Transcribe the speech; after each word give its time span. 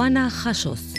Doana 0.00 0.30
jasoz. 0.32 0.94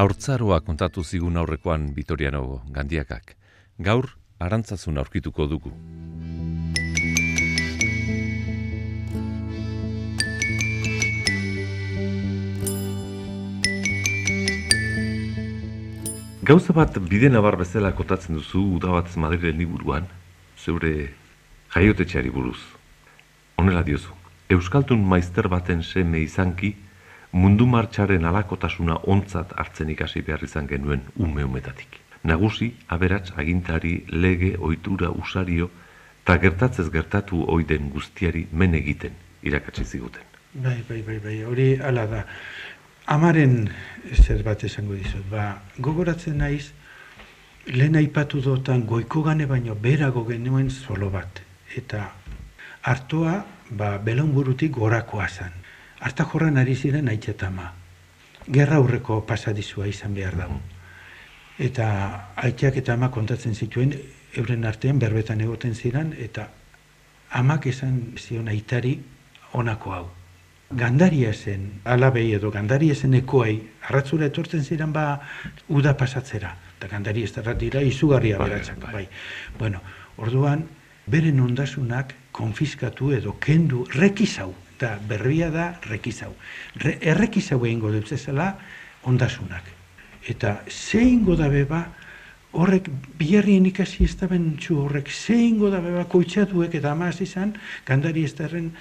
Haurtzaroa 0.00 0.60
kontatu 0.64 1.02
zigun 1.04 1.34
aurrekoan 1.36 1.82
Vitoriano 1.92 2.62
Gandiakak. 2.72 3.34
Gaur, 3.88 4.06
arantzazun 4.46 4.96
aurkituko 5.02 5.44
dugu. 5.50 5.72
Gauza 16.52 16.72
bat 16.80 16.96
bide 17.12 17.28
nabar 17.34 17.58
bezala 17.60 17.92
kotatzen 17.92 18.40
duzu 18.40 18.64
uda 18.78 18.94
bat 18.96 19.12
Madrilen 19.26 19.60
liburuan, 19.60 20.08
zeure 20.56 20.94
jaiotetxeari 21.76 22.32
buruz. 22.32 22.62
Honela 23.60 23.84
diozu, 23.84 24.16
Euskaldun 24.50 25.02
maizter 25.06 25.46
baten 25.46 25.82
seme 25.86 26.18
izanki, 26.24 26.72
mundu 27.32 27.66
martxaren 27.70 28.24
alakotasuna 28.26 28.96
ontzat 29.12 29.52
hartzen 29.54 29.92
ikasi 29.94 30.22
behar 30.26 30.42
izan 30.42 30.66
genuen 30.66 31.04
ume 31.16 31.44
umetatik. 31.46 32.00
Nagusi, 32.26 32.72
aberats, 32.88 33.30
agintari, 33.38 33.92
lege, 34.10 34.56
ohitura, 34.58 35.10
usario, 35.10 35.70
eta 36.24 36.36
gertatzez 36.42 36.88
gertatu 36.90 37.44
oiden 37.48 37.92
guztiari 37.94 38.48
men 38.52 38.74
egiten 38.74 39.14
irakatsi 39.46 39.84
ziguten. 39.84 40.26
Bai, 40.52 40.80
bai, 40.88 41.00
bai, 41.06 41.20
bai, 41.22 41.36
hori 41.46 41.68
ala 41.78 42.08
da. 42.10 42.24
Amaren 43.06 43.70
zer 44.18 44.42
bat 44.42 44.64
esango 44.66 44.98
dizut, 44.98 45.24
ba, 45.30 45.46
gogoratzen 45.78 46.42
naiz, 46.42 46.72
lehen 47.70 47.96
aipatu 48.02 48.42
dotan 48.42 48.82
goiko 48.86 49.22
gane 49.22 49.46
baino 49.46 49.78
berago 49.78 50.26
genuen 50.26 50.70
zolo 50.70 51.10
bat. 51.10 51.40
Eta 51.76 52.08
hartoa, 52.82 53.38
ba, 53.70 53.98
belonburutik 53.98 54.72
gorakoa 54.76 55.28
zen. 55.28 55.52
Arta 56.00 56.24
jorran 56.24 56.58
ari 56.58 56.76
ziren 56.76 57.08
aitxetama. 57.08 57.72
Gerra 58.48 58.76
aurreko 58.76 59.20
pasadizua 59.26 59.86
izan 59.86 60.14
behar 60.14 60.36
dago. 60.36 60.60
Eta 61.58 61.88
aitxak 62.36 62.80
eta 62.80 62.94
ama 62.94 63.10
kontatzen 63.10 63.54
zituen, 63.54 63.92
euren 64.36 64.64
artean 64.64 64.98
berbetan 64.98 65.40
egoten 65.40 65.74
ziren, 65.74 66.14
eta 66.18 66.48
amak 67.30 67.66
esan 67.66 68.00
zion 68.18 68.48
aitari 68.48 68.96
honako 69.52 69.92
hau 69.92 70.06
gandaria 70.70 71.32
zen, 71.34 71.80
alabei 71.84 72.32
edo 72.34 72.50
gandaria 72.50 72.94
zen 72.94 73.14
ekoai, 73.18 73.56
arratzura 73.88 74.28
etortzen 74.30 74.62
ziren 74.62 74.92
ba 74.94 75.20
uda 75.68 75.96
pasatzera, 75.98 76.54
eta 76.78 76.88
gandaria 76.88 77.24
ez 77.26 77.56
dira 77.58 77.82
izugarria 77.82 78.38
bai, 78.38 78.48
beratzak, 78.50 78.78
bai. 78.78 78.92
bai. 78.92 79.08
Bueno, 79.58 79.80
orduan, 80.16 80.68
beren 81.06 81.40
ondasunak 81.40 82.14
konfiskatu 82.32 83.12
edo 83.12 83.36
kendu 83.40 83.84
rekizau, 83.94 84.52
eta 84.76 84.98
berbia 85.08 85.50
da 85.50 85.74
rekizau. 85.88 86.34
Re, 86.76 86.98
errekizau 87.00 87.64
egin 87.64 87.80
dut 87.80 88.12
ondasunak. 89.04 89.64
Eta 90.28 90.62
zein 90.68 91.24
da 91.24 91.48
beba, 91.48 91.86
horrek 92.52 92.90
biherrien 93.18 93.66
ikasi 93.66 94.04
ez 94.04 94.16
da 94.16 94.26
bentsu 94.26 94.78
horrek 94.84 95.08
zein 95.10 95.58
da 95.70 95.80
beba 95.80 96.04
koitxatuek 96.04 96.74
eta 96.74 96.92
amaz 96.92 97.20
izan, 97.20 97.54
gandari 97.86 98.24
ez 98.24 98.34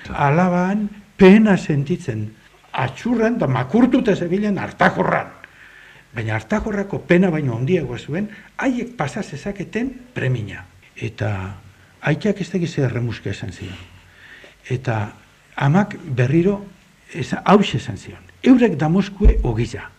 alaban 0.09 0.89
pena 1.17 1.57
sentitzen 1.57 2.29
atxurran 2.71 3.37
da 3.37 3.47
makurtuta 3.47 4.15
zebilen 4.15 4.57
hartakorran. 4.57 5.27
Baina 6.13 6.35
hartakorrako 6.35 7.03
pena 7.05 7.29
baino 7.29 7.55
handiagoa 7.55 7.97
zuen, 7.97 8.29
haiek 8.57 8.95
pasa 8.97 9.21
zezaketen 9.21 9.91
premina. 10.13 10.65
Eta 10.95 11.55
aitak 12.01 12.41
ez 12.41 12.49
dakiz 12.51 12.77
erremuska 12.79 13.29
esan 13.29 13.51
zion. 13.51 13.77
Eta 14.69 15.13
amak 15.55 15.95
berriro 16.15 16.65
haus 17.43 17.75
esan 17.75 17.97
zion. 17.97 18.23
Eurek 18.43 18.77
damoskue 18.79 19.39
ogiza. 19.43 19.89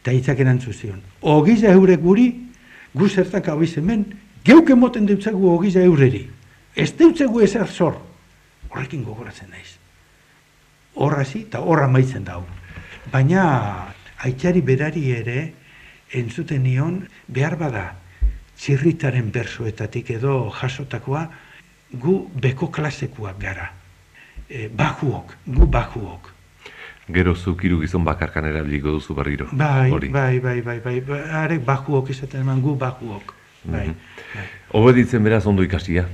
Eta 0.00 0.12
hitzak 0.12 0.40
erantzu 0.40 0.72
zion. 0.72 1.00
Ogiza 1.20 1.72
eurek 1.72 2.00
guri, 2.00 2.30
gu 2.94 3.08
zertak 3.08 3.48
hau 3.48 3.62
izemen, 3.62 4.06
geuke 4.44 4.74
moten 4.74 5.06
deutzagu 5.06 5.50
ogiza 5.54 5.80
eureri. 5.80 6.28
Ez 6.76 6.92
deutzagu 6.96 7.40
ezer 7.44 7.68
zor. 7.68 8.00
Horrekin 8.70 9.04
gogoratzen 9.04 9.50
naiz 9.50 9.80
horra 10.94 11.24
zi, 11.24 11.44
eta 11.48 11.60
horra 11.60 11.88
maitzen 11.88 12.24
dau. 12.24 12.42
Baina, 13.12 13.42
aitari 14.26 14.60
berari 14.60 15.10
ere, 15.16 15.52
entzuten 16.12 16.62
nion, 16.66 17.00
behar 17.28 17.56
bada, 17.58 17.84
txirritaren 18.60 19.30
bersuetatik 19.32 20.10
edo 20.18 20.50
jasotakoa, 20.52 21.24
gu 22.02 22.16
beko 22.42 22.68
klasekuak 22.68 23.38
gara. 23.40 23.70
E, 24.48 24.68
bajuok, 24.68 25.34
gu 25.46 25.66
bajuok. 25.66 26.30
Gero 27.10 27.34
zukiru 27.34 27.80
gizon 27.80 28.04
bakarkan 28.06 28.46
erabiliko 28.50 28.92
duzu 28.94 29.14
berriro. 29.14 29.48
Bai, 29.52 29.90
bai, 29.90 30.38
bai, 30.40 30.60
bai, 30.62 30.80
bai, 30.84 31.00
bai, 31.00 31.20
arek 31.42 31.64
bajuok 31.66 32.10
izaten 32.10 32.44
eman 32.44 32.60
gu 32.62 32.76
bajuok. 32.78 33.34
Bai, 33.64 33.86
mm 33.88 33.94
bai. 34.34 34.48
Obeditzen 34.78 35.24
beraz 35.24 35.46
ondo 35.46 35.62
ikasia. 35.66 36.06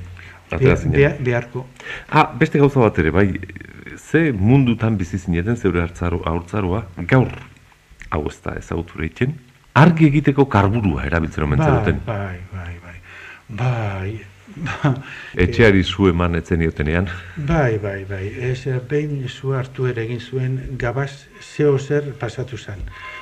Be, 0.50 0.74
be, 0.86 1.08
beharko. 1.20 1.66
Ah, 2.08 2.30
beste 2.38 2.58
gauza 2.62 2.80
bat 2.80 2.98
ere, 3.02 3.10
bai, 3.10 3.26
ze 3.98 4.32
mundutan 4.32 4.96
bizi 4.96 5.18
zineten 5.18 5.56
zeure 5.56 5.80
hartzaro 5.80 6.20
haurtzaroa 6.28 6.82
gaur 7.10 7.32
hau 8.10 8.22
ez 8.30 8.36
da 8.44 8.54
ezagutura 8.60 9.04
egiten 9.06 9.34
argi 9.82 10.08
egiteko 10.12 10.48
karburua 10.48 11.04
erabiltzen 11.08 11.44
omen 11.44 11.58
bai, 11.58 11.68
bai, 12.06 12.38
bai, 12.52 12.72
bai, 12.80 12.96
bai, 13.60 14.16
Etxeari 15.44 15.82
zu 15.84 16.08
eman 16.08 16.36
etzen 16.38 16.62
iotenean. 16.64 17.08
Bai, 17.48 17.78
bai, 17.82 18.04
bai. 18.08 18.24
Ez, 18.50 18.64
behin 18.88 19.26
zu 19.28 19.52
hartu 19.56 19.86
ere 19.90 20.04
egin 20.06 20.20
zuen 20.20 20.56
gabaz 20.80 21.26
zeo 21.40 21.78
zer 21.78 22.12
pasatu 22.20 22.56
zen. 22.56 22.80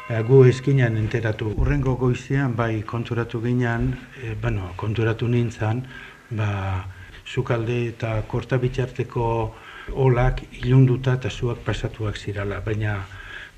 E, 0.08 0.20
gu 0.22 0.44
eskinan 0.50 0.96
enteratu. 1.00 1.50
Urrengo 1.58 1.96
goizean, 2.00 2.54
bai, 2.56 2.82
konturatu 2.86 3.42
ginean, 3.42 3.90
e, 4.22 4.34
bueno, 4.40 4.72
konturatu 4.76 5.28
nintzen, 5.28 5.84
ba, 6.30 6.50
zukalde 7.26 7.80
eta 7.88 8.16
korta 8.30 8.58
bitxarteko 8.62 9.26
olak 10.00 10.42
ilunduta 10.62 11.18
eta 11.18 11.30
zuak 11.30 11.64
pasatuak 11.64 12.16
zirala, 12.16 12.60
baina 12.64 12.98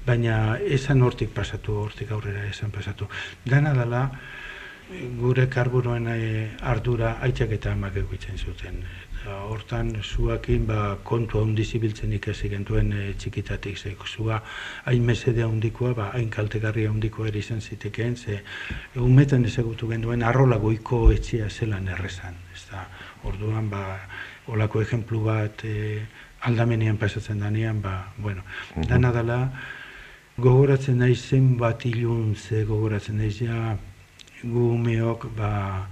baina 0.06 0.58
esan 0.78 1.02
hortik 1.02 1.32
pasatu, 1.34 1.80
hortik 1.82 2.10
aurrera 2.14 2.46
esan 2.46 2.70
pasatu. 2.70 3.08
Dana 3.44 3.74
dela, 3.74 4.10
gure 5.18 5.48
karburoen 5.50 6.06
eh, 6.12 6.56
ardura 6.62 7.16
aitzak 7.26 7.50
eta 7.56 7.72
amak 7.72 7.96
egitzen 8.04 8.38
zuten. 8.38 8.82
Eta 9.16 9.40
hortan, 9.50 9.90
zuakin 10.02 10.66
ba, 10.66 10.98
kontua 11.02 11.42
zibiltzen 11.64 12.12
ikasi 12.12 12.48
gentuen 12.48 12.92
e, 12.92 13.14
txikitatik. 13.18 13.76
Ze, 13.76 13.96
zua 14.06 14.40
hain 14.84 15.02
mesede 15.04 15.42
handikoa, 15.42 15.94
ba, 15.94 16.10
hain 16.12 16.30
kaltegarria 16.30 16.90
handikoa 16.90 17.28
ere 17.28 17.38
izan 17.38 17.60
zitekeen, 17.60 18.16
ze 18.16 18.42
umetan 18.94 19.44
ezagutu 19.44 19.88
genduen 19.88 20.22
arrola 20.22 20.56
goiko 20.56 21.10
etxea 21.10 21.50
zelan 21.50 21.88
errezan. 21.88 22.36
Ez 22.54 22.68
orduan, 23.24 23.68
ba, 23.70 23.98
olako 24.46 24.82
ejemplu 24.82 25.24
bat 25.24 25.64
e, 25.64 26.06
aldamenean 26.42 26.96
pasatzen 26.96 27.40
danean, 27.40 27.82
ba, 27.82 28.12
bueno, 28.18 28.44
dana 28.88 29.10
dela, 29.10 29.50
gogoratzen 30.36 30.98
nahi 31.00 31.14
zen 31.16 31.56
bat 31.56 31.84
ilun 31.88 32.34
ze 32.36 32.64
gogoratzen 32.68 33.16
nahi 33.16 33.30
ja, 33.46 33.76
gu 34.42 34.64
umeok, 34.74 35.24
ba, 35.36 35.86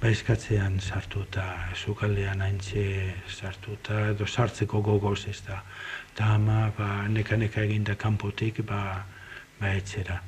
ba 0.00 0.10
eskatzean 0.10 0.80
sartu 0.80 1.22
eta 1.22 1.44
zukaldean 1.76 2.42
haintxe 2.42 2.82
sartu 3.28 3.76
eta 3.78 4.00
edo 4.14 4.26
sartzeko 4.26 4.82
gogoz 4.82 5.28
ez 5.30 5.38
da. 5.46 5.62
Eta 6.10 6.34
ama, 6.34 6.72
ba, 6.78 7.06
neka-neka 7.06 7.62
eginda 7.62 7.94
kanpotik, 7.94 8.64
ba, 8.66 9.04
ba 9.60 9.74
etxera. 9.78 10.18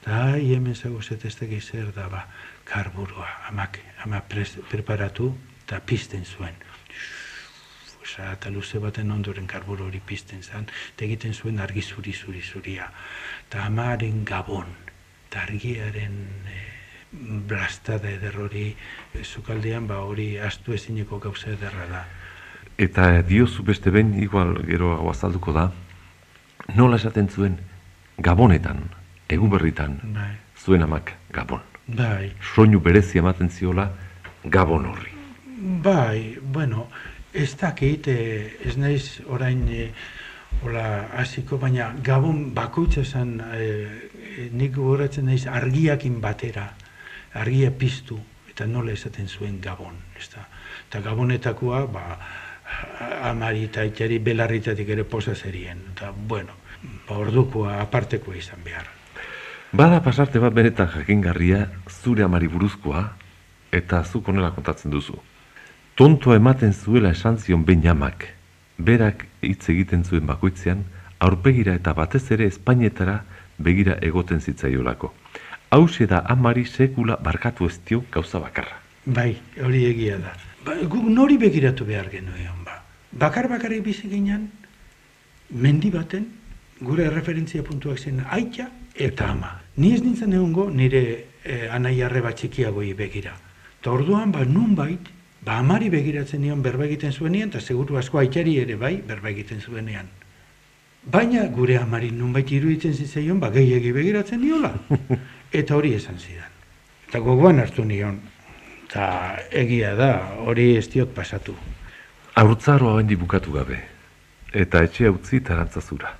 Eta 0.00 0.18
hemen 0.34 0.74
zago 0.74 0.98
zetestek 1.02 1.54
izer 1.54 1.92
da, 1.94 2.08
ba, 2.10 2.24
karburua, 2.64 3.28
amak, 3.52 3.78
ama 4.02 4.24
preparatu 4.26 5.34
eta 5.62 5.78
pizten 5.86 6.24
zuen 6.24 6.67
oza, 8.08 8.32
eta 8.32 8.50
luze 8.50 8.78
baten 8.78 9.10
ondoren 9.10 9.46
karburo 9.46 9.86
hori 9.86 10.00
pizten 10.04 10.42
zen, 10.42 10.66
eta 10.94 11.04
egiten 11.04 11.34
zuen 11.34 11.58
argi 11.60 11.82
zuri 11.82 12.12
zuri 12.12 12.42
zuria. 12.42 12.88
Eta 13.48 13.64
amaren 13.66 14.24
gabon, 14.24 14.66
eta 15.28 15.42
argiaren 15.42 16.16
e, 16.48 16.58
blastada 17.48 18.10
ederrori 18.10 18.70
e, 19.14 19.24
zukaldean, 19.24 19.86
ba 19.86 20.00
hori 20.04 20.38
astu 20.38 20.72
ezineko 20.72 21.18
gauza 21.18 21.50
ederra 21.52 21.86
da. 21.90 22.04
Eta 22.78 23.22
diozu 23.22 23.62
beste 23.62 23.90
ben, 23.90 24.14
igual 24.22 24.62
gero 24.66 24.94
azalduko 25.10 25.52
da, 25.52 25.70
nola 26.74 26.96
esaten 26.96 27.28
zuen 27.28 27.58
gabonetan, 28.18 28.84
egun 29.28 29.50
berritan, 29.50 29.98
bai. 30.14 30.32
zuen 30.56 30.82
amak 30.82 31.14
gabon. 31.32 31.60
Bai. 31.88 32.32
Soinu 32.54 32.80
berezi 32.80 33.18
ematen 33.18 33.48
ziola 33.48 33.88
gabon 34.44 34.86
horri. 34.86 35.14
Bai, 35.82 36.38
bueno, 36.42 36.86
Ez 37.32 37.56
dakit, 37.60 38.08
e, 38.08 38.56
ez 38.64 38.76
naiz 38.80 39.20
orain 39.28 39.60
e, 39.68 39.90
hola, 40.62 41.08
hasiko, 41.20 41.58
baina 41.60 41.90
gabon 42.04 42.54
bakoitza 42.54 43.04
zen, 43.04 43.36
e, 43.52 44.48
nik 44.52 44.74
goratzen 44.76 45.28
naiz 45.28 45.44
argiakin 45.46 46.20
batera, 46.24 46.70
argia 47.36 47.70
piztu, 47.70 48.18
eta 48.48 48.66
nola 48.66 48.94
esaten 48.96 49.28
zuen 49.28 49.60
gabon. 49.60 49.94
Ez 50.18 50.30
da. 50.32 50.46
Eta 50.88 51.02
gabonetakoa, 51.04 51.84
ba, 51.92 52.04
amari 53.28 53.66
eta 53.68 53.84
itxari 53.84 54.18
belarritatik 54.24 54.88
ere 54.96 55.04
posa 55.04 55.34
zerien. 55.34 55.84
Eta, 55.92 56.10
bueno, 56.12 56.56
ba, 57.06 57.18
ordukoa 57.18 57.80
apartekoa 57.82 58.36
izan 58.36 58.64
behar. 58.64 58.88
Bada 59.72 60.00
pasarte 60.00 60.40
bat 60.40 60.54
benetan 60.56 60.88
jakingarria 60.94 61.66
zure 61.92 62.24
amari 62.24 62.48
buruzkoa 62.48 63.02
eta 63.70 64.00
zuk 64.04 64.28
onela 64.32 64.54
kontatzen 64.56 64.90
duzu. 64.90 65.18
Tonto 65.98 66.32
ematen 66.32 66.72
zuela 66.72 67.10
esan 67.10 67.40
zion 67.42 67.64
Benjamak, 67.66 68.28
berak 68.78 69.24
hitz 69.42 69.64
egiten 69.72 70.04
zuen 70.06 70.28
bakoitzean, 70.28 70.84
aurpegira 71.18 71.72
eta 71.74 71.90
batez 71.98 72.20
ere 72.36 72.46
Espainetara 72.46 73.16
begira 73.58 73.96
egoten 74.08 74.38
zitzaiolako. 74.38 75.10
Hauxe 75.74 76.06
da 76.06 76.20
amari 76.34 76.64
sekula 76.66 77.16
barkatu 77.16 77.66
ez 77.66 77.80
dio 77.90 78.04
gauza 78.14 78.38
bakarra. 78.38 78.78
Bai, 79.06 79.32
hori 79.58 79.82
egia 79.88 80.20
da. 80.22 80.36
Ba, 80.62 80.78
guk 80.84 81.10
nori 81.18 81.34
begiratu 81.36 81.90
behar 81.90 82.12
genuen, 82.14 82.62
ba. 82.62 82.78
Bakar 83.10 83.50
bakarrik 83.50 83.82
bizi 83.90 84.06
ginen, 84.06 84.46
mendi 85.50 85.90
baten, 85.90 86.30
gure 86.78 87.10
referentzia 87.10 87.66
puntuak 87.66 87.98
zen 87.98 88.22
aita 88.30 88.70
eta 88.94 89.32
ama. 89.34 89.56
Ni 89.82 89.96
ez 89.98 90.02
nintzen 90.06 90.38
egongo 90.38 90.70
nire 90.70 91.04
eh, 91.42 91.66
anai 91.74 91.98
arreba 92.06 92.30
txikiagoi 92.30 92.94
begira. 92.94 93.34
Ta 93.82 93.90
orduan, 93.90 94.30
ba, 94.30 94.46
nun 94.46 94.78
bait, 94.78 95.17
ba, 95.48 95.56
amari 95.62 95.88
begiratzen 95.88 96.42
nion 96.44 96.60
berba 96.62 96.84
egiten 96.84 97.12
zuenean, 97.12 97.48
eta 97.48 97.62
seguru 97.64 97.96
asko 97.96 98.20
aitari 98.20 98.58
ere 98.60 98.76
bai, 98.76 98.98
berba 99.08 99.30
egiten 99.30 99.62
zuenean. 99.64 100.10
Baina 101.08 101.46
gure 101.54 101.78
amari 101.80 102.10
nunbait 102.12 102.50
iruditzen 102.52 102.92
zitzaion, 102.92 103.38
ba, 103.40 103.48
gehiagi 103.54 103.92
begiratzen 103.96 104.42
niola. 104.44 104.74
Eta 105.60 105.78
hori 105.78 105.94
esan 105.96 106.18
zidan. 106.20 106.50
Eta 107.08 107.22
gogoan 107.24 107.62
hartu 107.62 107.86
nion, 107.88 108.18
eta 108.84 109.06
egia 109.62 109.94
da, 109.96 110.10
hori 110.44 110.74
ez 110.76 110.84
diot 110.92 111.14
pasatu. 111.16 111.54
Aurtzaroa 112.36 112.98
bendi 112.98 113.16
bukatu 113.16 113.54
gabe, 113.56 113.78
eta 114.52 114.84
etxe 114.84 115.08
utzi 115.08 115.40
tarantzazura. 115.40 116.12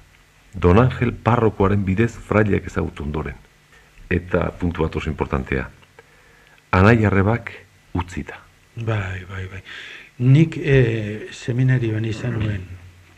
Don 0.54 0.80
Angel 0.80 1.12
parrokoaren 1.12 1.84
bidez 1.84 2.14
fraileak 2.30 2.72
ezagutu 2.72 3.04
ondoren. 3.04 3.36
Eta 4.08 4.48
puntu 4.56 4.88
bat 4.88 4.96
oso 4.96 5.12
importantea. 5.12 5.69
Anai 6.72 6.96
arrebak 7.04 7.52
utzita. 7.92 8.48
Bai, 8.84 9.25
bai, 9.28 9.46
bai. 9.50 9.62
Nik 10.19 10.56
e, 10.58 11.28
seminarioan 11.32 12.04
izan 12.06 12.36
nuen, 12.38 12.62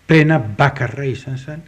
pena 0.08 0.38
bakarra 0.38 1.04
izan 1.04 1.38
zen, 1.38 1.62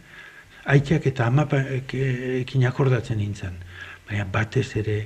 aitak 0.65 1.05
eta 1.11 1.27
amapak 1.27 1.93
ekin 1.93 2.65
akordatzen 2.69 3.19
nintzen. 3.21 3.59
Baina 4.07 4.25
batez 4.25 4.69
ere, 4.81 4.97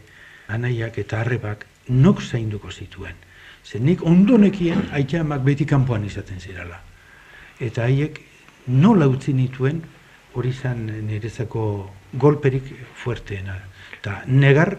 anaiak 0.47 0.97
eta 1.03 1.21
arrebak 1.21 1.65
nok 1.89 2.21
zainduko 2.21 2.71
zituen. 2.71 3.15
Zer 3.67 3.83
nik 3.83 4.03
ondonekien 4.07 4.87
aitak 4.95 5.25
amak 5.25 5.43
beti 5.43 5.65
kanpoan 5.67 6.05
izaten 6.07 6.39
zirala. 6.39 6.79
Eta 7.59 7.83
haiek 7.83 8.21
nola 8.67 9.07
utzi 9.11 9.33
nituen 9.33 9.81
hori 10.33 10.53
izan 10.53 10.85
nirezako 11.07 11.63
golperik 12.13 12.71
fuerteena. 12.95 13.57
Eta 13.99 14.21
negar 14.27 14.77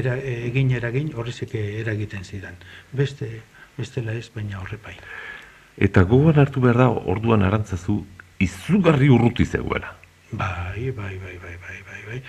era, 0.00 0.16
egin 0.16 0.70
eragin 0.78 1.12
horrezeke 1.14 1.60
eragiten 1.80 2.24
zidan. 2.24 2.56
Beste, 2.92 3.28
bestela 3.76 4.12
ez, 4.18 4.28
baina 4.34 4.60
horrepai. 4.60 4.96
Eta 5.76 6.02
gogoan 6.08 6.38
hartu 6.42 6.60
behar 6.60 6.76
da 6.82 6.88
orduan 6.90 7.42
arantzazu 7.42 8.02
izugarri 8.42 9.08
urruti 9.12 9.44
zegoela. 9.46 9.94
Bai, 10.32 10.90
bai, 10.96 11.14
bai, 11.22 11.36
bai, 11.42 11.56
bai, 11.62 11.78
bai, 11.88 12.02
bai. 12.08 12.20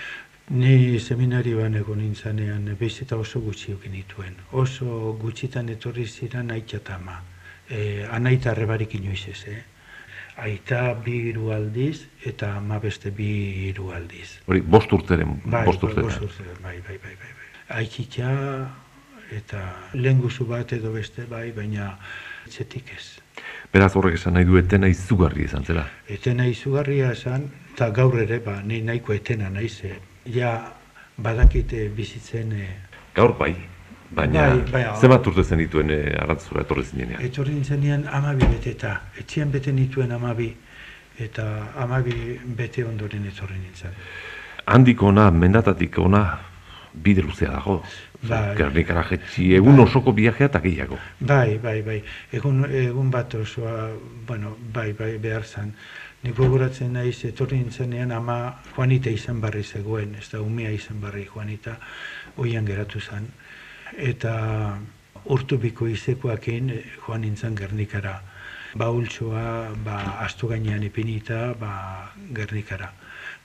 Ni 0.60 1.00
seminarioan 1.00 1.75
egon 1.80 2.01
nintzanean 2.04 2.65
bezita 2.80 3.15
oso 3.18 3.39
gutxi 3.39 3.75
nituen. 3.92 4.36
Oso 4.51 5.13
gutxitan 5.21 5.69
etorri 5.69 6.06
ziren 6.06 6.51
aitatama. 6.51 7.21
E, 7.69 8.06
anaita 8.12 8.51
arrebarik 8.51 8.95
inoiz 9.00 9.24
ez, 9.31 9.44
eh? 9.48 9.62
Aita 10.44 10.94
bi 11.06 11.30
hiru 11.30 11.51
aldiz 11.54 12.07
eta 12.25 12.56
ama 12.57 12.80
beste 12.80 13.12
bi 13.12 13.30
hiru 13.69 13.92
aldiz. 13.95 14.39
Hori, 14.48 14.62
bost 14.62 14.92
urteren, 14.92 15.39
Bai, 15.45 15.63
bost 15.66 15.81
bai, 15.81 15.89
urteren. 15.92 16.09
bost 16.09 16.21
urteren, 16.27 16.57
bai, 16.63 16.80
bai, 16.88 16.98
bai, 16.98 17.16
bai, 17.21 17.31
bai. 17.38 17.43
Aikitza 17.69 18.30
eta 19.31 19.63
lenguzu 19.94 20.45
bat 20.45 20.74
edo 20.74 20.92
beste, 20.94 21.25
bai, 21.30 21.51
baina 21.56 21.98
etxetik 22.45 22.92
ez. 22.95 23.06
Beraz 23.74 23.95
horrek 23.95 24.19
esan 24.19 24.36
nahi 24.38 24.45
du 24.45 24.57
etena 24.60 24.88
izugarri 24.92 25.48
izan 25.48 25.65
zela. 25.65 25.88
Etena 26.07 26.45
izugarria 26.45 27.12
esan, 27.12 27.48
eta 27.74 27.89
gaur 27.89 28.19
ere, 28.21 28.39
ba, 28.45 28.60
ni 28.62 28.81
nahiko 28.86 29.13
etena 29.13 29.50
naiz, 29.50 29.80
eh, 29.83 29.98
ja 30.25 30.54
badakite 31.18 31.88
bizitzen 31.95 32.51
eh, 32.51 32.69
Gaur 33.13 33.36
bai, 33.38 33.54
baina 34.09 34.48
Bai, 34.50 34.62
bai, 34.71 34.83
zenbat 35.00 35.27
urte 35.30 35.44
zen 35.44 35.59
dituen 35.62 35.89
e, 35.94 36.00
arantzura 36.18 36.62
etorri 36.62 36.83
zinenean. 36.83 37.21
etorri 37.21 37.54
nintzenean 37.54 38.07
amabi 38.09 38.48
beteta, 38.50 38.94
etxean 39.21 39.51
bete 39.51 39.71
nituen 39.71 40.12
amabi, 40.12 40.50
eta 41.19 41.74
amabi 41.77 42.39
bete 42.57 42.86
ondoren 42.86 43.25
etorri 43.30 43.59
nintzen. 43.59 43.94
Handik 44.66 45.04
ona, 45.04 45.30
mendatatik 45.31 46.00
ona, 46.00 46.24
bide 46.94 47.22
luzea 47.22 47.51
dago. 47.51 47.81
Bai. 48.24 48.56
Gernikara 48.56 49.04
jetxi, 49.10 49.50
egun 49.57 49.80
osoko 49.84 50.13
viajea 50.16 50.48
eta 50.48 50.62
gehiago. 50.63 50.98
Bai, 51.19 51.57
bai, 51.60 51.81
bai, 51.84 52.00
egun, 52.31 52.63
egun 52.69 53.12
bat 53.12 53.36
osoa, 53.36 53.90
bueno, 54.28 54.56
bai, 54.74 54.94
bai, 54.94 55.18
behar 55.18 55.44
zan. 55.44 55.74
Nik 56.24 56.38
gogoratzen 56.40 56.94
naiz, 56.95 57.18
etorri 57.28 57.57
nintzenean 57.60 58.13
ama 58.16 58.38
Juanita 58.75 59.12
izan 59.12 59.42
barri 59.44 59.63
zegoen, 59.63 60.16
ez 60.16 60.30
da 60.31 60.40
umea 60.40 60.72
izan 60.72 61.01
barri 61.04 61.25
Juanita, 61.28 61.75
oian 62.40 62.66
geratu 62.66 63.01
zen. 63.04 63.28
Eta 63.98 64.38
urtubiko 65.25 65.88
izekoakin 65.88 66.69
eh, 66.69 66.84
joan 67.06 67.22
nintzen 67.28 67.56
Gernikara. 67.60 68.22
Ba 68.80 68.90
ultsoa, 68.90 69.74
ba 69.86 70.00
astu 70.24 70.48
gainean 70.48 70.84
ipinita, 70.84 71.54
ba 71.60 71.74
Gernikara. 72.34 72.94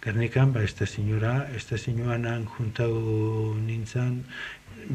Gernikan, 0.03 0.53
ba 0.55 0.63
estazioara, 0.63 1.49
estazioanan 1.57 2.47
juntau 2.47 3.55
nintzen, 3.59 4.23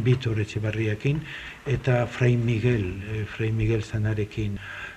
Bitor 0.04 0.40
Etxebarriakin, 0.40 1.20
eta 1.68 2.06
Fray 2.08 2.38
Miguel, 2.38 2.86
eh, 3.12 3.26
Fray 3.28 3.52
Miguel 3.52 3.84
zanarekin, 3.84 4.56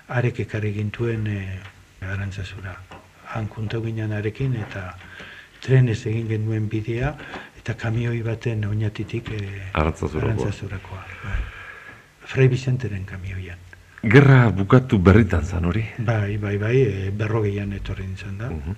arek 0.08 0.41
ekarri 0.47 0.73
gintuen 0.76 1.26
eh, 1.26 1.58
arantzazura. 2.06 2.76
Han 3.35 3.49
kuntau 3.50 3.82
ginen 3.82 4.14
arekin, 4.14 4.55
eta 4.62 4.93
trenez 5.60 5.98
egin 6.06 6.31
genuen 6.31 6.69
bidea, 6.70 7.10
eta 7.58 7.75
kamioi 7.75 8.22
baten 8.22 8.65
oinatitik 8.70 9.32
eh, 9.34 9.70
Arantzazurakoa. 9.75 11.03
Bai. 11.25 11.41
Fray 12.27 12.48
Vicenteren 12.48 13.05
kamioian. 13.05 13.58
Gerra 14.06 14.53
bukatu 14.55 15.01
berritan 15.03 15.43
zan 15.44 15.67
hori. 15.67 15.82
Bai, 15.98 16.36
bai, 16.39 16.56
bai, 16.63 16.77
e, 16.79 17.10
berrogeian 17.10 17.72
etorri 17.75 18.06
nintzen 18.06 18.39
da. 18.39 18.51
Mhm. 18.51 18.77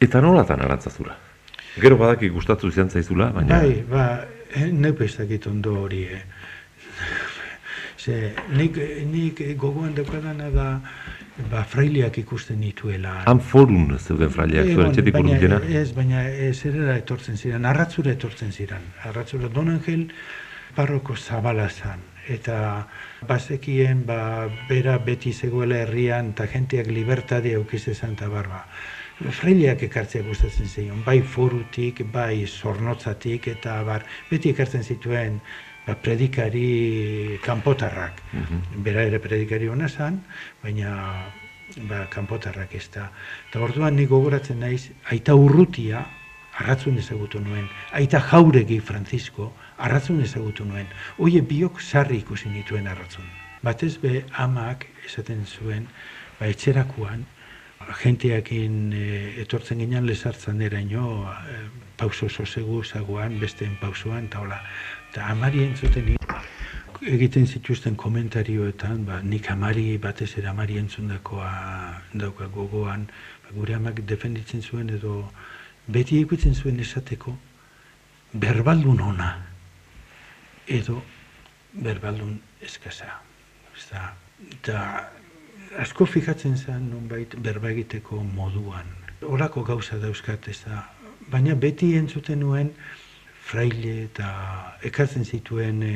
Eta 0.00 0.20
nolatan 0.24 0.62
arantzazura? 0.64 1.16
Gero 1.80 1.96
badaki 2.00 2.30
gustatu 2.32 2.70
izan 2.72 2.88
zaizula, 2.90 3.30
baina... 3.34 3.60
Bai, 3.60 3.82
ba, 3.88 4.04
neuk 4.72 5.02
ez 5.04 5.12
dakit 5.18 5.46
ondo 5.46 5.76
hori, 5.82 6.04
eh. 6.08 6.22
Ze, 8.00 8.32
nik, 8.56 8.78
nik 9.12 9.42
gogoan 9.60 9.92
daukadana 9.94 10.48
da, 10.54 10.68
ba, 11.50 11.64
fraileak 11.68 12.16
ikusten 12.22 12.62
nituela. 12.64 13.18
Han 13.28 13.42
forun 13.44 13.92
zeuden 13.98 14.32
fraileak, 14.32 14.70
zuen 14.70 14.78
Egon, 14.78 14.92
etxetik 14.94 15.18
urbilena. 15.20 15.58
Ez, 15.82 15.90
baina 15.96 16.24
ez 16.48 16.56
erera 16.64 16.96
etortzen 16.96 17.36
ziren, 17.36 17.68
arratzura 17.68 18.14
etortzen 18.16 18.56
ziren. 18.56 18.88
Arratzura, 19.04 19.52
Don 19.52 19.68
Angel 19.68 20.08
parroko 20.76 21.16
zabala 21.16 21.68
zan. 21.68 22.00
Eta 22.30 22.86
bazekien, 23.28 24.06
ba, 24.08 24.48
bera 24.68 24.96
beti 25.04 25.34
zegoela 25.36 25.82
herrian, 25.84 26.32
eta 26.32 26.48
jenteak 26.48 26.88
libertade 26.88 27.52
eukiz 27.60 27.86
esan 27.92 28.16
eta 28.16 28.32
barba. 28.32 28.64
Fraileak 29.20 29.82
ekartzea 29.84 30.24
gustatzen 30.24 30.68
zion, 30.68 31.02
bai 31.04 31.20
forutik, 31.20 32.00
bai 32.12 32.46
zornotzatik, 32.46 33.50
eta 33.52 33.82
bar, 33.84 34.06
beti 34.30 34.54
ekartzen 34.54 34.82
zituen 34.82 35.40
ba, 35.86 35.94
predikari 35.94 37.38
kanpotarrak. 37.44 38.22
Mhm. 38.32 38.82
Bera 38.84 39.04
ere 39.04 39.20
predikari 39.20 39.68
hona 39.68 39.88
zan, 39.88 40.22
baina 40.62 40.94
ba, 41.88 42.06
kanpotarrak 42.10 42.74
ez 42.74 42.88
da. 42.94 43.10
Eta 43.50 43.60
orduan 43.60 43.96
nik 43.96 44.08
gogoratzen 44.08 44.60
naiz, 44.60 44.90
aita 45.12 45.34
urrutia, 45.34 46.06
arratzun 46.60 46.98
ezagutu 46.98 47.40
nuen, 47.40 47.68
aita 47.92 48.20
jauregi 48.20 48.80
Francisco, 48.80 49.52
arratzun 49.78 50.22
ezagutu 50.24 50.64
nuen. 50.64 50.88
Oie 51.18 51.42
biok 51.42 51.80
sarri 51.80 52.20
ikusi 52.24 52.48
nituen 52.48 52.88
arratzun. 52.88 53.28
Batez 53.62 53.98
be 54.00 54.24
amak 54.32 54.86
esaten 55.06 55.44
zuen, 55.46 55.86
ba, 56.38 56.48
etxerakuan, 56.48 57.26
jenteakin 58.02 58.92
e, 58.92 59.04
etortzen 59.42 59.78
ginen 59.82 60.06
lesartzan 60.06 60.60
eraino, 60.62 61.04
e, 61.48 61.60
pauso 61.96 62.28
sosegu 62.28 62.82
zagoan, 62.84 63.38
besteen 63.40 63.76
pausoan, 63.80 64.26
eta 64.30 64.40
hola. 64.40 64.60
Eta 65.10 65.26
amari 65.32 65.64
entzuten 65.64 66.16
egiten 67.00 67.46
zituzten 67.46 67.96
komentarioetan, 67.96 69.04
ba, 69.06 69.20
nik 69.22 69.50
amari 69.50 69.96
batez 69.98 70.34
ere 70.38 70.50
amari 70.52 70.78
entzundakoa 70.78 71.52
dauka 72.12 72.48
gogoan, 72.52 73.06
ba, 73.44 73.54
gure 73.56 73.74
amak 73.74 74.02
defenditzen 74.06 74.62
zuen 74.62 74.90
edo 74.90 75.22
beti 75.88 76.20
ikutzen 76.20 76.54
zuen 76.54 76.80
esateko 76.80 77.34
berbaldun 78.32 79.00
ona 79.00 79.30
edo 80.68 81.00
berbaldun 81.72 82.36
eskasa. 82.62 83.08
Eta 84.52 85.10
asko 85.78 86.06
fijatzen 86.06 86.56
zen 86.56 86.88
nonbait 86.90 87.36
berba 87.42 87.70
egiteko 87.70 88.22
moduan. 88.24 88.86
Horako 89.22 89.62
gauza 89.64 89.98
dauzkat 89.98 90.48
ez 90.48 90.58
da, 90.64 90.82
baina 91.30 91.54
beti 91.54 91.94
entzuten 91.98 92.40
nuen 92.40 92.72
fraile 93.50 93.94
eta 94.04 94.30
ekartzen 94.86 95.24
zituen 95.24 95.82
e, 95.82 95.94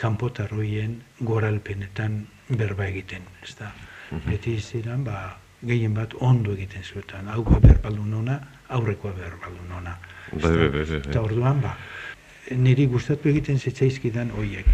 kanpotarroien 0.00 0.96
goralpenetan 1.20 2.22
berba 2.56 2.86
egiten, 2.86 3.26
ez 3.42 3.54
da. 3.58 3.72
Mhm. 4.10 4.30
Beti 4.30 4.56
ziren, 4.60 5.04
ba, 5.04 5.36
gehien 5.62 5.94
bat 5.94 6.14
ondo 6.20 6.54
egiten 6.56 6.82
zuetan, 6.82 7.28
hau 7.28 7.44
berbaldun 7.44 8.14
ona, 8.22 8.38
aurrekoa 8.68 9.12
berbaldun 9.12 9.76
ona. 9.76 9.98
Bai, 10.32 10.40
bai, 10.56 10.68
bai, 10.68 10.84
bai. 10.84 11.02
Eta 11.02 11.20
orduan, 11.20 11.60
ba, 11.60 11.76
niri 12.56 12.86
gustatu 12.86 13.28
egiten 13.28 13.58
zitzaizkidan 13.58 14.32
hoiek. 14.36 14.66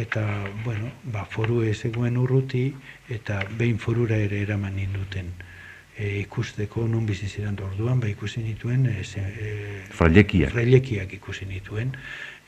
Eta, 0.00 0.24
bueno, 0.64 0.90
ba, 1.12 1.26
foru 1.28 1.62
ezegoen 1.66 2.16
urruti, 2.16 2.68
eta 3.08 3.42
behin 3.58 3.78
forura 3.82 4.16
ere 4.16 4.40
eraman 4.46 4.76
ninduten 4.78 5.32
e, 6.00 6.20
ikusteko 6.20 6.86
non 6.88 7.06
bizi 7.06 7.28
ziren 7.28 7.58
orduan, 7.60 8.00
ba, 8.00 8.08
ikusi 8.08 8.42
nituen, 8.44 8.86
e, 8.88 9.02
e, 9.02 9.50
frailekiak. 9.92 11.12
ikusi 11.18 11.46
nituen, 11.46 11.92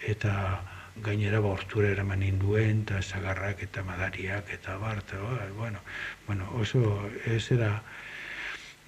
eta 0.09 0.63
gainera 1.03 1.41
ba, 1.41 1.53
ortura 1.53 1.91
eraman 1.93 2.21
ninduen, 2.25 2.83
eta 2.87 3.03
zagarrak 3.03 3.63
eta 3.63 3.85
madariak, 3.85 4.49
eta 4.53 4.79
bar, 4.79 5.03
eta, 5.05 5.21
ba, 5.21 5.47
bueno, 5.59 5.85
bueno, 6.27 6.49
oso 6.57 7.11
ez 7.27 7.51
era 7.53 7.83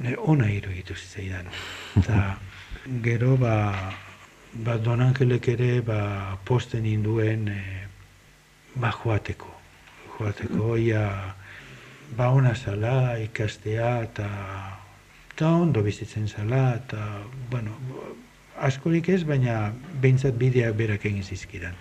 e, 0.00 0.16
ona 0.16 0.50
iruditu 0.50 0.94
zitzaidan. 0.94 1.52
Eta 2.00 2.38
gero, 3.06 3.36
ba, 3.36 3.92
ba, 4.54 4.78
Don 4.78 5.00
Angelek 5.00 5.48
ere 5.48 5.80
ba, 5.80 6.38
posten 6.44 6.86
induen 6.86 7.48
e, 7.48 7.83
ba, 8.74 8.92
joateko. 8.92 9.50
Joateko, 10.18 10.76
ia 10.76 11.34
ba, 12.16 12.30
ona 12.30 12.54
zala, 12.54 13.18
ikastea, 13.18 13.96
eta 14.08 14.28
eta 15.34 15.50
ondo 15.50 15.82
bizitzen 15.82 16.28
zala, 16.28 16.76
eta, 16.78 17.00
bueno, 17.50 17.74
askorik 18.62 19.08
ez, 19.10 19.24
baina 19.26 19.72
behintzat 20.02 20.38
bideak 20.38 20.76
berak 20.78 21.06
egin 21.10 21.26
zizkidan. 21.26 21.74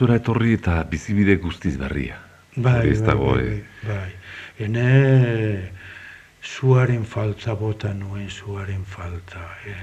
Arantzazura 0.00 0.16
etorri 0.16 0.54
eta 0.56 0.82
bizibide 0.88 1.34
guztiz 1.36 1.76
berria. 1.76 2.16
Bai, 2.56 2.88
bai, 2.88 3.00
dago, 3.04 3.34
bai, 3.34 3.44
eh? 3.44 3.64
bai, 3.84 3.96
bai. 3.96 4.12
Ene 4.64 5.72
zuaren 6.42 7.04
falta 7.04 7.54
bota 7.54 7.92
nuen 7.92 8.30
zuaren 8.30 8.84
falta. 8.84 9.44
E, 9.66 9.74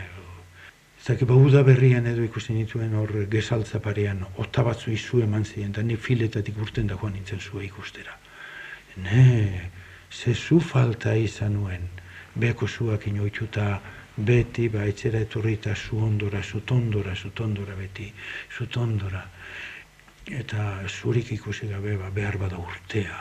Zaki, 1.05 1.25
ba, 1.25 1.35
uda 1.35 1.61
berrian 1.63 2.07
edo 2.09 2.23
ikusten 2.25 2.57
nituen 2.57 2.95
hor 2.97 3.13
gezaltza 3.29 3.79
parean, 3.79 4.25
ota 4.41 4.63
batzu 4.65 4.89
izu 4.91 5.21
eman 5.21 5.45
ziren, 5.45 5.69
eta 5.69 5.83
ni 5.85 5.95
filetatik 5.95 6.57
urten 6.57 6.87
da 6.87 6.97
joan 6.97 7.13
nintzen 7.13 7.39
zua 7.39 7.61
ikustera. 7.63 8.17
Ne, 8.97 9.69
ze 10.09 10.33
zu 10.33 10.59
falta 10.59 11.13
izan 11.13 11.53
nuen, 11.53 11.85
beko 12.33 12.67
zuak 12.67 13.05
inoituta, 13.07 13.79
beti, 14.17 14.67
ba, 14.73 14.89
etxera 14.89 15.21
etorri 15.21 15.53
eta 15.61 15.75
zu 15.75 16.01
ondora, 16.01 16.41
zu 16.41 16.65
tondora, 16.65 17.13
zu 17.15 17.29
tondora 17.29 17.77
beti, 17.77 18.11
zu 18.49 18.65
tondora 18.65 19.23
eta 20.31 20.81
zurik 20.87 21.31
ikusi 21.31 21.67
gabe 21.67 21.95
ba, 21.97 22.09
behar 22.13 22.37
bada 22.37 22.57
urtea. 22.57 23.19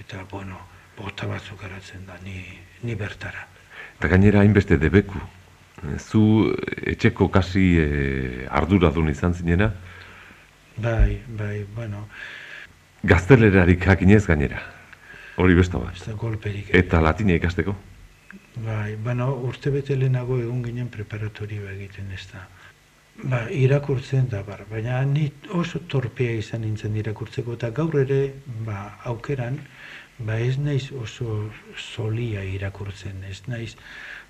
Eta, 0.00 0.24
bueno, 0.30 0.58
bota 0.96 1.26
batzuk 1.26 1.60
garatzen 1.60 2.06
da, 2.06 2.16
ni, 2.24 2.42
ni 2.82 2.94
bertara. 2.94 3.46
Eta 3.98 4.08
gainera 4.08 4.40
hainbeste 4.40 4.78
debeku. 4.80 5.20
Zu 5.98 6.54
etxeko 6.88 7.28
kasi 7.28 7.64
e, 7.80 7.88
ardura 8.48 8.90
duen 8.90 9.10
izan 9.12 9.34
zinena? 9.34 9.70
Bai, 10.76 11.20
bai, 11.28 11.64
bueno. 11.74 12.06
Gaztelerarik 13.04 13.86
hakinez 13.88 14.24
gainera. 14.26 14.62
Hori 15.36 15.54
besta 15.54 15.78
bat. 15.78 15.96
Ez 15.96 16.16
golperik. 16.16 16.72
Eta 16.74 17.00
latina 17.04 17.36
ikasteko? 17.36 17.76
Bai, 18.64 18.96
bueno, 18.96 19.34
urte 19.44 19.70
bete 19.70 19.96
lehenago 19.96 20.38
egun 20.40 20.62
ginen 20.64 20.88
preparatorioa 20.92 21.74
egiten 21.76 22.08
ez 22.16 22.24
da. 22.32 22.46
Ba, 23.16 23.46
irakurtzen 23.48 24.26
da, 24.28 24.42
bar, 24.44 24.66
baina 24.68 24.98
ni 25.08 25.30
oso 25.56 25.78
torpea 25.88 26.34
izan 26.36 26.60
nintzen 26.66 26.98
irakurtzeko, 27.00 27.54
eta 27.56 27.70
gaur 27.78 27.96
ere, 28.02 28.18
ba, 28.66 28.98
aukeran, 29.08 29.56
ba, 30.18 30.36
ez 30.36 30.58
naiz 30.60 30.90
oso 30.92 31.38
solia 31.80 32.44
irakurtzen, 32.44 33.24
ez 33.24 33.40
naiz, 33.48 33.72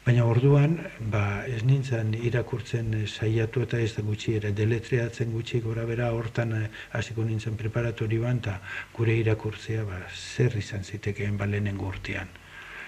baina 0.07 0.23
orduan, 0.31 0.79
ba, 1.11 1.25
ez 1.51 1.65
nintzen 1.67 2.15
irakurtzen 2.15 2.95
saiatu 3.09 3.67
eta 3.67 3.83
ez 3.83 3.91
da 3.97 4.07
gutxi 4.07 4.39
ere, 4.39 4.55
deletreatzen 4.55 5.35
gutxi 5.35 5.65
gora 5.67 5.83
bera, 5.91 6.13
hortan 6.15 6.55
eh, 6.61 6.65
hasiko 6.95 7.27
nintzen 7.27 7.59
preparatori 7.59 8.23
ban, 8.23 8.39
eta 8.39 8.61
gure 8.95 9.19
irakurtzea, 9.19 9.83
ba, 9.91 10.05
zer 10.15 10.55
izan 10.63 10.87
zitekeen 10.87 11.37
balenen 11.43 11.83
gurtean. 11.83 12.31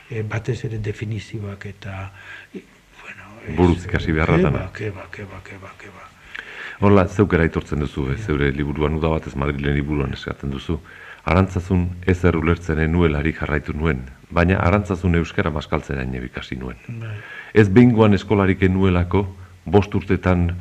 E, 0.08 0.22
batez 0.22 0.60
ere 0.70 0.78
definizioak 0.78 1.66
eta 1.74 1.98
buruz 3.56 3.84
ikasi 3.84 4.12
beharratan. 4.12 4.52
Keba, 4.52 4.70
keba, 4.72 5.08
keba, 5.12 5.42
keba, 5.44 5.72
keba. 5.80 6.06
Hola, 6.80 7.08
zeukera 7.08 7.42
aitortzen 7.42 7.80
duzu, 7.82 8.04
eh, 8.12 8.16
zeure 8.16 8.52
liburuan 8.54 8.94
uda 8.94 9.08
batez 9.10 9.34
Madrilen 9.34 9.74
liburuan 9.74 10.12
eskatzen 10.14 10.50
duzu. 10.50 10.78
Arantzazun 11.28 11.88
ezer 12.06 12.36
ulertzen 12.38 12.78
nuelari 12.92 13.32
jarraitu 13.34 13.74
nuen, 13.74 14.04
baina 14.30 14.60
arantzazun 14.62 15.18
euskara 15.18 15.50
maskaltzen 15.50 15.98
hain 15.98 16.14
ebikasi 16.14 16.56
nuen. 16.56 16.78
Bai. 17.00 17.16
Ez 17.52 17.68
behingoan 17.68 18.14
eskolarik 18.14 18.62
nuelako, 18.70 19.26
bost 19.66 19.94
urtetan 19.94 20.52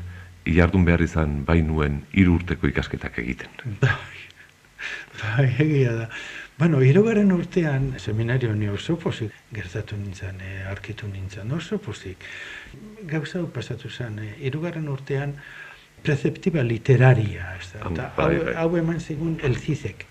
jardun 0.46 0.86
behar 0.88 1.02
izan 1.06 1.44
bai 1.46 1.62
nuen 1.62 2.02
hiru 2.14 2.40
urteko 2.40 2.68
ikasketak 2.68 3.20
egiten. 3.20 3.54
Bai, 3.82 3.94
bai, 5.22 5.48
egia 5.60 5.94
da. 6.02 6.10
Bueno, 6.58 6.82
irogaren 6.82 7.32
urtean, 7.32 8.00
seminario 8.00 8.56
ni 8.56 8.66
oso 8.68 8.96
pozik 8.98 9.34
gertatu 9.54 9.94
nintzen, 9.96 10.40
e, 10.42 10.64
arkitu 10.66 11.06
nintzen, 11.08 11.52
oso 11.54 11.78
pozik. 11.78 12.24
Gauza 13.06 13.44
pasatu 13.54 13.92
zen, 13.94 14.18
e, 14.18 14.32
irogaren 14.50 14.88
urtean, 14.90 15.36
preceptiba 16.02 16.64
literaria, 16.66 17.52
ez 17.60 17.70
da, 17.76 17.84
eta 17.92 18.08
bai, 18.18 18.40
bai. 18.40 18.56
hau, 18.64 18.72
eman 18.82 18.98
zigun 19.00 19.38
elzizek. 19.46 20.08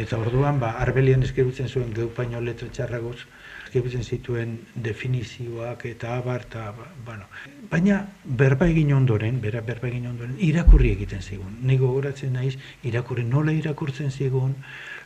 Eta 0.00 0.16
orduan, 0.16 0.62
ba, 0.64 0.72
arbelian 0.80 1.28
eskirutzen 1.28 1.68
zuen 1.68 1.92
geupaino 1.92 2.40
letra 2.40 2.72
txarragoz, 2.72 3.18
eskirutzen 3.66 4.04
zituen 4.04 4.56
definizioak 4.88 5.84
eta 5.92 6.16
abar, 6.16 6.48
eta, 6.48 6.70
ba, 6.78 6.88
bueno. 7.04 7.28
Baina, 7.70 8.00
berba 8.24 8.68
egin 8.68 8.92
ondoren, 8.94 9.40
bera 9.40 9.60
berba 9.64 9.88
egin 9.88 10.06
ondoren, 10.10 10.36
irakurri 10.38 10.92
egiten 10.94 11.22
zigun. 11.22 11.58
Nego 11.66 11.90
goratzen 11.94 12.36
naiz, 12.36 12.54
irakurri 12.84 13.24
nola 13.24 13.52
irakurtzen 13.52 14.10
zigun, 14.10 14.54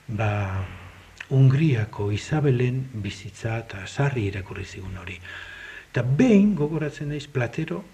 ba, 0.08 0.30
Ungriako 1.30 2.10
Isabelen 2.10 2.80
bizitza 3.04 3.60
eta 3.62 3.84
sarri 3.86 4.24
irakurri 4.26 4.64
zigun 4.64 4.96
hori. 4.98 5.14
Eta 5.90 6.02
behin 6.02 6.56
gogoratzen 6.58 7.12
naiz 7.14 7.28
Platero 7.30 7.84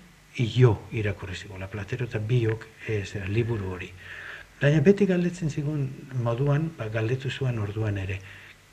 io 0.41 0.73
irakurri 0.93 1.37
zigun, 1.37 1.61
la 1.61 1.69
Platero 1.69 2.09
eta 2.09 2.19
biok 2.19 2.65
ez, 2.89 3.13
liburu 3.29 3.75
hori. 3.77 3.91
Baina 4.61 4.81
beti 4.81 5.05
galdetzen 5.05 5.53
zigun 5.53 5.85
moduan, 6.25 6.71
ba, 6.79 6.89
galdetu 6.89 7.31
zuen 7.31 7.59
orduan 7.61 7.99
ere, 8.01 8.19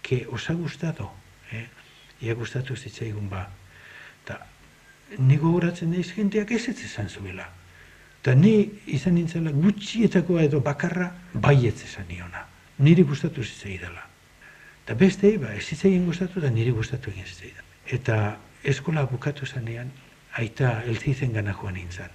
ke 0.02 0.24
osa 0.32 0.56
gustado, 0.56 1.12
eh? 1.52 1.68
ia 2.24 2.36
gustatu 2.40 2.76
zitzaigun 2.76 3.28
ba. 3.30 3.50
Ta, 4.24 4.40
ni 5.20 5.38
gogoratzen 5.38 5.92
naiz 5.92 6.14
jenteak 6.16 6.52
ez 6.52 6.68
ez 6.70 6.80
esan 6.86 7.10
zuela. 7.10 7.50
Eta 8.22 8.36
ni 8.36 8.70
izan 8.88 9.16
nintzela 9.16 9.52
gutxietakoa 9.52 10.44
edo 10.48 10.60
bakarra 10.60 11.12
baietz 11.34 11.84
esan 11.84 12.08
niona 12.08 12.48
niri 12.78 13.04
gustatu 13.04 13.42
dela. 13.64 14.08
Eta 14.84 14.96
beste, 14.96 15.38
ba, 15.38 15.54
ez 15.54 15.86
egin 15.86 16.06
gustatu 16.06 16.42
da 16.42 16.50
niri 16.50 16.72
gustatu 16.72 17.12
egin 17.12 17.26
zitzaidan. 17.26 17.64
Eta 17.88 18.38
eskola 18.64 19.06
bukatu 19.06 19.46
zanean, 19.46 19.92
aita 20.34 20.82
elzizen 20.84 21.34
gana 21.34 21.54
joan 21.54 21.74
nintzen. 21.74 22.10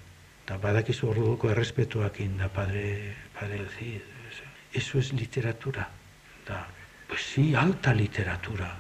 Eta 0.45 0.59
badakizu 0.59 1.09
orduko 1.09 1.51
errespetuak 1.51 2.19
da 2.39 2.49
padre, 2.49 3.15
padre 3.39 3.59
elziz. 3.59 4.03
Eso 4.75 4.99
es 4.99 5.13
literatura. 5.13 5.89
Da, 6.47 6.67
pues 7.09 7.21
sí, 7.23 7.55
alta 7.55 7.95
literatura. 7.95 8.77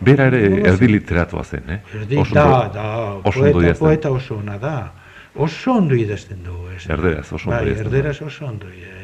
Bera 0.00 0.26
ere 0.30 0.42
erdi 0.70 0.88
literatua 0.88 1.44
zen, 1.44 1.70
eh? 1.70 1.80
Erdi, 1.94 2.22
da, 2.32 2.68
da, 2.72 2.86
oso 3.24 3.44
poeta, 3.52 3.78
poeta 3.78 4.10
oso 4.10 4.36
ona 4.36 4.58
da. 4.58 4.92
Oso 5.34 5.72
ondo 5.72 5.94
idazten 5.94 6.42
du, 6.42 6.56
ez. 6.74 6.86
Erderaz, 6.90 7.28
oso 7.32 7.50
ondo 7.50 7.62
bai, 7.62 7.76
Erderaz 7.78 8.20
oso 8.22 8.46
ondo 8.46 8.68
idazten 8.68 9.00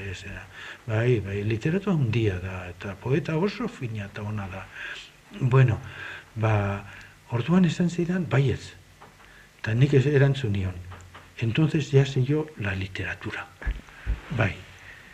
Bai, 0.87 1.19
bai, 1.21 1.41
literatua 1.43 1.93
handia 1.93 2.37
da, 2.39 2.69
eta 2.71 2.95
poeta 3.03 3.37
oso 3.37 3.67
fina 3.69 4.05
eta 4.07 4.23
ona 4.23 4.47
da. 4.47 4.63
Bueno, 5.41 5.81
ba, 6.35 6.85
orduan 7.35 7.67
esan 7.67 7.91
zidan, 7.91 8.29
baietz. 8.31 8.71
Eta 9.61 9.75
nik 9.75 9.97
ez 9.99 10.07
erantzun 10.07 10.53
nion. 10.55 10.77
Entonces 11.43 11.91
ya 11.91 12.07
sé 12.07 12.23
yo 12.25 12.47
la 12.59 12.75
literatura. 12.75 13.47
Bai. 14.39 14.55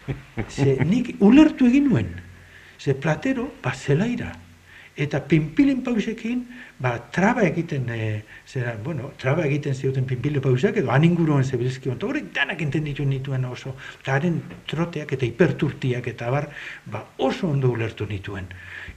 Ze, 0.55 0.77
nik 0.85 1.17
ulertu 1.21 1.67
egin 1.67 1.89
nuen. 1.89 2.13
Ze 2.79 2.95
platero, 2.95 3.49
ba, 3.63 3.73
zelaira 3.73 4.35
eta 4.97 5.23
pinpilin 5.25 5.83
pausekin, 5.83 6.43
ba, 6.79 6.97
traba 7.13 7.45
egiten, 7.47 7.89
e, 7.89 8.25
zera, 8.47 8.75
bueno, 8.85 9.13
traba 9.19 9.47
egiten 9.47 9.75
zioten 9.75 10.05
pinpilin 10.05 10.43
pausek, 10.45 10.83
edo 10.83 10.91
aninguruan 10.93 11.45
zebilizkion, 11.45 11.97
eta 11.97 12.07
horrek 12.07 12.33
danak 12.35 12.61
entenditu 12.63 13.07
nituen 13.09 13.45
oso, 13.49 13.77
eta 14.03 14.19
haren 14.19 14.41
troteak 14.69 15.15
eta 15.17 15.27
hiperturtiak 15.27 16.11
eta 16.13 16.31
bar, 16.31 16.51
ba, 16.87 17.07
oso 17.19 17.49
ondo 17.49 17.73
ulertu 17.73 18.07
nituen. 18.11 18.51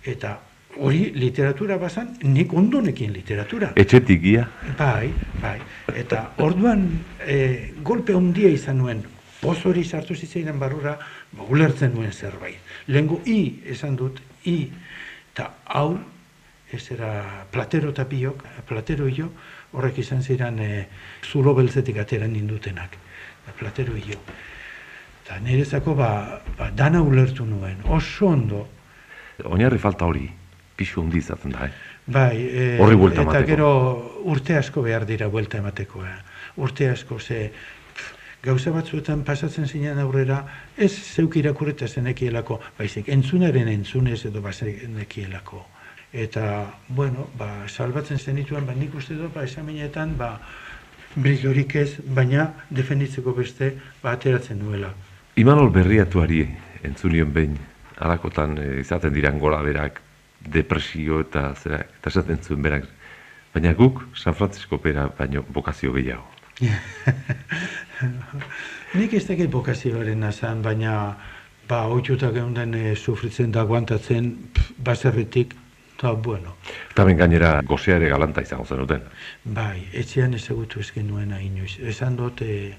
Eta 0.04 0.36
hori 0.76 1.12
literatura 1.16 1.78
bazan, 1.80 2.12
nik 2.24 2.54
ondonekin 2.54 3.14
literatura. 3.16 3.72
Etxetik 3.80 4.22
gia? 4.22 4.48
Bai, 4.78 5.12
bai. 5.42 5.60
Eta 5.96 6.32
orduan 6.44 6.90
e, 7.24 7.72
golpe 7.84 8.16
ondia 8.16 8.52
izan 8.52 8.82
nuen, 8.84 9.06
poz 9.40 9.62
hori 9.70 9.86
sartu 9.86 10.16
zitzaidan 10.16 10.60
barura, 10.60 10.98
ba, 11.32 11.48
ulertzen 11.48 11.96
nuen 11.96 12.12
zerbait. 12.12 12.60
Lehenko 12.88 13.22
i 13.30 13.40
esan 13.72 13.96
dut, 13.96 14.20
i, 14.52 14.58
eta 15.36 15.50
hau, 15.68 15.98
ez 16.72 16.86
era 16.96 17.44
platero 17.52 17.92
eta 17.92 18.06
biok, 18.08 18.46
platero 18.70 19.10
jo, 19.12 19.28
horrek 19.76 20.00
izan 20.00 20.24
ziren 20.24 20.62
e, 20.64 20.70
zulo 21.28 21.52
beltzetik 21.58 22.00
atera 22.00 22.30
nindutenak, 22.32 22.96
platero 23.60 23.98
jo. 24.00 24.16
Eta 25.26 25.42
nirezako 25.44 25.98
ba, 26.00 26.10
ba, 26.56 26.70
dana 26.72 27.02
ulertu 27.04 27.44
nuen, 27.44 27.84
oso 27.84 28.32
ondo. 28.32 28.64
Oinarri 29.44 29.82
falta 29.82 30.08
hori, 30.08 30.30
pixu 30.80 31.02
hundi 31.04 31.20
izaten 31.20 31.52
da, 31.52 31.68
eh? 31.68 31.92
Bai, 32.06 32.36
e, 32.46 32.66
horri 32.80 32.96
buelta 32.96 33.26
eta 33.26 33.42
gero 33.44 33.70
urte 34.32 34.56
asko 34.56 34.86
behar 34.86 35.04
dira 35.10 35.28
buelta 35.28 35.60
emateko, 35.60 36.06
eh? 36.06 36.20
urte 36.64 36.88
asko, 36.94 37.20
ze 37.20 37.50
gauza 38.46 38.72
batzuetan 38.72 39.24
pasatzen 39.26 39.68
zinean 39.68 40.00
aurrera, 40.00 40.44
ez 40.78 40.92
zeuk 40.94 41.38
irakurreta 41.42 41.88
zenekielako, 41.88 42.60
baizik, 42.78 43.10
entzunaren 43.10 43.72
entzunez 43.72 44.20
edo 44.30 44.42
bazenekielako. 44.42 45.64
Eta, 46.16 46.46
bueno, 46.88 47.28
ba, 47.38 47.66
salbatzen 47.68 48.20
zenituen, 48.20 48.66
ba, 48.66 48.76
nik 48.78 48.94
uste 48.96 49.18
dut, 49.18 49.34
ba, 49.34 49.44
esaminetan, 49.44 50.16
ba, 50.20 50.38
brilorik 51.16 51.76
ez, 51.82 51.90
baina 52.16 52.48
defenditzeko 52.70 53.34
beste, 53.36 53.74
ba, 54.04 54.14
ateratzen 54.14 54.62
nuela. 54.62 54.94
Imanol 55.42 55.72
berriatuari 55.76 56.46
entzunion 56.88 57.34
behin, 57.36 57.58
alakotan 58.00 58.58
e, 58.62 58.70
izaten 58.84 59.14
diran 59.16 59.40
gora 59.40 59.62
berak, 59.66 60.00
depresio 60.46 61.20
eta 61.26 61.50
zera, 61.58 61.82
eta 62.00 62.14
esaten 62.14 62.40
zuen 62.44 62.62
berak, 62.64 62.88
baina 63.56 63.74
guk 63.74 64.04
San 64.16 64.36
Francisco 64.36 64.80
pera 64.80 65.10
baino 65.18 65.44
bokazio 65.50 65.94
gehiago. 65.96 66.28
Nik 68.96 69.14
ez 69.14 69.26
dakit 69.28 69.52
bokazioaren 69.52 70.20
nazan, 70.20 70.62
baina 70.66 70.96
ba, 71.70 71.86
oitzuta 71.92 72.32
geunden 72.36 72.74
e, 72.76 72.96
sufritzen 72.96 73.52
da 73.52 73.64
guantatzen 73.64 74.34
baserritik, 74.86 75.56
eta 75.96 76.12
bueno. 76.12 76.56
Eta 76.92 77.06
ben 77.08 77.18
gainera 77.18 77.62
gozeare 77.68 78.10
galanta 78.12 78.44
izango 78.44 78.66
zen 78.66 78.84
duten. 78.84 79.08
Bai, 79.58 79.88
etxean 79.94 80.36
ezagutu 80.36 80.84
ezken 80.84 81.08
nuen 81.08 81.34
inoiz. 81.40 81.78
Esan 81.80 82.18
dut, 82.20 82.42
e, 82.42 82.76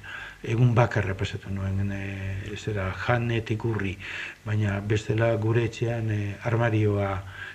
egun 0.47 0.75
bakarra 0.77 1.17
pasatu 1.19 1.51
nuen, 1.51 1.91
e, 1.93 2.57
zera 2.57 2.91
janetik 3.07 3.65
urri, 3.65 3.97
baina 4.45 4.81
bestela 4.81 5.33
gure 5.43 5.65
etxean 5.71 6.11
e, 6.13 6.21
armarioa 6.45 7.11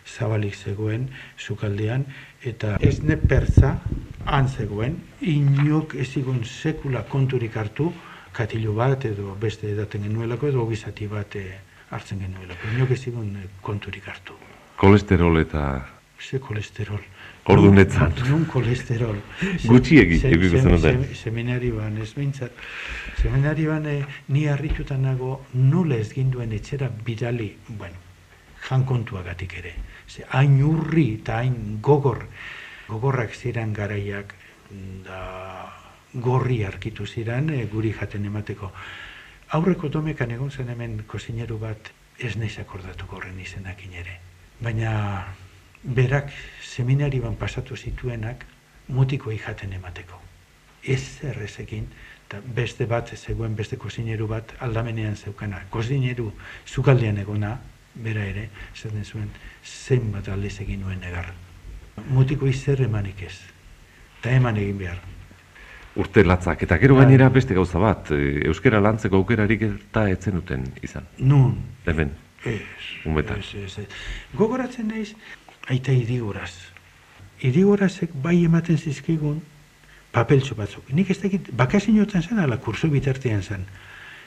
zabalik 0.08 0.58
zegoen, 0.58 1.08
zukaldean, 1.40 2.08
eta 2.44 2.76
ez 2.82 3.00
ne 3.06 3.18
pertza, 3.18 3.78
han 4.26 4.50
zegoen, 4.50 4.98
inok 5.22 5.96
ez 5.96 6.10
sekula 6.44 7.04
konturik 7.10 7.56
hartu, 7.56 7.92
katilu 8.32 8.74
bat 8.74 9.06
edo 9.06 9.36
beste 9.40 9.72
edaten 9.72 10.04
genuelako 10.04 10.48
edo 10.48 10.66
gizati 10.70 11.08
bat 11.08 11.36
eh, 11.36 11.60
hartzen 11.90 12.20
genuelako. 12.20 12.68
Inok 12.76 12.92
ez 12.92 13.08
eh, 13.08 13.48
konturik 13.62 14.08
hartu. 14.08 14.34
Kolesterol 14.78 15.40
eta... 15.40 15.88
Ze 16.22 16.38
kolesterol. 16.40 17.02
Ordu 17.50 17.72
netzat. 17.74 18.20
Nun 18.30 18.46
kolesterol. 18.46 19.16
Gutxi 19.70 19.98
Seminari 21.18 21.72
ban, 21.72 21.98
ez 21.98 22.14
behintzat. 22.14 22.52
Seminari 23.18 23.66
ban, 23.66 23.86
eh, 23.86 24.06
ni 24.28 24.46
harritutan 24.48 25.02
nago 25.02 25.42
nola 25.54 25.98
ez 25.98 26.12
ginduen 26.14 26.54
etxera 26.54 26.92
bidali, 27.06 27.56
bueno, 27.68 27.98
jan 28.68 28.86
kontuagatik 28.86 29.58
ere. 29.58 29.74
Ze 30.08 30.24
hain 30.30 30.62
urri 30.64 31.16
eta 31.16 31.40
hain 31.40 31.80
gogor, 31.82 32.28
gogorrak 32.92 33.34
ziren 33.36 33.74
garaiak, 33.74 34.36
da 35.06 35.22
gorri 36.14 36.64
arkitu 36.68 37.08
ziren 37.08 37.50
e, 37.50 37.66
guri 37.72 37.94
jaten 37.96 38.26
emateko. 38.28 38.72
Aurreko 39.58 39.90
domekan 39.90 40.32
egon 40.32 40.52
zen 40.52 40.70
hemen 40.72 41.04
kozineru 41.08 41.58
bat 41.60 41.92
ez 42.20 42.36
naiz 42.38 42.58
akordatu 42.60 43.08
gorren 43.08 43.40
izenak 43.40 43.84
ere. 43.92 44.20
Baina 44.62 44.92
berak 45.84 46.32
seminari 46.62 47.20
ban 47.20 47.36
pasatu 47.36 47.76
zituenak 47.76 48.46
mutiko 48.88 49.32
jaten 49.32 49.74
emateko. 49.74 50.20
Ez 50.84 51.02
zerrezekin, 51.20 51.88
eta 52.28 52.42
beste 52.56 52.86
bat 52.86 53.12
zegoen 53.16 53.56
beste 53.56 53.78
kozineru 53.78 54.28
bat 54.28 54.54
aldamenean 54.60 55.16
zeukana. 55.16 55.64
Kozineru 55.70 56.32
zukaldean 56.68 57.18
egona, 57.18 57.60
bera 57.96 58.26
ere, 58.26 58.50
zaten 58.76 59.06
zuen, 59.06 59.30
zen 59.64 60.12
bat 60.12 60.28
aldez 60.28 60.60
egin 60.62 60.82
nuen 60.82 61.00
negar. 61.00 61.34
Mutiko 62.10 62.48
izer 62.48 62.82
emanik 62.82 63.22
ez, 63.28 63.38
eta 64.20 64.32
eman 64.32 64.58
egin 64.58 64.78
behar. 64.78 65.00
Urte 66.02 66.24
latzak, 66.24 66.64
eta 66.64 66.78
gero 66.80 66.96
gainera 66.96 67.28
beste 67.30 67.54
gauza 67.54 67.80
bat, 67.80 68.12
e, 68.16 68.48
euskera 68.48 68.80
lantzeko 68.80 69.20
aukerarik 69.20 69.66
eta 69.68 70.08
etzen 70.10 70.40
duten 70.40 70.66
izan. 70.82 71.08
Nun. 71.20 71.58
Hemen. 71.86 72.14
Ez. 72.46 72.62
Umetan. 73.06 73.40
Ez, 73.40 73.54
ez, 73.56 73.78
ez. 73.84 73.88
Gogoratzen 74.38 74.88
naiz, 74.88 75.12
aita 75.68 75.92
irigoraz. 75.92 76.54
Irigorazek 77.44 78.14
bai 78.24 78.38
ematen 78.46 78.78
zizkigun 78.78 79.42
papeltxo 80.12 80.56
batzuk. 80.56 80.90
Nik 80.94 81.10
ez 81.12 81.20
dakit, 81.22 81.52
bakasinotan 81.56 82.24
zen, 82.24 82.40
ala 82.40 82.58
kurso 82.62 82.90
bitartean 82.92 83.44
zen. 83.44 83.66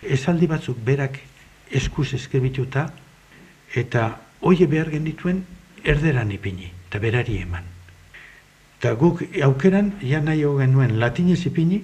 Esaldi 0.02 0.48
batzuk 0.50 0.80
berak 0.84 1.18
eskuz 1.72 2.12
eskribituta, 2.16 2.88
eta 3.74 4.08
hoie 4.44 4.66
behar 4.70 4.90
genituen 4.92 5.42
erderan 5.84 6.32
ipini, 6.32 6.70
eta 6.94 7.02
berari 7.02 7.40
eman. 7.42 7.64
Eta 8.78 8.92
guk 8.94 9.24
aukeran, 9.42 9.96
ja 9.98 10.20
nahi 10.22 10.44
genuen 10.46 10.92
latinez 11.00 11.40
ipini, 11.48 11.80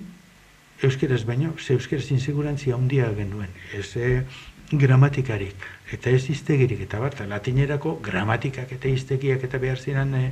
euskeraz 0.87 1.25
baino, 1.27 1.51
ze 1.59 1.75
euskeraz 1.75 2.13
insegurantzia 2.15 2.77
handia 2.77 3.09
genuen, 3.17 3.51
ez 3.75 3.97
e, 3.97 4.23
gramatikarik, 4.71 5.57
eta 5.91 6.11
ez 6.15 6.31
iztegirik, 6.31 6.85
eta 6.87 7.01
bat, 7.03 7.19
latinerako 7.27 7.97
gramatikak 7.99 8.71
eta 8.71 8.89
iztegiak 8.89 9.43
eta 9.43 9.59
behar 9.59 9.83
ziren 9.83 10.15
e, 10.15 10.31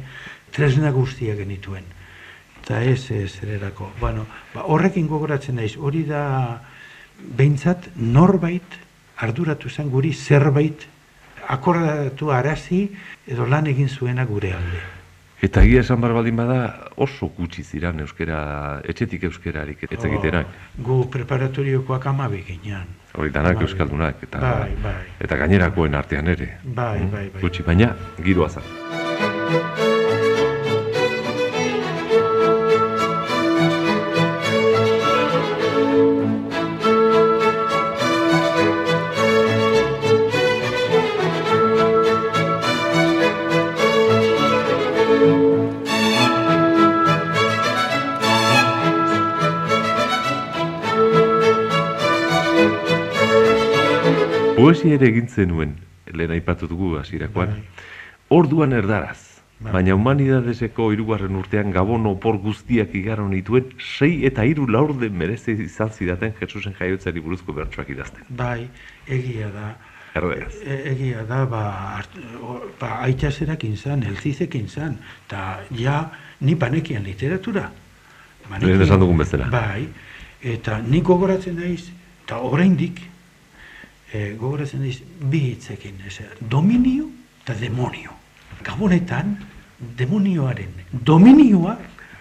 tresna 0.55 0.93
guztia 0.95 1.35
genituen. 1.35 1.83
Eta 2.63 2.79
ez, 2.85 3.11
ez, 3.11 3.33
ererako. 3.43 3.91
Bueno, 3.99 4.29
ba, 4.55 4.63
horrekin 4.63 5.09
gogoratzen 5.11 5.59
naiz, 5.59 5.75
hori 5.75 6.05
da, 6.07 6.23
behintzat, 7.19 7.91
norbait, 7.97 8.79
arduratu 9.27 9.75
zen 9.75 9.91
guri 9.91 10.15
zerbait 10.15 10.87
akordatu 11.49 12.31
arazi 12.33 12.85
edo 13.27 13.47
lan 13.47 13.67
egin 13.67 13.89
zuena 13.89 14.25
gure 14.29 14.53
alde. 14.53 14.85
Eta 15.39 15.63
egia 15.63 15.85
esan 15.85 16.01
bar 16.03 16.13
baldin 16.17 16.37
bada 16.37 16.63
oso 16.97 17.29
gutxi 17.37 17.63
ziran 17.63 18.01
euskera, 18.03 18.39
etxetik 18.91 19.29
euskerarik 19.29 19.85
ez 19.87 20.01
egitenak. 20.05 20.49
Oh, 20.51 20.83
gu 20.89 20.97
preparatoriokoak 21.15 22.09
amabe 22.11 22.43
ginean. 22.47 22.89
Hori 23.15 23.31
danak 23.35 23.63
euskaldunak 23.63 24.25
eta, 24.27 24.41
bai, 24.43 24.75
bai. 24.83 24.97
eta 25.21 25.39
gainerakoen 25.39 25.95
artean 25.95 26.35
ere. 26.35 26.57
Bai, 26.65 26.99
bai, 26.99 27.29
bai. 27.31 27.45
Gutxi, 27.45 27.63
baina 27.67 27.95
giroa 28.19 28.51
zan. 28.51 29.97
Poesia 54.79 54.95
ere 54.95 55.09
egin 55.11 55.27
zenuen, 55.29 55.73
lehen 56.15 56.31
aipatu 56.31 56.69
dugu 56.71 56.93
hasirakoan. 57.01 57.49
Bai. 57.51 57.87
Orduan 58.31 58.73
erdaraz. 58.77 59.19
Bai. 59.59 59.73
Baina 59.75 59.97
humanidadeseko 59.97 60.93
hirugarren 60.95 61.35
urtean 61.35 61.73
gabon 61.75 62.07
opor 62.07 62.37
guztiak 62.39 62.93
igaro 62.95 63.25
nituen 63.29 63.73
sei 63.83 64.25
eta 64.29 64.45
hiru 64.47 64.69
laurde 64.71 65.09
merezi 65.11 65.57
izan 65.65 65.91
zidaten 65.91 66.31
Jesusen 66.39 66.77
jaiotzari 66.79 67.19
buruzko 67.25 67.53
bertsoak 67.57 67.91
idazten. 67.91 68.23
Bai, 68.31 68.69
egia 69.09 69.51
da. 69.51 69.73
E, 70.15 70.77
egia 70.93 71.25
da, 71.27 71.43
ba, 71.47 71.65
hart- 71.99 72.23
o- 72.43 72.63
ba 72.79 73.01
aitzaserak 73.09 73.65
inzan, 73.67 74.03
elzizek 74.07 74.55
inzan, 74.55 74.97
eta 75.27 75.61
ja, 75.75 75.99
ni 76.41 76.55
panekian 76.55 77.03
literatura. 77.03 77.71
Lehen 78.61 78.83
esan 78.83 79.01
dugun 79.03 79.19
bezala. 79.19 79.51
Bai, 79.51 79.89
eta 80.43 80.79
nik 80.87 81.03
gogoratzen 81.05 81.59
naiz, 81.59 81.91
eta 82.25 82.39
oraindik 82.39 83.03
e, 84.13 84.35
gogoratzen 84.39 84.83
naiz, 84.85 84.99
bi 85.21 85.45
hitzekin, 85.53 86.01
ez, 86.07 86.21
dominio 86.41 87.09
eta 87.43 87.55
demonio. 87.59 88.15
Gabonetan, 88.65 89.37
demonioaren 89.79 90.75
dominioa, 90.93 91.79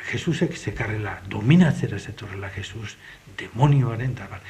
Jesusek 0.07 0.53
zekarrela, 0.55 1.17
dominatzera 1.27 1.97
zetorrela 1.99 2.47
Jesus, 2.55 2.93
demonioaren, 3.39 4.13
eta 4.15 4.27
bar. 4.31 4.43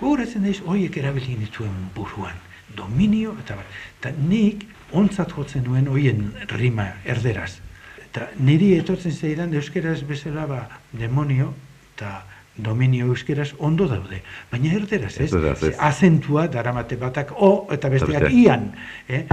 Gogoratzen 0.00 0.46
naiz, 0.46 0.62
horiek 0.64 0.96
erabili 0.96 1.36
nituen 1.36 1.74
buruan, 1.94 2.38
dominio, 2.76 3.34
eta 3.42 3.58
bar. 3.58 3.66
Eta 3.98 4.14
nik, 4.16 4.64
ontzat 4.92 5.34
jotzen 5.36 5.64
nuen 5.66 5.88
hoien 5.88 6.30
rima 6.54 6.88
erderaz. 7.04 7.58
Eta 8.06 8.28
niri 8.40 8.72
etortzen 8.78 9.12
zeidan 9.12 9.52
euskeraz 9.56 10.00
bezala 10.08 10.46
ba, 10.48 10.62
demonio 10.92 11.52
eta 11.94 12.22
dominio 12.56 13.06
euskeraz 13.06 13.54
ondo 13.58 13.86
daude. 13.88 14.22
Baina 14.50 14.74
erderaz, 14.76 15.14
ez? 15.20 15.32
Erderaz, 15.32 15.62
ez. 15.62 15.74
Ze 15.74 15.80
Azentua 15.80 16.48
daramate 16.52 16.96
batak 17.00 17.32
o 17.36 17.68
eta 17.72 17.88
besteak 17.88 18.28
ian. 18.30 18.72
Eh? 19.08 19.24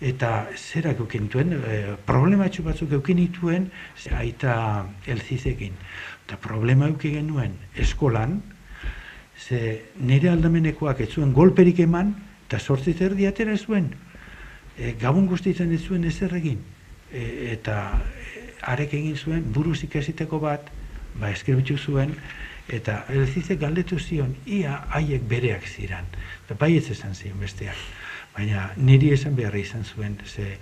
Eta 0.00 0.48
zerak 0.56 1.00
eukintuen, 1.00 1.56
eh, 1.56 1.96
problematxo 2.04 2.62
batzuk 2.62 2.92
eukinituen 2.92 3.70
ze 3.96 4.14
aita 4.14 4.86
elzizekin. 5.06 5.72
Eta 6.26 6.36
problema 6.36 6.88
euki 6.88 7.14
genuen 7.14 7.56
eskolan, 7.74 8.42
ze 9.36 9.82
nire 10.00 10.30
aldamenekoak 10.30 11.00
ez 11.00 11.12
zuen 11.14 11.32
golperik 11.32 11.78
eman, 11.80 12.14
eta 12.46 12.58
sortzit 12.58 13.00
erdi 13.00 13.26
atera 13.26 13.56
zuen. 13.56 13.90
E, 14.76 14.92
gabon 15.00 15.26
guztietan 15.26 15.72
ez 15.72 15.82
zuen 15.82 16.04
ezer 16.04 16.34
egin. 16.36 16.58
E, 17.12 17.52
eta 17.52 17.76
e, 18.04 18.42
arek 18.72 18.94
egin 18.98 19.16
zuen 19.16 19.46
buruz 19.52 19.82
ikasiteko 19.86 20.40
bat, 20.42 20.68
ba 21.20 21.30
eskerbitu 21.32 21.78
zuen, 21.78 22.14
eta 22.68 23.04
elzize 23.08 23.56
galdetu 23.56 23.98
zion, 23.98 24.34
ia 24.46 24.82
haiek 24.90 25.22
bereak 25.28 25.66
ziran. 25.68 26.06
Eta 26.44 26.56
bai 26.58 26.76
ez 26.76 26.90
esan 26.90 27.14
zion 27.14 27.38
besteak. 27.40 27.76
Baina 28.36 28.70
niri 28.76 29.12
esan 29.14 29.36
beharra 29.36 29.58
izan 29.58 29.84
zuen, 29.84 30.18
ze 30.26 30.58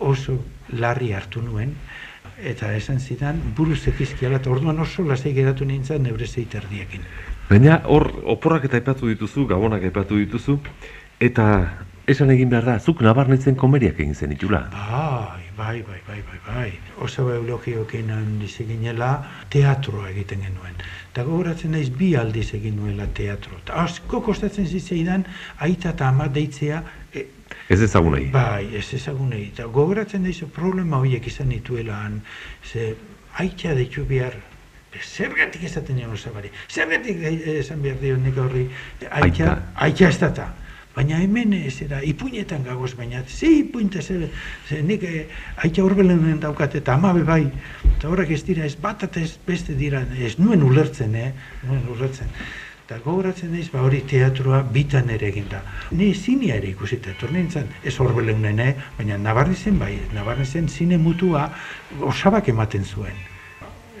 oso 0.00 0.38
larri 0.72 1.12
hartu 1.12 1.42
nuen, 1.42 1.74
eta 2.38 2.72
esan 2.76 3.00
zidan 3.00 3.40
buruz 3.56 3.82
ekizkiala, 3.88 4.40
eta 4.40 4.50
orduan 4.50 4.78
oso 4.80 5.04
lasai 5.04 5.32
geratu 5.36 5.64
nintzen 5.64 6.02
nebre 6.02 6.26
zeit 6.26 6.54
erdiekin. 6.54 7.04
Baina 7.50 7.80
hor 7.84 8.06
oporrak 8.24 8.64
eta 8.68 8.78
aipatu 8.78 9.08
dituzu, 9.10 9.46
gabonak 9.50 9.84
aipatu 9.88 10.20
dituzu, 10.20 10.60
eta 11.20 11.46
esan 12.10 12.30
egin 12.32 12.50
behar 12.50 12.66
da, 12.66 12.78
zuk 12.78 13.02
nabarnetzen 13.04 13.56
komeriak 13.58 14.00
egin 14.00 14.14
zen 14.14 14.32
itula. 14.34 14.62
Bai, 14.72 15.50
bai, 15.56 15.82
bai, 15.86 16.00
bai, 16.06 16.20
bai, 16.30 16.40
bai. 16.46 16.70
Oso 17.04 17.28
eulogiokin 17.34 18.10
handiz 18.14 18.54
eginela 18.64 19.10
teatroa 19.52 20.08
egiten 20.10 20.46
genuen. 20.46 20.78
Eta 21.10 21.24
gogoratzen 21.26 21.72
naiz 21.74 21.88
bi 21.90 22.12
aldiz 22.16 22.52
egin 22.54 22.76
nuela 22.78 23.06
teatro. 23.14 23.56
Eta 23.64 23.80
asko 23.82 24.20
kostatzen 24.22 24.66
zitzaidan 24.66 25.24
aita 25.58 25.90
eta 25.90 26.08
ama 26.08 26.28
deitzea 26.28 26.82
e, 27.14 27.24
Ez 27.68 27.80
ezagunei. 27.82 28.28
Bai, 28.30 28.76
ez 28.78 28.86
ezagunei. 28.94 29.48
Eta 29.52 29.66
gogoratzen 29.66 30.22
daizu 30.22 30.46
problema 30.54 30.98
horiek 31.02 31.26
izan 31.26 31.48
dituela 31.50 31.96
han, 32.04 32.20
ze 32.64 32.94
aitza 33.42 33.74
deitu 33.74 34.04
behar, 34.06 34.34
zergatik 35.02 35.64
esaten 35.64 35.96
nion 35.96 36.12
osabari, 36.14 36.50
zergatik 36.70 37.18
de- 37.20 37.58
esan 37.58 37.82
behar 37.82 37.98
dio 38.00 38.16
nik 38.16 38.38
horri, 38.38 38.68
Aita. 39.00 39.24
aitza, 39.24 39.58
aitza 39.74 40.08
ez 40.08 40.18
data. 40.18 40.48
Baina 40.94 41.20
hemen 41.22 41.52
ez 41.54 41.76
era, 41.84 42.00
ipuinetan 42.02 42.64
gagoz, 42.66 42.96
baina 42.98 43.22
ze 43.28 43.46
ipuinta 43.60 44.02
ze, 44.02 44.30
ze 44.68 44.82
nik 44.82 45.04
eh, 45.06 45.26
aitza 45.62 45.84
horbelenen 45.84 46.40
daukat 46.40 46.74
eta 46.80 46.94
amabe 46.94 47.22
bai, 47.22 47.44
eta 47.96 48.08
horrek 48.08 48.32
ez 48.34 48.42
dira 48.44 48.64
ez 48.66 48.74
bat 48.74 49.04
eta 49.06 49.20
ez 49.20 49.36
beste 49.46 49.76
dira, 49.78 50.02
ez 50.18 50.34
nuen 50.38 50.62
ulertzen, 50.66 51.14
eh, 51.14 51.30
nuen 51.62 51.86
ulertzen. 51.94 52.34
Eta 52.90 52.98
gogoratzen 53.04 53.52
naiz, 53.54 53.68
ba 53.70 53.84
hori 53.86 54.00
teatroa 54.02 54.64
bitan 54.74 55.12
ere 55.14 55.28
egin 55.28 55.44
da. 55.46 55.60
Ni 55.94 56.08
zinia 56.10 56.56
ere 56.58 56.72
ikusita, 56.72 57.12
etor 57.14 57.30
nintzen, 57.30 57.68
ez 57.86 57.92
horbeleunen, 58.02 58.58
eh? 58.58 58.72
baina 58.96 59.14
nabarnizen 59.14 59.78
bai, 59.78 59.92
nabarnizen 60.10 60.66
zine 60.68 60.98
mutua 60.98 61.44
osabak 62.02 62.50
ematen 62.50 62.82
zuen. 62.82 63.14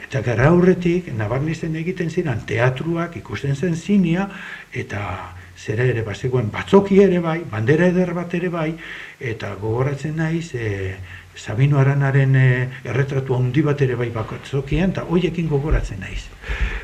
Eta 0.02 0.24
gara 0.26 0.48
aurretik, 0.50 1.12
nabarnizen 1.14 1.78
egiten 1.78 2.10
ziren 2.10 2.42
teatruak, 2.50 3.14
ikusten 3.22 3.54
zen 3.54 3.78
zinia, 3.78 4.26
eta 4.74 5.04
zera 5.60 5.84
ere 5.84 6.02
bazegoen 6.02 6.50
batzoki 6.50 7.02
ere 7.04 7.20
bai, 7.20 7.40
bandera 7.50 7.90
eder 7.92 8.14
bat 8.16 8.34
ere 8.34 8.48
bai, 8.48 8.70
eta 9.20 9.54
gogoratzen 9.60 10.16
naiz, 10.16 10.54
e, 10.54 10.94
Sabino 11.36 11.78
Aranaren 11.78 12.34
e, 12.36 12.46
erretratu 12.84 13.36
handi 13.36 13.62
bat 13.64 13.80
ere 13.84 13.96
bai 13.96 14.08
batzokian, 14.14 14.94
eta 14.96 15.04
hoiekin 15.08 15.48
gogoratzen 15.48 16.00
naiz. 16.00 16.24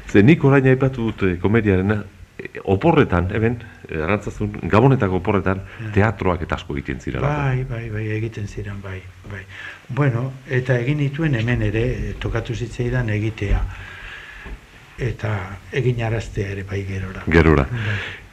Ze 0.08 0.22
nik 0.22 0.44
orain 0.44 0.66
aipatu 0.70 1.10
dut 1.10 1.24
eh, 1.26 1.38
komediarena, 1.40 1.98
eh, 2.38 2.50
oporretan, 2.72 3.30
eben, 3.34 3.58
eh, 3.88 4.02
arantzazun, 4.02 4.52
gabonetako 4.72 5.20
oporretan, 5.20 5.62
teatroak 5.94 6.44
eta 6.46 6.60
asko 6.60 6.76
egiten 6.76 7.00
ziren. 7.00 7.24
Bai, 7.24 7.64
bai, 7.68 7.88
bai, 7.90 8.04
egiten 8.18 8.46
ziren, 8.46 8.80
bai, 8.82 9.00
bai. 9.30 9.42
Bueno, 9.88 10.30
eta 10.48 10.78
egin 10.84 11.02
nituen 11.02 11.34
hemen 11.40 11.64
ere, 11.68 11.86
tokatu 12.22 12.54
zitzaidan 12.54 13.10
egitea. 13.16 13.64
Eta 14.96 15.32
egin 15.76 16.00
araztea 16.06 16.54
ere 16.54 16.62
bai 16.64 16.84
gerora. 16.88 17.26
Gerora. 17.28 17.66
Bai. 17.72 18.25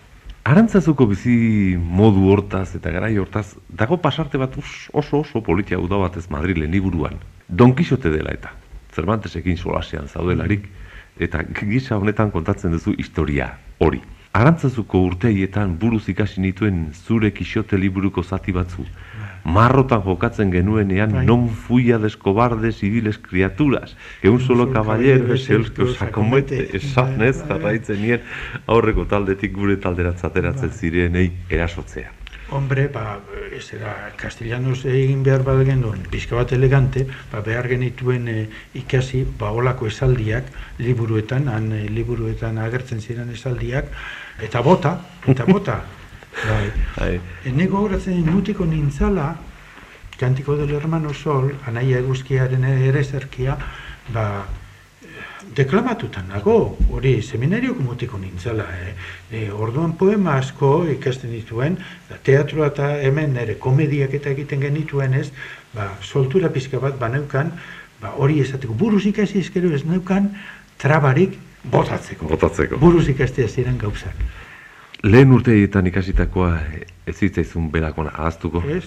Arantzazuko 0.44 1.06
bizi 1.08 1.34
modu 1.80 2.26
hortaz 2.28 2.74
eta 2.76 2.92
garai 2.92 3.14
hortaz, 3.16 3.54
dago 3.82 3.96
pasarte 4.04 4.38
bat 4.42 4.58
oso 4.60 5.22
oso 5.22 5.42
politia 5.42 5.78
uda 5.80 5.96
batez 6.02 6.26
Madrilen 6.30 6.72
liburuan. 6.72 7.16
Don 7.48 7.72
Quixote 7.72 8.12
dela 8.12 8.34
eta. 8.36 8.52
Cervantesekin 8.92 9.56
solasean 9.56 10.10
zaudelarik, 10.12 10.68
eta 11.18 11.46
gisa 11.62 11.96
honetan 11.96 12.32
kontatzen 12.36 12.76
duzu 12.76 12.92
historia 12.98 13.54
hori. 13.80 14.02
Arantzazuko 14.36 15.00
urteietan 15.08 15.78
buruz 15.80 16.10
ikasi 16.12 16.42
nituen 16.42 16.90
zure 16.92 17.32
Quixote 17.32 17.80
liburuko 17.80 18.24
zati 18.24 18.52
batzu. 18.52 18.84
Marrotan 19.44 20.02
jokatzen 20.02 20.52
genuenean 20.52 21.12
Bai. 21.12 21.26
non 21.28 21.52
fuia 21.52 22.00
de 22.00 22.08
cobardes 22.16 22.80
civiles 22.80 23.20
criaturas, 23.20 23.98
que 24.22 24.30
un 24.30 24.40
solo 24.40 24.72
caballero 24.72 25.34
es 25.34 25.50
el 25.50 25.74
que 25.74 25.84
os 25.84 26.02
acomete, 26.02 26.72
esanez 26.76 27.44
Bai, 27.44 27.48
jarraitzen 27.48 28.00
nien 28.00 28.22
aurreko 28.68 29.06
taldetik 29.06 29.52
gure 29.52 29.76
talderatz 29.78 30.24
ateratzen 30.24 30.72
Bai. 30.72 30.78
zirenei 30.80 31.28
erasotzea. 31.50 32.24
Hombre, 32.54 32.88
ba, 32.88 33.20
ez 33.52 33.74
era, 33.74 34.12
castellanos 34.16 34.84
egin 34.86 35.24
behar 35.26 35.42
bat 35.48 35.64
genuen, 35.66 36.04
pixka 36.12 36.38
bat 36.38 36.52
elegante, 36.54 37.08
ba, 37.32 37.42
behar 37.42 37.68
genituen 37.72 38.28
e, 38.30 38.38
ikasi, 38.78 39.24
ba, 39.40 39.50
olako 39.52 39.88
esaldiak, 39.90 40.52
liburuetan, 40.78 41.50
han 41.50 41.72
e, 41.74 41.82
liburuetan 41.90 42.62
agertzen 42.62 43.02
ziren 43.02 43.34
esaldiak, 43.34 43.90
eta 44.44 44.62
bota, 44.62 44.98
eta 45.26 45.50
bota. 45.50 45.82
bai. 46.42 46.68
Bai. 46.98 47.14
Ene 47.46 47.68
gogoratzen 47.68 48.26
mutiko 48.30 48.66
nintzala, 48.66 49.34
Kantiko 50.18 50.56
del 50.56 50.72
Hermano 50.72 51.14
Sol, 51.14 51.50
anaia 51.68 51.98
eguzkiaren 52.00 52.64
ere 52.64 53.04
zerkia, 53.04 53.58
ba, 54.14 54.46
deklamatutan 55.58 56.30
nago, 56.32 56.78
hori 56.94 57.18
seminarioko 57.22 57.84
mutiko 57.84 58.18
nintzala, 58.22 58.66
eh? 58.86 58.94
E, 59.32 59.42
orduan 59.52 59.98
poema 60.00 60.38
asko 60.40 60.86
ikasten 60.94 61.34
dituen, 61.34 61.78
da, 62.10 62.20
teatroa 62.24 62.70
eta 62.72 62.92
hemen 63.04 63.36
ere 63.42 63.58
komediak 63.60 64.14
eta 64.20 64.32
egiten 64.32 64.64
genituen 64.64 65.18
ez, 65.20 65.30
ba, 65.74 65.90
soltura 66.02 66.52
pizka 66.54 66.80
bat 66.80 66.96
baneukan, 67.02 67.52
ba, 68.02 68.14
hori 68.16 68.40
esateko, 68.46 68.78
buruz 68.78 69.04
ikasi 69.10 69.42
ezkero 69.44 69.74
ez 69.76 69.84
neukan, 69.90 70.32
trabarik 70.82 71.36
botatzeko. 71.64 72.30
Botatzeko. 72.32 72.80
Buruz 72.80 73.08
ikastea 73.12 73.50
ziren 73.50 73.78
gauzak. 73.82 74.24
Lehen 75.04 75.34
urteetan 75.36 75.88
ikasitakoa 75.90 76.54
ez 77.08 77.16
zitzaizun 77.18 77.66
berakona 77.74 78.14
ahaztuko. 78.16 78.62
Ez? 78.72 78.86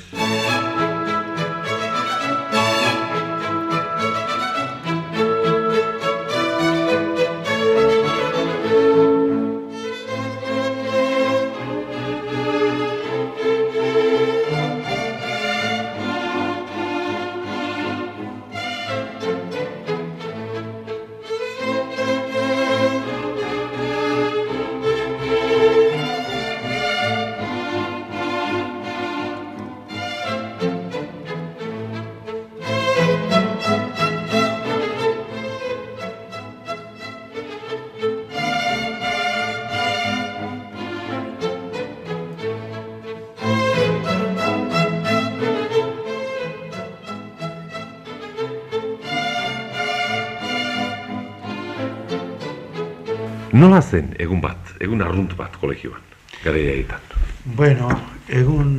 Zen 53.97 54.13
egun 54.23 54.43
bat, 54.45 54.75
egun 54.83 55.05
arrunt 55.05 55.37
bat 55.39 55.57
kolegioan, 55.61 56.03
gara 56.43 56.59
egiten? 56.59 57.15
Bueno, 57.59 57.91
egun 58.29 58.75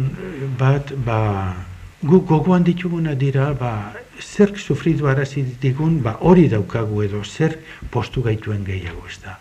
bat, 0.60 0.94
ba, 1.06 1.22
gu 2.02 2.22
gogoan 2.30 2.68
dituguna 2.68 3.16
dira, 3.16 3.52
ba, 3.58 3.74
zer 4.22 4.54
sufritu 4.58 5.08
arazi 5.10 5.44
digun, 5.62 6.02
ba, 6.06 6.18
hori 6.30 6.48
daukagu 6.54 7.04
edo, 7.08 7.24
zer 7.24 7.58
postu 7.94 8.24
gaituen 8.26 8.64
gehiago, 8.68 9.06
ez 9.10 9.20
da. 9.24 9.38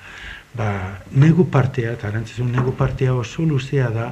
Ba, 0.57 0.71
negu 1.13 1.49
partea, 1.53 1.93
eta 1.99 2.13
negu 2.13 2.73
partea 2.77 3.15
oso 3.15 3.45
luzea 3.45 3.91
da, 3.93 4.11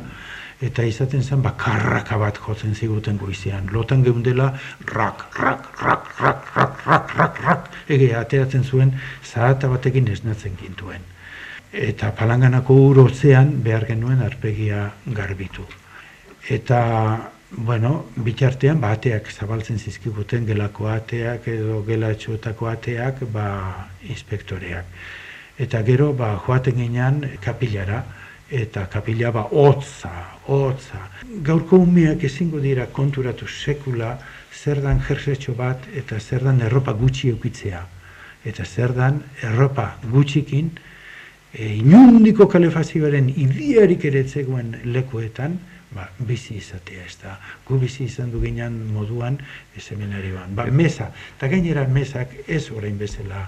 eta 0.64 0.84
izaten 0.86 1.22
zen 1.22 1.42
ba 1.42 1.54
karraka 1.60 2.16
bat 2.16 2.38
jotzen 2.40 2.74
ziguten 2.74 3.18
goizean. 3.18 3.68
Lotan 3.72 4.04
geundela 4.04 4.52
rak, 4.86 5.26
rak, 5.38 5.66
rak, 5.80 6.12
rak, 6.20 6.46
rak, 6.56 6.86
rak, 6.86 7.16
rak, 7.16 7.40
rak, 7.44 7.72
ege 7.88 8.14
ateratzen 8.16 8.64
zuen 8.64 8.94
zahata 9.24 9.68
batekin 9.68 10.08
esnatzen 10.14 10.56
gintuen. 10.60 11.13
Eta 11.74 12.12
palanganako 12.14 12.74
urotzean 12.92 13.48
behar 13.64 13.84
genuen 13.88 14.22
arpegia 14.22 14.92
garbitu. 15.06 15.64
Eta, 16.48 16.80
bueno, 17.50 18.06
bitartean 18.16 18.80
ba, 18.80 18.92
ateak 18.94 19.30
zabaltzen 19.32 19.78
zizkiguten 19.78 20.46
gelako 20.46 20.86
ateak 20.92 21.48
edo 21.50 21.80
gela 21.86 22.12
etxuetako 22.14 22.70
ateak 22.70 23.24
ba, 23.32 23.48
inspektoreak. 24.06 24.84
Eta 25.58 25.82
gero, 25.82 26.12
ba, 26.12 26.36
joaten 26.46 26.78
ginean 26.78 27.20
kapilara, 27.42 28.04
eta 28.50 28.86
kapila 28.86 29.32
ba 29.32 29.42
hotza, 29.50 30.12
hotza. 30.46 31.08
Gaurko 31.42 31.78
umeak 31.82 32.24
ezingo 32.24 32.60
dira 32.60 32.86
konturatu 32.86 33.48
sekula 33.48 34.18
zer 34.52 34.80
dan 34.82 35.00
jersetxo 35.00 35.54
bat 35.58 35.88
eta 35.94 36.20
zer 36.20 36.44
dan 36.44 36.60
erropa 36.60 36.92
gutxi 36.92 37.30
eukitzea. 37.34 37.82
Eta 38.44 38.64
zer 38.64 38.92
dan 38.94 39.22
erropa 39.42 39.96
gutxikin 40.04 40.70
e, 41.54 41.74
inundiko 41.78 42.48
kalefazioaren 42.50 43.30
idiarik 43.30 44.04
ere 44.10 44.24
zegoen 44.28 44.74
lekuetan, 44.84 45.58
ba, 45.94 46.08
bizi 46.26 46.58
izatea 46.58 47.04
ez 47.06 47.16
da. 47.22 47.36
Gu 47.66 47.78
bizi 47.78 48.08
izan 48.08 48.32
du 48.32 48.42
ginean 48.42 48.76
moduan 48.92 49.38
seminarioan. 49.78 50.54
Ba, 50.58 50.66
mesa, 50.66 51.10
eta 51.36 51.48
gainera 51.52 51.86
mesak 51.88 52.34
ez 52.48 52.66
orain 52.74 52.98
bezala 52.98 53.46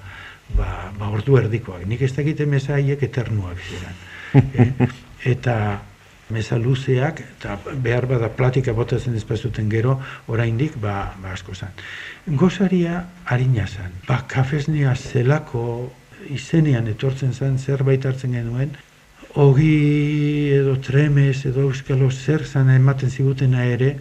ba, 0.55 0.93
ba 0.99 1.11
ordu 1.11 1.41
erdikoak. 1.43 1.85
Nik 1.91 2.07
ez 2.07 2.15
dakite 2.15 2.47
mesa 2.47 2.77
haiek 2.79 3.03
eternuak 3.09 3.61
ziren. 3.67 4.01
Eh, 4.37 4.89
eta 5.33 5.57
meza 6.31 6.59
luzeak, 6.59 7.21
eta 7.37 7.59
behar 7.83 8.07
bada 8.11 8.29
platika 8.35 8.73
botatzen 8.75 9.15
ezpazuten 9.19 9.69
gero, 9.71 10.01
oraindik 10.27 10.75
ba, 10.83 11.15
ba 11.23 11.35
asko 11.35 11.55
zan. 11.55 11.75
Gozaria 12.27 13.05
harina 13.25 13.67
zan, 13.67 13.95
ba 14.09 14.23
kafesnia 14.29 14.95
zelako 14.95 15.63
izenean 16.31 16.89
etortzen 16.89 17.33
zan 17.33 17.59
zerbait 17.59 18.05
hartzen 18.07 18.33
genuen, 18.33 18.75
ogi 19.35 20.53
edo 20.57 20.77
tremes 20.81 21.45
edo 21.47 21.67
euskalo 21.71 22.11
zer 22.11 22.45
zan 22.47 22.71
ematen 22.71 23.11
zigutena 23.11 23.65
ere, 23.65 23.97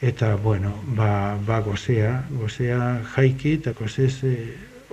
eta 0.00 0.36
bueno, 0.36 0.72
ba, 0.96 1.38
ba 1.46 1.60
gozea, 1.60 2.22
gozea 2.30 3.00
jaiki 3.14 3.56
eta 3.60 3.72
gozez 3.78 4.24
e, 4.24 4.36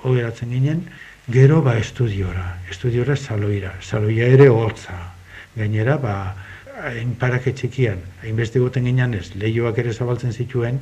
ginen, 0.03 0.87
Gero 1.29 1.61
ba 1.61 1.77
estudiora, 1.77 2.55
estudiora 2.71 3.17
saloira, 3.17 3.73
saloia 3.81 4.29
ere 4.31 4.47
hotza. 4.47 4.95
Gainera 5.57 5.97
ba 5.97 6.35
hain 6.77 7.15
parake 7.19 7.53
txikian, 7.57 8.01
hainbeste 8.23 8.59
goten 8.61 8.85
ginean 8.85 9.15
ez, 9.17 9.31
lehioak 9.39 9.79
ere 9.81 9.93
zabaltzen 9.93 10.33
zituen, 10.33 10.79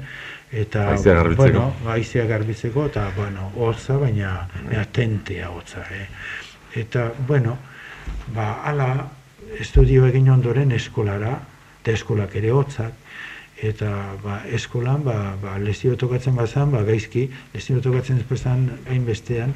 eta, 0.52 0.90
aizea 0.92 1.16
garbitzeko. 1.22 1.44
bueno, 1.44 1.92
aizea 1.94 2.26
garbitzeko, 2.30 2.88
eta, 2.92 3.06
bueno, 3.16 3.52
hotza, 3.56 3.98
baina, 4.02 4.34
baina 4.58 4.86
tentea 4.92 5.50
hotza, 5.50 5.86
eh? 5.96 6.08
Eta, 6.82 7.08
bueno, 7.28 7.58
ba, 8.36 8.52
ala, 8.68 8.90
estudio 9.60 10.06
egin 10.10 10.30
ondoren 10.34 10.76
eskolara, 10.76 11.38
eta 11.82 11.96
eskolak 11.96 12.36
ere 12.36 12.52
hotzak, 12.52 12.94
eta 13.64 13.90
ba, 14.24 14.42
eskolan 14.52 15.04
ba, 15.06 15.16
ba, 15.42 15.56
lezio 15.64 15.96
tokatzen 15.96 16.36
bazan, 16.36 16.74
ba, 16.76 16.84
gaizki, 16.84 17.30
lezio 17.54 17.80
tokatzen 17.84 18.20
ezpezan 18.20 18.68
hainbestean, 18.90 19.54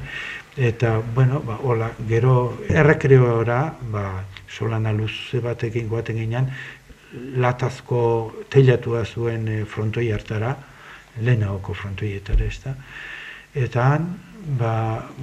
eta, 0.56 1.00
bueno, 1.14 1.40
ba, 1.40 1.58
hola, 1.62 1.92
gero 2.08 2.58
errekreora, 2.68 3.76
ba, 3.92 4.24
solan 4.48 4.86
aluze 4.86 5.40
batekin 5.40 5.88
guaten 5.88 6.18
ginean, 6.18 6.50
latazko 7.42 8.00
teilatua 8.50 9.04
zuen 9.04 9.46
e, 9.48 9.64
frontoi 9.64 10.10
hartara, 10.14 10.56
lehenago 11.20 11.74
frontoietara 11.74 12.46
ez 12.46 12.58
da, 12.64 12.74
eta 13.54 13.86
han, 13.92 14.08
ba, 14.58 14.74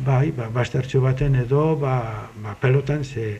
bai, 0.05 0.31
ba, 0.31 0.49
bastertxo 0.53 1.01
baten 1.01 1.35
edo, 1.43 1.75
ba, 1.79 2.29
ba, 2.43 2.55
pelotan, 2.61 3.03
ze, 3.03 3.39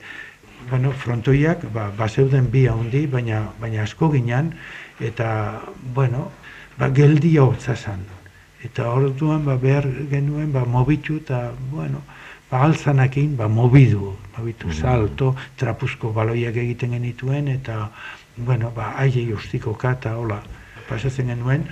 bueno, 0.70 0.92
frontoiak, 0.92 1.68
ba, 1.74 1.92
ba 1.96 2.08
zeuden 2.10 2.52
bi 2.52 2.68
handi, 2.68 3.06
baina, 3.08 3.46
baina 3.62 3.84
asko 3.84 4.12
ginean, 4.12 4.54
eta, 5.00 5.62
bueno, 5.96 6.32
ba, 6.78 6.90
geldi 6.90 7.38
hotza 7.38 7.76
zan. 7.76 8.17
Eta 8.66 8.90
orduan 8.90 9.46
ba, 9.46 9.58
behar 9.62 9.86
genuen 10.10 10.52
ba, 10.54 10.66
mobitu 10.66 11.20
eta, 11.22 11.52
bueno, 11.72 12.02
ba, 12.50 12.64
alzanakin 12.66 13.36
ba, 13.38 13.48
mobidu, 13.48 14.16
mobitu, 14.38 14.68
mm. 14.68 14.80
salto, 14.82 15.36
trapuzko 15.58 16.12
baloiak 16.14 16.58
egiten 16.58 16.96
genituen, 16.98 17.48
eta, 17.54 17.92
bueno, 18.38 18.72
ba, 18.76 18.94
aile 18.98 19.28
justiko 19.30 19.76
kata, 19.78 20.18
hola, 20.18 20.42
pasatzen 20.90 21.30
genuen, 21.34 21.68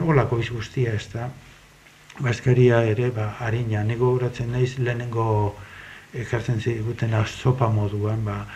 hola 0.00 0.26
goiz 0.30 0.48
guztia 0.50 0.94
ez 0.98 1.06
da, 1.14 1.30
Baskaria 2.20 2.82
ere, 2.84 3.08
ba, 3.10 3.30
harina, 3.40 3.82
nego 3.88 4.10
horatzen 4.12 4.50
naiz 4.52 4.76
lehenengo 4.78 5.54
ekartzen 6.12 6.60
ziguten 6.60 7.14
sopa 7.24 7.68
moduan, 7.72 8.24
ba, 8.24 8.46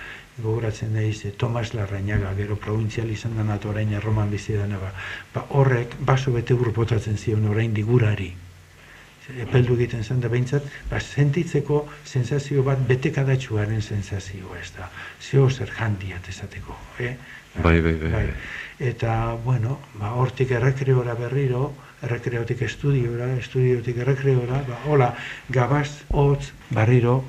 gogoratzen 0.42 0.92
naiz 0.94 1.24
e, 1.24 1.30
Tomas 1.32 1.72
Larrañaga, 1.74 2.34
gero 2.36 2.56
provinzial 2.56 3.10
izan 3.10 3.36
da 3.36 3.58
orain 3.68 3.92
erroman 3.92 4.30
bizi 4.30 4.52
dena 4.52 4.78
ba. 4.78 4.92
ba 5.34 5.46
horrek 5.50 5.96
baso 6.00 6.32
bete 6.32 6.54
botatzen 6.54 7.16
zion 7.16 7.46
orain 7.48 7.72
digurari. 7.74 8.34
Epeldu 9.26 9.74
egiten 9.74 10.04
zen 10.04 10.20
da 10.20 10.28
behintzat, 10.28 10.62
ba, 10.90 11.00
sentitzeko 11.00 11.88
sensazio 12.04 12.62
bat 12.62 12.78
betekadatxuaren 12.86 13.82
sensazioa 13.82 14.58
ez 14.60 14.70
da. 14.76 14.90
Zio 15.20 15.48
zer 15.50 15.72
jandiat 15.74 16.28
esateko. 16.28 16.76
Eh? 17.00 17.16
Bai, 17.62 17.80
bai, 17.80 17.94
bai, 17.94 18.10
bai. 18.12 18.28
Eta, 18.78 19.34
bueno, 19.44 19.80
ba, 19.94 20.12
hortik 20.14 20.52
errekreora 20.52 21.16
berriro, 21.18 21.72
errekreotik 22.02 22.62
estudiora, 22.62 23.32
estudiotik 23.40 23.98
errekreora, 24.04 24.60
ba, 24.68 24.78
hola, 24.86 25.10
gabaz, 25.48 26.04
hotz, 26.12 26.52
barriro, 26.70 27.24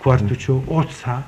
kuartutxo, 0.00 0.62
hotza, 0.72 1.18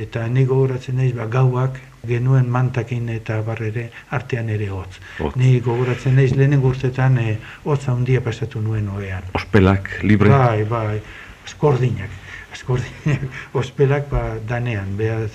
eta 0.00 0.26
ni 0.28 0.44
gogoratzen 0.48 0.96
naiz 0.96 1.12
ba, 1.16 1.26
gauak 1.26 1.78
genuen 2.06 2.48
mantakin 2.50 3.08
eta 3.12 3.40
barrere 3.46 3.88
artean 4.14 4.48
ere 4.54 4.70
hotz. 4.70 5.00
Ni 5.36 5.58
gogoratzen 5.60 6.16
naiz 6.16 6.32
lehenen 6.36 6.62
gurtetan 6.64 7.18
e, 7.18 7.38
hotza 7.64 7.92
handia 7.92 8.22
pasatu 8.24 8.62
nuen 8.62 8.88
oean. 8.88 9.30
Ospelak, 9.34 9.90
libre? 10.02 10.30
Bai, 10.30 10.64
bai, 10.64 11.00
eskordinak. 11.46 12.10
Eskordinak, 12.52 13.24
ospelak 13.60 14.10
ba, 14.10 14.26
danean, 14.48 14.94
behaz, 14.96 15.32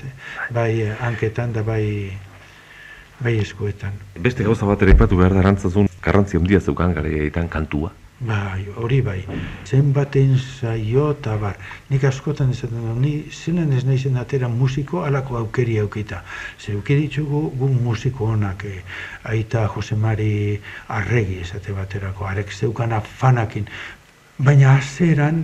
bai 0.54 0.94
hanketan 1.00 1.54
da 1.54 1.64
bai 1.64 2.14
bai 3.24 3.38
eskoetan. 3.40 3.94
Beste 4.20 4.44
gauza 4.44 4.68
bat 4.68 4.82
ere 4.84 4.96
ipatu 4.96 5.18
behar 5.20 5.36
da 5.36 5.44
garrantzia 6.04 6.40
handia 6.40 6.60
zeukan 6.60 6.94
gare 6.94 7.30
kantua. 7.32 7.92
Bai, 8.24 8.64
hori 8.80 9.02
bai. 9.04 9.18
Zenbat 9.68 10.16
ensaio 10.16 11.10
eta 11.12 11.34
bar. 11.42 11.58
Nik 11.92 12.06
askotan 12.08 12.54
esaten 12.54 12.80
dut, 12.80 13.00
ni 13.02 13.12
zelen 13.32 13.74
ez 13.76 13.84
nahi 13.84 13.98
zen 13.98 14.16
atera 14.22 14.48
musiko 14.48 15.02
alako 15.04 15.38
aukeri 15.42 15.76
aukita. 15.82 16.22
Zer 16.60 16.78
aukeri 16.78 17.10
txugu 17.12 17.42
gu 17.60 17.68
musiko 17.74 18.30
honak, 18.32 18.64
eh, 18.64 18.80
aita 19.28 19.66
Josemari 19.74 20.60
arregi 20.88 21.42
esate 21.42 21.76
baterako, 21.76 22.26
arek 22.26 22.54
zeukan 22.54 22.94
afanakin. 22.94 23.68
Baina 24.38 24.78
azeran, 24.78 25.44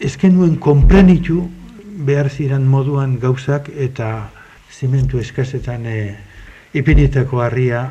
ezken 0.00 0.38
nuen 0.38 0.56
komplenitu 0.56 1.42
behar 2.08 2.30
ziren 2.30 2.64
moduan 2.66 3.18
gauzak 3.20 3.68
eta 3.68 4.30
zimentu 4.72 5.20
eskazetan 5.20 5.84
eh, 5.86 6.16
ipinitako 6.72 7.42
harria 7.44 7.84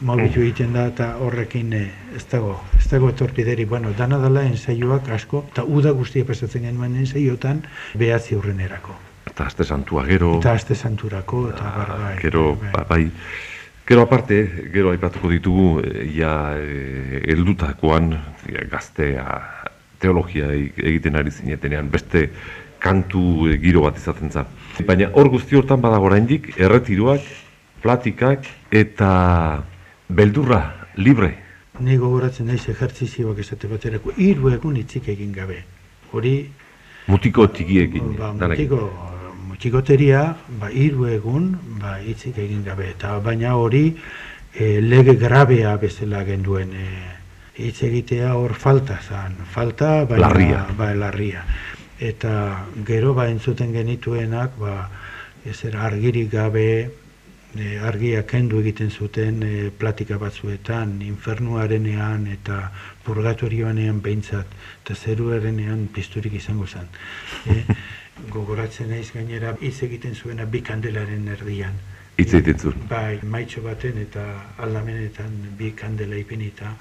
mobitu 0.00 0.42
egiten 0.42 0.74
da 0.76 0.86
eta 0.90 1.08
horrekin 1.24 1.72
eh, 1.76 1.88
ez 2.16 2.24
dago, 2.30 2.56
ez 2.78 2.86
dago 2.90 3.10
etorpideri, 3.12 3.64
bueno, 3.64 3.92
dana 3.96 4.18
dela 4.20 4.44
ensaioak 4.44 5.08
asko, 5.16 5.44
eta 5.52 5.64
uda 5.64 5.92
guztia 5.96 6.26
pasatzen 6.28 6.66
genuen 6.68 6.96
ensaiotan 6.96 7.62
behatzi 7.94 8.36
erako. 8.36 8.94
Eta 9.26 9.46
azte 9.46 9.64
santua, 9.64 10.04
gero... 10.06 10.38
Eta 10.38 10.52
azte 10.52 10.74
santurako, 10.74 11.50
eta 11.50 11.72
bar, 11.76 11.92
bai. 11.98 12.16
Gero, 12.20 12.56
bai. 12.56 12.70
Ba, 12.72 12.84
bai. 12.88 13.10
Gero 13.86 14.02
aparte, 14.02 14.68
gero 14.72 14.90
aipatuko 14.90 15.30
ditugu, 15.30 15.82
ja, 16.14 16.56
e, 16.58 17.22
eldutakoan, 17.32 18.16
gaztea, 18.70 19.26
teologia 19.98 20.50
egiten 20.52 21.16
ari 21.16 21.30
zinetenean, 21.30 21.90
beste 21.90 22.30
kantu 22.78 23.46
giro 23.62 23.82
bat 23.86 23.96
izaten 23.96 24.30
za. 24.30 24.44
Baina 24.86 25.08
hor 25.14 25.30
guzti 25.32 25.56
hortan 25.56 25.80
badago 25.80 26.10
oraindik 26.10 26.52
erretiroak, 26.58 27.22
platikak 27.82 28.46
eta 28.74 29.10
beldurra, 30.08 30.88
libre. 30.96 31.34
Ni 31.80 31.96
gogoratzen 32.00 32.46
naiz 32.48 32.62
ejertzizioak 32.68 33.38
esate 33.42 33.68
baterako, 33.68 34.14
hiru 34.16 34.52
egun 34.54 34.76
itzik 34.80 35.08
egin 35.12 35.32
gabe. 35.32 35.62
Hori, 36.12 36.36
Mutiko 37.06 37.46
tigiekin, 37.54 38.16
ba, 38.18 38.32
mutiko, 38.34 38.80
mutikoteria, 39.46 40.22
ba, 40.58 40.70
hiru 40.74 41.06
egun, 41.06 41.52
ba, 41.78 42.00
hitzik 42.02 42.40
egin 42.42 42.64
gabe, 42.66 42.88
eta 42.96 43.12
baina 43.22 43.54
hori 43.54 43.84
e, 44.52 44.80
lege 44.82 45.14
grabea 45.20 45.76
bezala 45.78 46.24
genduen 46.26 46.72
e, 46.74 46.88
hitz 47.62 47.78
egitea 47.86 48.34
hor 48.34 48.56
falta 48.58 48.98
zan, 48.98 49.36
falta, 49.52 50.02
baina, 50.04 50.26
Larria. 50.26 50.64
Ba, 50.76 50.90
larria. 50.98 51.44
Eta 52.02 52.66
gero 52.84 53.14
ba 53.14 53.28
entzuten 53.30 53.70
genituenak, 53.72 54.58
ba, 54.58 54.90
ezer 55.46 55.76
argirik 55.78 56.32
gabe, 56.32 56.90
e, 57.58 57.78
argia 57.78 58.22
kendu 58.28 58.60
egiten 58.62 58.90
zuten 58.90 59.42
e, 59.42 59.70
platika 59.70 60.18
batzuetan, 60.18 60.96
infernuarenean 61.02 62.26
eta 62.32 62.70
purgatorioanean 63.04 64.00
behintzat, 64.02 64.56
eta 64.84 64.94
zeruarenean 64.94 65.86
pizturik 65.94 66.34
izango 66.40 66.66
zen. 66.66 66.88
E, 67.46 67.62
gogoratzen 68.34 68.90
naiz 68.90 69.10
gainera 69.12 69.54
hitz 69.60 69.82
egiten 69.86 70.14
zuena 70.14 70.46
bi 70.46 70.62
kandelaren 70.64 71.28
erdian. 71.36 71.76
Hitz 72.16 72.32
egiten 72.34 72.58
zuen. 72.58 72.86
Bai, 72.88 73.18
maitxo 73.22 73.62
baten 73.64 73.98
eta 74.00 74.24
aldamenetan 74.64 75.34
bi 75.58 75.72
kandela 75.76 76.16
ipinita, 76.16 76.72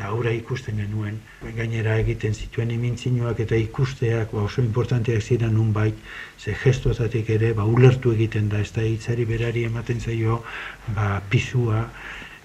eta 0.00 0.08
aurra 0.08 0.30
ikusten 0.32 0.78
genuen, 0.80 1.18
gainera 1.58 1.98
egiten 2.00 2.32
zituen 2.32 2.70
imintzinuak 2.72 3.42
eta 3.44 3.58
ikusteak 3.60 4.32
ba, 4.32 4.46
oso 4.48 4.62
importanteak 4.64 5.20
ziren 5.20 5.52
nunbait, 5.52 5.98
ze 6.40 6.54
gestotatik 6.56 7.28
ere 7.28 7.52
ba, 7.52 7.66
ulertu 7.68 8.14
egiten 8.16 8.48
da, 8.48 8.62
ez 8.64 8.72
da 8.72 8.80
hitzari 8.80 9.26
berari 9.28 9.66
ematen 9.68 10.00
zaio 10.00 10.40
ba, 10.96 11.20
pisua 11.28 11.84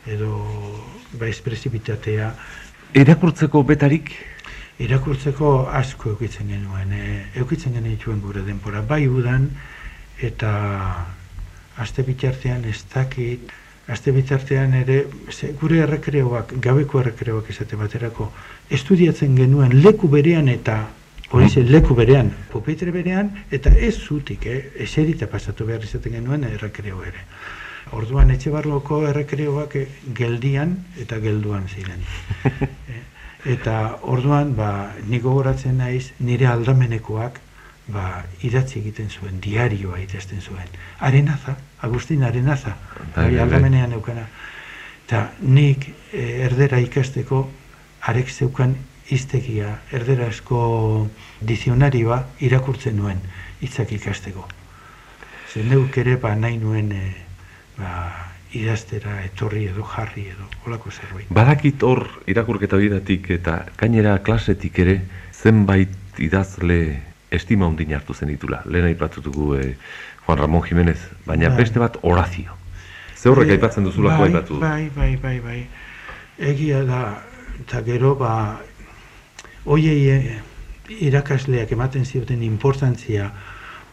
edo 0.03 0.35
ba, 1.13 1.29
espresibitatea, 1.31 2.33
Erakurtzeko 2.95 3.63
betarik, 3.67 4.11
irakurtzeko 4.79 5.69
asko 5.71 6.11
eukitzen 6.13 6.51
genuen, 6.51 6.91
e, 6.91 7.23
eukitzen 7.39 7.73
genituen 7.75 8.19
gure 8.23 8.43
denpora, 8.43 8.83
bai 8.83 9.05
udan 9.07 9.47
eta 10.19 10.51
aste 11.79 12.03
bitartean 12.03 12.67
ez 12.67 12.81
dakit, 12.91 13.51
aste 13.87 14.11
bitartean 14.11 14.73
ere 14.73 15.05
ze, 15.29 15.51
gure 15.61 15.81
errekreoak, 15.85 16.55
gabeko 16.61 17.01
errekreoak 17.01 17.49
esate 17.53 17.77
baterako, 17.79 18.31
estudiatzen 18.69 19.35
genuen 19.37 19.75
leku 19.83 20.09
berean 20.09 20.49
eta 20.49 20.79
hori 21.31 21.49
ze, 21.49 21.63
leku 21.63 21.95
berean, 21.97 22.31
pupitre 22.51 22.91
berean, 22.91 23.31
eta 23.51 23.69
ez 23.69 23.95
zutik, 23.95 24.45
eh, 24.45 24.71
eserita 24.87 25.27
pasatu 25.27 25.65
behar 25.65 25.83
izaten 25.83 26.17
genuen 26.17 26.43
errekreo 26.49 27.03
ere. 27.03 27.25
Orduan 27.93 28.31
etxe 28.33 28.49
barloko 28.49 29.03
errekreoak 29.09 29.75
eh, 29.81 29.87
geldian 30.17 30.79
eta 31.01 31.19
gelduan 31.19 31.67
ziren. 31.69 32.01
Eh, 32.95 33.01
Eta 33.45 33.99
orduan, 34.09 34.55
ba, 34.57 34.69
nik 35.05 35.21
gogoratzen 35.21 35.75
naiz, 35.77 36.07
nire 36.17 36.47
aldamenekoak, 36.49 37.35
ba, 37.93 38.23
idatzi 38.41 38.79
egiten 38.79 39.11
zuen, 39.13 39.37
diarioa 39.43 39.99
idazten 40.01 40.41
zuen. 40.41 40.71
Arenaza, 41.05 41.53
Agustin 41.85 42.23
Arenaza, 42.25 42.73
Bai, 43.15 43.23
bai, 43.23 43.31
bai, 43.31 43.37
bai. 43.37 43.43
aldamenean 43.43 43.95
eukana. 43.97 44.27
Eta 45.05 45.29
nik 45.41 45.87
e, 46.11 46.25
erdera 46.47 46.79
ikasteko, 46.81 47.45
arek 48.09 48.29
zeukan 48.29 48.75
iztegia, 49.13 49.75
erderazko 49.93 50.59
dizionarioa 51.45 52.23
irakurtzen 52.45 52.97
nuen, 52.97 53.21
hitzak 53.61 53.93
ikasteko. 53.93 54.47
Zer 55.53 55.67
neuk 55.69 55.97
ere, 56.01 56.17
ba, 56.21 56.33
nahi 56.35 56.57
nuen, 56.57 56.91
e, 56.91 57.11
ba, 57.77 57.91
idaztera, 58.55 59.19
etorri 59.25 59.65
edo 59.69 59.83
jarri 59.83 60.29
edo, 60.31 60.47
holako 60.65 60.91
zerbait. 60.91 61.27
badakit 61.29 61.83
hor 61.83 62.05
irakurketa 62.31 62.77
horietatik 62.79 63.29
eta 63.35 63.57
gainera 63.77 64.17
klasetik 64.23 64.79
ere 64.79 65.01
zenbait 65.33 66.19
idazle 66.23 66.79
estima 67.31 67.67
ondin 67.67 67.93
hartu 67.93 68.13
zen 68.13 68.31
ditula. 68.31 68.61
Lehen 68.65 68.87
aipatutugu 68.87 69.55
eh, 69.59 69.75
Juan 70.25 70.39
Ramon 70.39 70.63
Jimenez, 70.63 70.99
baina 71.25 71.49
Bai. 71.49 71.57
beste 71.63 71.79
bat 71.79 71.97
Horacio. 72.01 72.55
Ze 73.25 73.31
horrek 73.31 73.49
Eh, 73.49 73.53
aipatzen 73.55 73.83
duzulako 73.87 74.21
bai, 74.21 74.25
aipatu. 74.27 74.57
Bai, 74.61 74.89
bai, 74.93 75.15
bai, 75.17 75.39
bai. 75.41 75.61
Egia 76.37 76.83
da, 76.85 76.99
eta 77.57 77.79
gero, 77.81 78.11
ba, 78.19 78.59
oiei 79.65 80.09
eh, 80.13 80.35
irakasleak 81.07 81.71
ematen 81.73 82.05
zioten 82.05 82.43
importantzia 82.45 83.31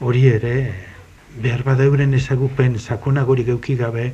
hori 0.05 0.27
ere, 0.29 0.53
behar 1.41 1.63
bada 1.65 1.87
euren 1.89 2.13
ezagupen 2.13 2.77
sakonagorik 2.79 3.49
euki 3.55 3.79
gabe, 3.81 4.05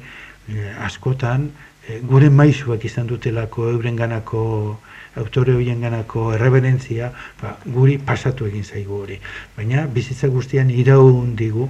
eh, 0.54 0.68
askotan, 0.86 1.50
eh, 1.88 1.98
gure 2.12 2.30
maizuak 2.30 2.86
izan 2.86 3.10
dutelako 3.10 3.66
euren 3.72 3.98
ganako 3.98 4.44
autore 5.16 5.58
horien 5.58 5.82
ganako 5.82 6.28
erreberentzia, 6.36 7.10
ba, 7.42 7.56
guri 7.66 7.98
pasatu 7.98 8.46
egin 8.46 8.62
zaigu 8.62 9.02
hori. 9.02 9.18
Baina 9.56 9.88
bizitza 9.90 10.30
guztian 10.30 10.70
iraun 10.70 11.34
digu, 11.34 11.68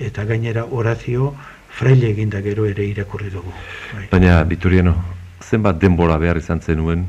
eta 0.00 0.24
gainera 0.24 0.64
Horazio 0.64 1.34
fraile 1.70 2.10
eginda 2.10 2.40
gero 2.42 2.66
ere 2.66 2.84
irakurri 2.84 3.30
dugu. 3.30 3.52
Bai. 3.94 4.08
Baina, 4.10 4.42
Vitoriano, 4.44 4.94
zenbat 5.42 5.80
denbora 5.80 6.18
behar 6.18 6.36
izan 6.36 6.60
zenuen 6.60 7.08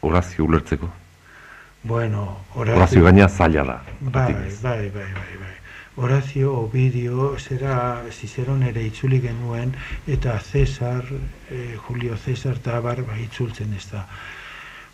Horazio 0.00 0.44
ulertzeko? 0.44 0.90
Bueno, 1.82 2.40
Horazio, 2.54 2.76
Horazio 2.76 3.04
gaina 3.04 3.28
zaila 3.28 3.64
da. 3.64 3.82
bai, 4.00 4.32
bai, 4.32 4.52
bai, 4.62 4.90
bai, 4.90 5.10
bai. 5.40 5.52
Horazio, 5.96 6.52
Ovidio, 6.58 7.36
zera 7.38 8.02
Ciceron 8.10 8.64
ere 8.66 8.82
itzuli 8.82 9.20
genuen, 9.20 9.76
eta 10.06 10.40
Cesar, 10.40 11.04
eh, 11.50 11.76
Julio 11.76 12.16
Cesar 12.16 12.56
eta 12.58 12.78
abar, 12.78 13.04
bai, 13.06 13.20
itzultzen 13.22 13.74
ez 13.74 13.86
da. 13.92 14.06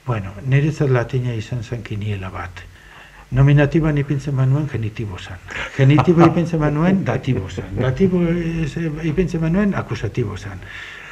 Bueno, 0.04 0.34
niretzat 0.44 0.90
latina 0.90 1.32
izan 1.32 1.62
zen 1.64 1.82
kiniela 1.82 2.28
bat. 2.30 2.60
Nominatiban 3.30 3.98
ipintzen 3.98 4.34
banuen 4.36 4.66
genitibo 4.68 5.18
zan. 5.18 5.38
Genitibo 5.76 6.24
ipintzen 6.26 6.60
banuen 6.60 7.04
datibo 7.04 7.48
zan. 7.50 7.76
Datibo 7.78 8.22
ez, 8.26 8.76
eh, 8.76 8.90
ipintzen 9.06 9.40
banuen 9.40 9.74
akusatibo. 9.74 10.34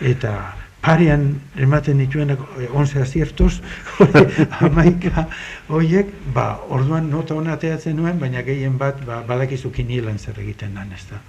Eta 0.00 0.32
parean 0.80 1.40
ematen 1.56 1.98
dituen 1.98 2.36
11 2.72 3.02
aciertos, 3.02 3.62
amaika 4.66 5.28
horiek, 5.68 6.10
ba, 6.34 6.58
orduan 6.68 7.10
nota 7.10 7.34
hona 7.34 7.54
ateratzen 7.54 7.96
nuen, 7.96 8.18
baina 8.18 8.42
gehien 8.42 8.78
bat, 8.78 9.00
ba, 9.06 9.22
badakizu 9.26 9.70
kinielan 9.70 10.18
zer 10.18 10.38
egiten 10.38 10.74
dan, 10.74 10.92
ez 10.94 11.06
da. 11.10 11.22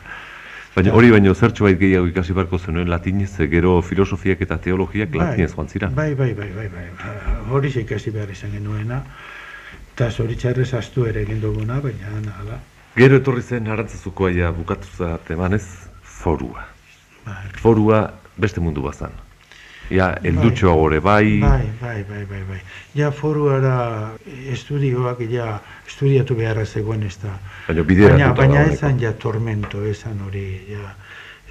Baina 0.76 0.94
hori 0.94 1.10
baino 1.12 1.34
zertxo 1.34 1.66
gehiago 1.66 2.08
ikasi 2.08 2.34
beharko 2.34 2.60
zenuen 2.60 2.90
latinez, 2.90 3.32
gero 3.52 3.82
filosofiak 3.82 4.42
eta 4.46 4.58
teologiak 4.58 5.10
Bai, 5.10 5.20
latinez 5.20 5.52
joan 5.56 5.68
zira. 5.68 5.90
Bai, 5.90 6.14
bai, 6.16 6.34
bai, 6.34 6.50
bai, 6.56 6.68
bai. 6.70 6.86
Ba, 6.98 7.40
Hori 7.50 7.74
ikasi 7.82 8.14
behar 8.14 8.30
izan 8.30 8.54
genuena, 8.54 9.02
eta 10.00 10.14
zoritxarrez 10.16 10.70
astu 10.78 11.04
ere 11.10 11.26
egin 11.26 11.42
duguna, 11.44 11.82
baina 11.84 12.22
nada. 12.24 12.62
Gero 12.96 13.18
etorri 13.20 13.42
zen 13.44 13.66
arantzazukoa 13.68 14.30
ja 14.32 14.52
bukatu 14.56 14.88
zat 14.96 15.28
emanez, 15.36 15.66
forua. 16.20 16.64
Bai. 17.26 17.50
Forua 17.60 18.00
beste 18.40 18.64
mundu 18.64 18.86
bazan. 18.86 19.12
Ja, 19.92 20.14
eldutxoa 20.24 20.78
gore 20.78 21.02
bai, 21.04 21.40
Bai, 21.42 21.68
bai, 21.82 22.06
bai, 22.08 22.24
bai, 22.32 22.42
bai. 22.48 22.62
Ja 22.96 23.12
foruara 23.12 23.76
estudioak 24.54 25.20
ja 25.34 25.60
estudiatu 25.88 26.38
beharra 26.40 26.64
zegoen 26.66 27.04
ez 27.04 27.18
da. 27.20 27.36
baina 27.68 27.84
Baina, 27.84 28.34
baina 28.38 28.66
esan 28.72 29.02
ja 29.04 29.12
tormento, 29.12 29.84
esan 29.84 30.22
hori, 30.28 30.46
ja, 30.70 30.94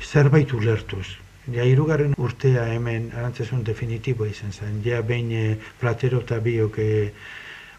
zerbait 0.01 0.55
ulertuz. 0.57 1.19
Ja, 1.53 1.65
irugarren 1.65 2.15
urtea 2.17 2.65
hemen 2.69 3.11
arantzazun 3.17 3.61
definitibo 3.65 4.25
izan 4.29 4.53
zen. 4.53 4.81
Ja, 4.85 5.03
behin 5.03 5.33
eh, 5.33 5.57
platero 5.81 6.21
eta 6.25 6.41
biok 6.45 6.79
eh, 6.85 7.13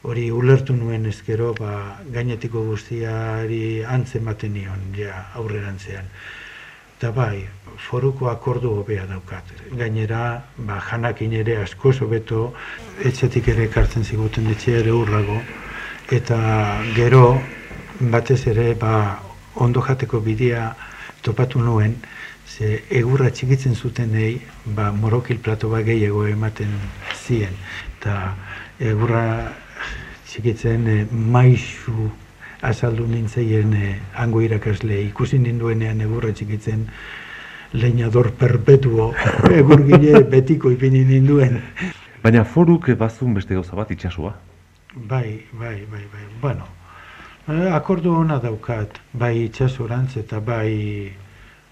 hori 0.04 0.30
ulertu 0.32 0.76
nuen 0.76 1.06
ezkero, 1.10 1.54
ba, 1.60 2.00
gainetiko 2.14 2.64
guztiari 2.64 3.84
antzematen 3.84 4.54
nion, 4.56 4.86
ja, 4.96 5.26
aurrerantzean. 5.36 6.08
Eta 7.00 7.12
bai, 7.16 7.46
foruko 7.88 8.30
akordu 8.32 8.74
hobea 8.80 9.06
daukat. 9.08 9.52
Gainera, 9.80 10.44
ba, 10.58 10.80
janakin 10.90 11.36
ere 11.42 11.58
askoz 11.64 11.98
hobeto, 12.04 12.54
etxetik 13.08 13.48
ere 13.56 13.68
ekartzen 13.70 14.04
ziguten 14.04 14.48
etxe 14.52 14.80
ere 14.82 14.96
urrago, 14.96 15.40
eta 16.12 16.40
gero, 16.96 17.40
batez 18.00 18.42
ere, 18.52 18.74
ba, 18.80 19.20
ondo 19.56 19.84
jateko 19.84 20.20
bidea 20.24 20.74
topatu 21.24 21.60
nuen, 21.64 21.96
ze 22.48 22.82
egurra 22.90 23.30
txikitzen 23.32 23.76
zutenei, 23.76 24.40
ba, 24.66 24.92
morokil 24.92 25.40
plato 25.44 25.70
bat 25.70 25.86
gehiago 25.86 26.26
ematen 26.28 26.72
zien. 27.26 27.56
Eta 28.00 28.36
egurra 28.80 29.26
txikitzen 30.40 30.88
e, 30.88 30.98
maisu 31.12 32.10
azaldu 32.64 33.06
nintzeien 33.08 33.74
e, 33.76 33.96
hango 34.16 34.42
irakasle 34.42 35.02
ikusi 35.10 35.40
ninduenean 35.40 36.00
egurra 36.06 36.32
txikitzen 36.32 36.86
leñador 37.74 38.32
perpetuo 38.40 39.12
egurgile 39.60 40.24
betiko 40.24 40.72
ipini 40.72 41.04
ninduen. 41.06 41.60
Baina 42.24 42.44
foruk 42.44 42.90
bazun 42.98 43.36
beste 43.36 43.54
gauza 43.54 43.76
bat 43.76 43.92
itxasua. 43.92 44.34
Bai, 44.96 45.44
bai, 45.52 45.86
bai, 45.92 46.06
bai. 46.14 46.26
Bueno, 46.42 46.66
eh, 47.48 47.68
akordu 47.76 48.16
ona 48.16 48.40
daukat, 48.40 49.00
bai 49.14 49.36
itxasorantz 49.44 50.18
eta 50.24 50.40
bai 50.40 51.12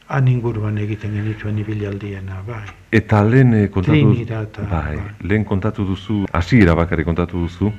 han 0.07 0.27
inguruan 0.27 0.77
egiten 0.77 1.15
genituen 1.15 1.57
ibilaldiena, 1.63 2.43
bai. 2.47 2.65
Eta 2.91 3.23
lehen 3.23 3.53
eh, 3.53 3.67
kontatu, 3.71 3.95
Trinidad, 3.95 4.59
bai, 4.69 4.95
bai. 4.95 5.11
lehen 5.23 5.43
kontatu 5.45 5.87
duzu, 5.87 6.25
hasiera 6.31 6.75
bakarrik 6.75 7.07
kontatu 7.09 7.47
duzu, 7.47 7.71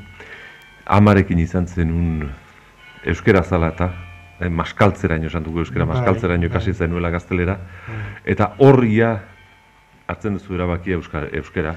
amarekin 0.89 1.39
izan 1.39 1.67
zen 1.67 1.91
un 1.93 2.29
euskera 3.05 3.43
zala 3.43 3.69
eta 3.75 3.91
eh, 4.41 4.49
maskaltzeraino 4.49 5.27
esan 5.29 5.45
dugu 5.45 5.61
euskera, 5.65 5.85
Bai, 5.85 5.97
maskaltzeraino 5.97 6.49
bai. 6.49 6.51
ikasi 6.51 6.73
zenuela 6.75 7.11
gaztelera, 7.11 7.59
Bai. 7.87 7.97
eta 8.25 8.53
horria 8.59 9.13
hartzen 10.09 10.39
duzu 10.39 10.55
erabakia 10.57 10.97
euskara, 10.97 11.29
euskera 11.33 11.75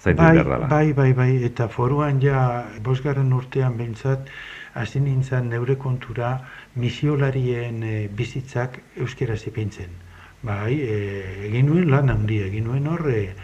zaindu 0.00 0.22
Bai, 0.22 0.32
behar 0.36 0.44
dela. 0.52 0.66
bai, 0.68 0.92
bai, 0.92 1.12
bai, 1.12 1.30
eta 1.44 1.68
foruan 1.68 2.20
ja, 2.22 2.64
bosgarren 2.82 3.32
urtean 3.32 3.76
behintzat, 3.76 4.28
hasi 4.74 5.00
nintzen 5.00 5.48
neure 5.50 5.76
kontura 5.78 6.38
misiolarien 6.76 7.82
eh, 7.82 8.08
bizitzak 8.10 8.80
euskera 8.96 9.36
zipintzen. 9.36 9.90
Bai, 10.42 10.74
eh, 10.82 11.46
egin 11.48 11.66
nuen 11.70 11.90
lan 11.90 12.10
handia, 12.10 12.46
egin 12.46 12.64
nuen 12.68 12.86
hor, 12.90 13.08
eh, 13.10 13.34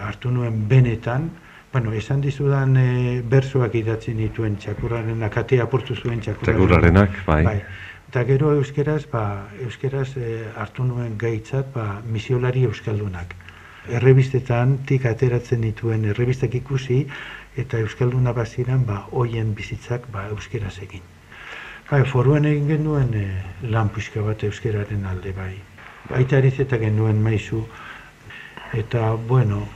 hartu 0.00 0.30
nuen 0.30 0.66
benetan, 0.68 1.30
bueno, 1.72 1.92
esan 1.92 2.20
dizudan 2.20 2.76
e, 2.76 3.20
bersoak 3.22 3.74
idatzi 3.74 4.14
nituen 4.14 4.56
txakurraren 4.56 5.22
akatea 5.22 5.66
apurtu 5.68 5.94
zuen 5.94 6.20
txakurraren. 6.20 6.56
Txakurrarenak, 6.56 7.20
bai. 7.26 7.42
bai. 7.44 7.58
Eta 8.08 8.22
gero 8.24 8.54
euskeraz, 8.56 9.02
ba, 9.12 9.22
euskeraz 9.66 10.14
eh, 10.16 10.46
hartu 10.56 10.86
nuen 10.88 11.18
gaitzat, 11.20 11.66
ba, 11.74 11.98
misiolari 12.08 12.62
euskaldunak. 12.64 13.34
Errebistetan 13.98 14.78
tik 14.88 15.04
ateratzen 15.10 15.60
dituen 15.64 16.06
errebistak 16.08 16.56
ikusi 16.56 17.02
eta 17.60 17.80
euskalduna 17.84 18.32
baziran 18.36 18.84
ba 18.88 19.02
hoien 19.10 19.54
bizitzak 19.56 20.06
ba 20.12 20.26
euskeraz 20.32 20.74
egin. 20.84 21.04
Bai, 21.90 22.02
foruan 22.08 22.48
egin 22.48 22.68
genuen 22.68 23.12
e, 23.16 23.26
lan 23.74 23.92
pixka 23.92 24.24
bat 24.24 24.44
euskeraren 24.48 25.04
alde 25.08 25.32
bai. 25.36 25.54
Baita 26.08 26.40
arizeta 26.40 26.80
genuen 26.80 27.20
maizu 27.24 27.62
eta 28.76 29.12
bueno, 29.28 29.66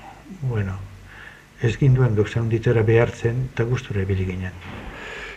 bueno, 0.41 0.79
ez 1.63 1.77
ginduen 1.79 2.15
gauza 2.19 2.41
hunditara 2.41 2.83
behartzen 2.83 3.47
eta 3.53 3.65
gustura 3.65 4.03
ibili 4.03 4.27
ginen. 4.27 4.55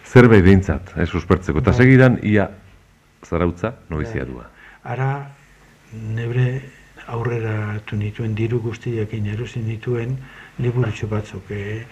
Zerbait 0.06 0.44
behintzat, 0.44 0.94
ez 0.98 1.10
suspertzeko. 1.10 1.62
Eta 1.62 1.72
Bai. 1.72 1.80
segidan, 1.84 2.20
ia 2.24 2.50
zarautza, 3.26 3.76
noviziadua. 3.90 4.50
Ara, 4.84 5.10
nebre 5.94 6.62
aurrera 7.08 7.80
nituen 7.94 8.36
diru 8.36 8.60
guztiakin 8.64 9.28
erosi 9.34 9.62
nituen 9.62 10.18
liburutxo 10.60 11.10
batzuk. 11.12 11.52
Eh? 11.52 11.86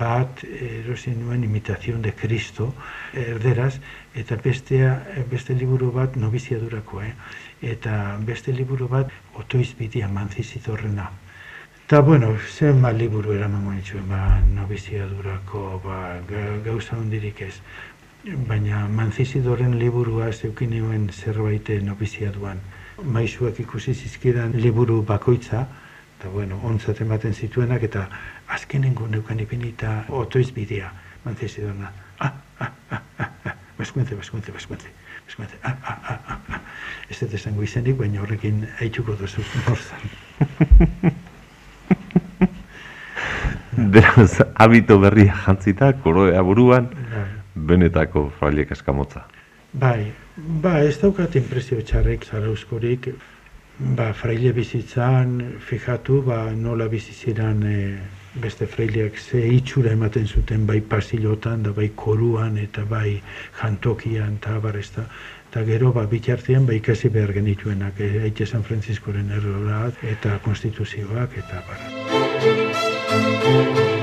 Bat 0.00 0.40
erosi 0.48 1.12
nuen 1.12 1.42
imitazion 1.44 2.00
de 2.02 2.12
Cristo 2.16 2.70
erderaz, 3.12 3.74
eta 4.16 4.38
bestea, 4.40 4.94
beste 5.30 5.54
liburu 5.54 5.90
bat 5.92 6.16
noviziadurako, 6.16 7.02
eh? 7.04 7.12
eta 7.74 8.16
beste 8.24 8.52
liburu 8.56 8.88
bat 8.88 9.12
otoizbidia 9.36 10.08
manzizidorrena. 10.08 11.10
Eta, 11.86 12.00
bueno, 12.00 12.36
zenba 12.50 12.90
liburu 12.92 13.32
eramango 13.32 13.70
nituen, 13.70 14.08
ba, 14.10 14.40
noviziadurako, 14.54 15.80
ba, 15.84 15.98
ga- 16.26 16.56
gauza 16.64 16.96
hondirik 16.98 17.42
ez. 17.46 17.54
Baina 18.48 18.88
manzizidoren 18.90 19.76
liburua 19.78 20.32
zeukin 20.32 20.72
nuen 20.74 21.04
zerbait 21.12 21.68
noviziaduan. 21.86 22.58
Maisuak 23.04 23.60
ikusi 23.62 23.94
zizkidan 23.94 24.56
liburu 24.64 24.96
bakoitza, 25.06 25.60
eta 26.18 26.28
bueno, 26.34 26.58
ontzat 26.64 27.00
ematen 27.06 27.34
zituenak, 27.34 27.82
eta 27.86 28.08
azkenengo 28.56 29.06
neukan 29.06 29.38
ipinita 29.46 29.92
otoiz 30.08 30.50
bidea, 30.56 30.90
manzizidorna. 31.24 31.92
Ah, 32.18 32.32
ah, 32.58 32.72
ah, 32.90 33.02
ah, 33.18 33.30
ah, 33.44 33.54
baskuentze, 33.78 34.18
baskuentze, 34.18 34.50
baskuentze, 34.58 34.90
baskuentze, 35.28 35.62
ah, 35.62 35.76
ah, 35.84 35.98
ah, 36.02 36.18
ah, 36.34 36.40
ah. 36.48 36.60
Ez 37.10 37.20
dut 37.22 37.38
esango 37.38 37.62
izenik, 37.62 37.94
baina 38.02 38.26
horrekin 38.26 38.66
haituko 38.80 39.14
duzu 39.22 39.46
norzan. 39.68 41.14
Beraz, 43.76 44.40
habito 44.54 44.98
berria 44.98 45.34
jantzita, 45.44 45.92
koroea 46.00 46.40
buruan, 46.40 46.88
Bai. 46.88 47.26
benetako 47.54 48.30
frailek 48.38 48.70
eskamotza. 48.72 49.26
Bai, 49.72 50.12
ba, 50.36 50.80
ez 50.80 50.96
daukat 51.02 51.36
impresio 51.36 51.82
txarrek 51.84 52.24
zarauzkorik, 52.24 53.10
ba, 53.98 54.12
fraile 54.16 54.54
bizitzan, 54.56 55.58
fijatu, 55.60 56.22
ba, 56.24 56.38
nola 56.56 56.88
biziziran 56.88 57.62
e, 57.68 57.76
beste 58.40 58.66
fraileak 58.66 59.18
ze 59.20 59.44
itxura 59.58 59.92
ematen 59.92 60.26
zuten 60.26 60.66
bai 60.66 60.80
pasilotan, 60.80 61.62
da 61.62 61.72
bai 61.76 61.90
koruan 61.94 62.56
eta 62.56 62.84
bai 62.88 63.20
jantokian, 63.60 64.38
eta 64.40 64.56
abar 64.56 64.80
ez 64.80 64.90
da. 64.96 65.04
Eta 65.50 65.64
gero, 65.68 65.92
ba, 65.92 66.06
bitartean, 66.08 66.64
ba, 66.64 66.72
ikasi 66.72 67.12
behar 67.12 67.36
genituenak, 67.36 68.00
e, 68.00 68.22
Aite 68.24 68.46
San 68.46 68.64
Franciscoren 68.64 69.30
errola 69.36 69.90
eta 70.02 70.38
konstituzioak, 70.44 71.36
eta 71.44 71.60
bar. 71.68 72.15
thank 73.46 73.78
you 73.78 73.95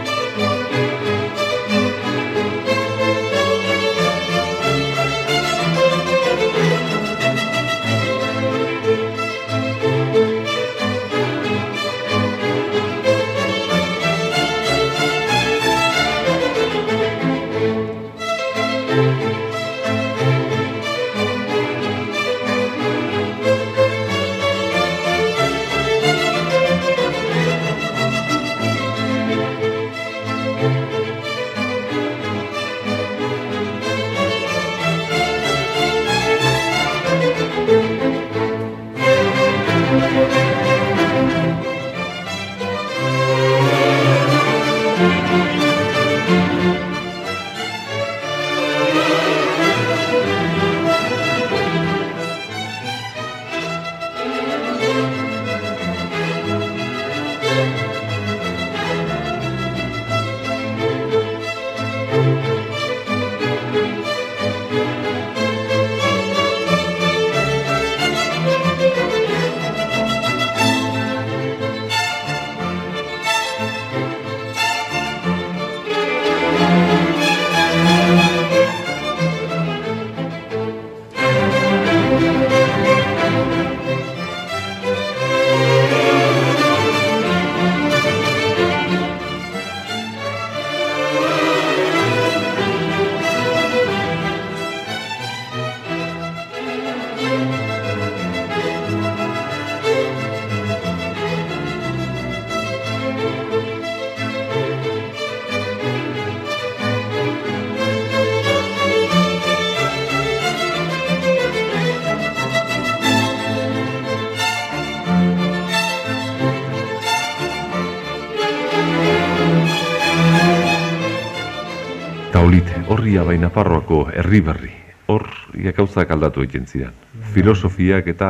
Herri 124.12 124.42
berri. 124.42 124.72
Hor, 125.08 125.28
ia 125.60 125.74
gauzak 125.76 126.12
aldatu 126.12 126.44
egiten 126.44 126.66
ziren. 126.66 126.94
Filosofiak 127.34 128.08
eta 128.08 128.30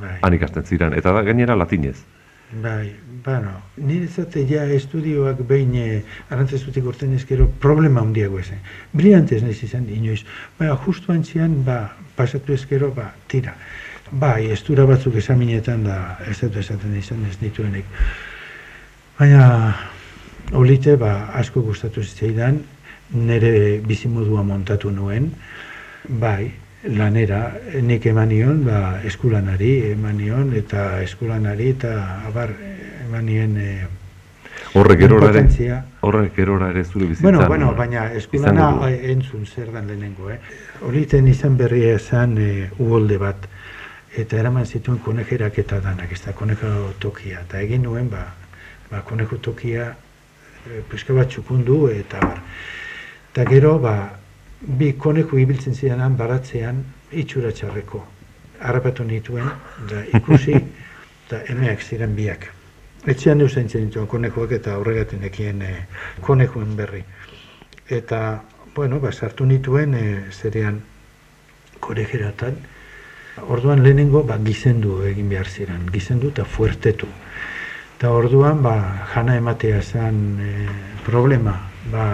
Bai. 0.00 0.18
han 0.22 0.34
ikasten 0.34 0.64
ziren, 0.64 0.94
eta 0.98 1.12
da 1.14 1.22
gainera 1.22 1.56
latinez. 1.56 1.96
Bai, 2.62 2.94
bueno, 3.24 3.50
nire 3.76 4.06
zate 4.06 4.44
ja 4.46 4.64
estudioak 4.70 5.40
behin 5.48 5.72
e, 5.74 5.86
arantzezutik 6.30 6.84
urten 6.86 7.14
ezkero 7.16 7.48
problema 7.60 8.02
handiago 8.04 8.38
ezen. 8.38 8.60
Brillantez 8.92 9.40
nahiz 9.42 9.62
izan 9.66 9.88
inoiz. 9.90 10.20
Ba, 10.58 10.76
justu 10.84 11.12
antzian, 11.12 11.56
ba, 11.64 11.96
pasatu 12.16 12.54
ezkero, 12.54 12.92
ba, 12.94 13.08
tira. 13.26 13.56
Bai, 14.12 14.50
estura 14.54 14.84
batzuk 14.86 15.16
esaminetan 15.18 15.82
da, 15.88 15.98
ez 16.30 16.36
dut 16.42 16.60
esaten 16.60 16.94
izan 16.98 17.24
ez 17.26 17.34
dituenik. 17.40 17.88
Baina, 19.18 19.48
olite, 20.52 20.94
ba, 21.00 21.14
asko 21.40 21.64
gustatu 21.64 22.04
zitzaidan, 22.04 22.60
nire 23.12 23.80
bizimodua 23.84 24.42
montatu 24.42 24.90
nuen, 24.90 25.30
bai, 26.08 26.52
lanera, 26.84 27.52
nik 27.82 28.06
eman 28.06 28.28
nion, 28.28 28.64
ba, 28.64 29.00
eskulanari 29.04 29.74
eman 29.92 30.16
nion, 30.18 30.52
eta 30.56 31.00
eskulanari, 31.02 31.70
eta 31.76 31.92
abar, 32.28 32.54
eman 33.06 33.26
nien, 33.26 33.56
e, 33.56 33.76
Horrek 34.74 35.04
erora 35.06 35.28
ere, 35.30 35.76
horrek 36.02 36.38
erora 36.42 36.68
ere 36.72 36.82
zure 36.84 37.06
bizitzan. 37.06 37.22
Bueno, 37.22 37.46
bueno, 37.46 37.68
baina 37.78 38.08
eskulana 38.18 38.88
entzun 38.90 39.46
zer 39.46 39.70
dan 39.70 39.86
lehenengo, 39.86 40.30
eh? 40.30 40.40
Horiten 40.82 41.28
izan 41.30 41.56
berria 41.56 41.92
esan 41.94 42.34
e, 42.42 42.70
uholde 42.82 43.18
bat, 43.22 43.46
eta 44.18 44.38
eraman 44.40 44.66
zituen 44.66 44.98
konejerak 45.04 45.60
eta 45.62 45.78
danak, 45.84 46.10
ez 46.10 46.20
da 46.24 46.34
konejo 46.34 46.90
tokia, 46.98 47.44
eta 47.46 47.60
egin 47.62 47.86
nuen, 47.86 48.10
ba, 48.10 48.24
ba 48.90 49.04
konejo 49.06 49.38
tokia, 49.42 49.92
e, 50.66 50.82
pizka 50.90 51.14
bat 51.14 51.30
txukundu, 51.30 51.84
eta 51.94 52.22
bar. 52.24 52.42
Eta 53.34 53.48
gero, 53.50 53.80
ba, 53.82 54.14
bi 54.78 54.92
konejo 54.94 55.40
ibiltzen 55.42 55.74
zidanan 55.74 56.12
baratzean 56.14 56.76
itxura 57.18 57.48
txarreko. 57.50 57.98
Harrapatu 58.62 59.02
nituen, 59.02 59.48
da 59.90 60.04
ikusi, 60.14 60.54
eta 60.54 61.40
emeak 61.50 61.82
ziren 61.82 62.14
biak. 62.14 62.46
Etxean 63.10 63.42
zaintzen 63.48 63.88
dituen 63.88 64.06
konejoak 64.06 64.54
eta 64.60 64.76
horregaten 64.78 65.26
ekien 65.26 65.64
e, 65.66 65.72
konejoen 66.22 66.76
berri. 66.78 67.02
Eta, 67.90 68.20
bueno, 68.76 69.00
ba, 69.02 69.10
sartu 69.10 69.48
nituen 69.50 69.98
e, 69.98 70.04
zerean 70.30 70.78
korejeratan, 71.80 72.62
orduan 73.48 73.82
lehenengo 73.82 74.22
ba, 74.22 74.38
gizendu 74.46 75.00
egin 75.10 75.34
behar 75.34 75.50
ziren, 75.50 75.90
gizendu 75.90 76.30
eta 76.30 76.46
fuertetu. 76.46 77.10
Eta 77.98 78.14
orduan, 78.14 78.62
ba, 78.62 78.78
jana 79.10 79.34
ematea 79.42 79.82
zen 79.82 80.24
e, 80.38 80.54
problema, 81.02 81.58
ba, 81.90 82.06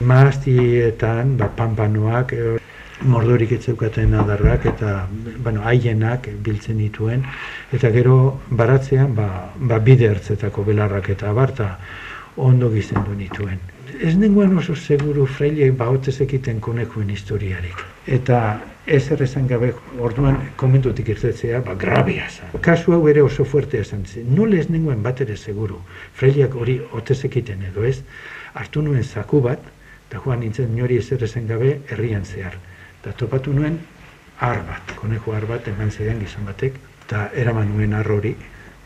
maaztietan, 0.00 1.36
ba, 1.38 1.48
panpanoak, 1.56 2.32
e, 2.32 2.58
mordorik 3.06 3.52
etzeukaten 3.54 4.14
adarrak 4.18 4.66
eta 4.66 5.06
bueno, 5.44 5.62
haienak 5.62 6.28
biltzen 6.42 6.78
dituen 6.82 7.24
eta 7.72 7.90
gero 7.94 8.40
baratzean 8.50 9.14
ba, 9.14 9.28
ba 9.54 9.78
bide 9.78 10.08
hartzetako 10.10 10.64
belarrak 10.66 11.10
eta 11.14 11.30
abarta 11.30 11.68
ondo 12.36 12.70
gizendu 12.70 13.14
nituen. 13.14 13.58
Ez 14.00 14.14
nengoen 14.16 14.56
oso 14.58 14.74
seguru 14.76 15.26
freile 15.26 15.70
ba 15.70 15.88
ekiten 15.92 16.60
konekuen 16.60 17.10
historiarik. 17.10 17.84
Eta 18.06 18.60
ez 18.86 19.10
errezan 19.10 19.46
gabe 19.46 19.72
orduan 19.98 20.38
komentutik 20.56 21.08
irtetzea 21.08 21.60
ba 21.60 21.74
grabia 21.74 22.26
Kasu 22.60 22.92
hau 22.92 23.08
ere 23.08 23.22
oso 23.22 23.44
fuerte 23.44 23.80
esan 23.80 24.04
zen. 24.04 24.34
Nole 24.34 24.60
ez 24.60 24.68
nengoen 24.68 25.02
bat 25.02 25.20
ere 25.20 25.36
seguru. 25.36 25.80
Freileak 26.14 26.54
hori 26.54 26.80
ekiten 27.24 27.62
edo 27.62 27.84
ez. 27.84 28.02
Artu 28.54 28.82
nuen 28.82 29.04
zaku 29.04 29.40
bat, 29.40 29.58
eta 30.08 30.24
joan 30.24 30.40
nintzen 30.40 30.74
nori 30.76 30.98
ez 30.98 31.12
errezen 31.12 31.46
gabe 31.46 31.80
herrian 31.88 32.24
zehar 32.24 32.58
eta 33.00 33.12
topatu 33.12 33.52
nuen 33.52 33.78
har 34.38 34.62
bat, 34.66 34.94
konejo 34.96 35.32
har 35.34 35.46
bat 35.46 35.66
eman 35.68 35.90
ziren 35.90 36.20
gizon 36.22 36.46
batek, 36.46 36.78
eta 37.06 37.28
eraman 37.34 37.70
nuen 37.72 37.94
har 37.96 38.10
hori. 38.10 38.34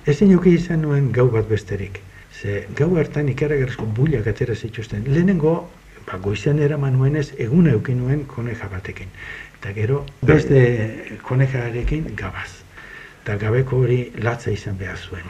Ezin 0.07 0.33
joki 0.33 0.55
izan 0.57 0.83
nuen 0.83 1.11
gau 1.13 1.29
bat 1.31 1.49
besterik. 1.49 2.01
Ze 2.33 2.67
gau 2.77 2.97
hartan 2.99 3.29
ikaragarrizko 3.29 3.87
bullak 3.87 4.27
atera 4.27 4.55
zituzten. 4.55 5.05
Lehenengo, 5.07 5.71
ba, 6.07 6.19
goizean 6.19 6.59
eraman 6.59 6.97
nuen 6.99 7.17
ez, 7.17 7.31
egun 7.39 7.69
eukin 7.71 8.01
nuen 8.01 8.25
koneja 8.27 8.69
batekin. 8.73 9.13
Eta 9.61 9.73
gero, 9.77 10.05
beste 10.23 10.63
konejarekin 11.23 12.13
gabaz. 12.17 12.51
Eta 13.23 13.37
gabeko 13.39 13.85
hori 13.85 14.01
latza 14.19 14.51
izan 14.51 14.79
behar 14.79 14.99
zuen. 14.99 15.29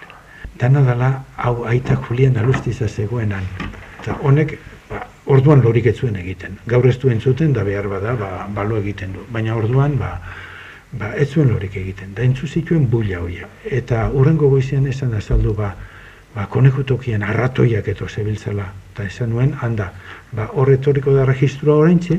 Dana 0.59 0.82
dala, 0.86 1.11
hau 1.36 1.64
aita 1.68 1.97
Julian 2.07 2.38
alustiza 2.38 2.88
zegoenan. 2.88 3.45
Eta 4.01 4.16
honek 4.22 4.59
orduan 5.26 5.62
lorik 5.62 5.86
ez 5.86 5.96
zuen 5.98 6.16
egiten. 6.16 6.58
Gaur 6.66 6.86
ez 6.88 6.98
duen 6.98 7.20
zuten, 7.20 7.52
da 7.52 7.64
behar 7.64 7.88
bada, 7.88 8.14
ba, 8.18 8.30
balo 8.54 8.78
egiten 8.80 9.12
du. 9.12 9.24
Baina 9.30 9.56
orduan, 9.56 9.96
ba, 9.98 10.12
ba, 10.92 11.12
ez 11.14 11.28
zuen 11.30 11.52
lorik 11.52 11.76
egiten. 11.76 12.14
Da 12.14 12.22
entzu 12.22 12.46
zituen 12.46 12.88
bulla 12.90 13.20
hoia. 13.22 13.48
Eta 13.64 14.08
urrengo 14.10 14.48
goizian 14.50 14.86
esan 14.86 15.14
azaldu, 15.14 15.54
ba, 15.58 15.74
ba, 16.34 16.46
konejutokian 16.50 17.22
arratoiak 17.22 17.88
eto 17.94 18.08
zebiltzala. 18.08 18.72
Eta 18.92 19.06
esan 19.08 19.30
nuen, 19.30 19.54
handa, 19.60 19.92
ba, 20.32 20.48
hor 20.52 20.72
etorriko 20.72 21.14
da 21.14 21.26
registrua 21.28 21.78
oraintxe, 21.84 22.18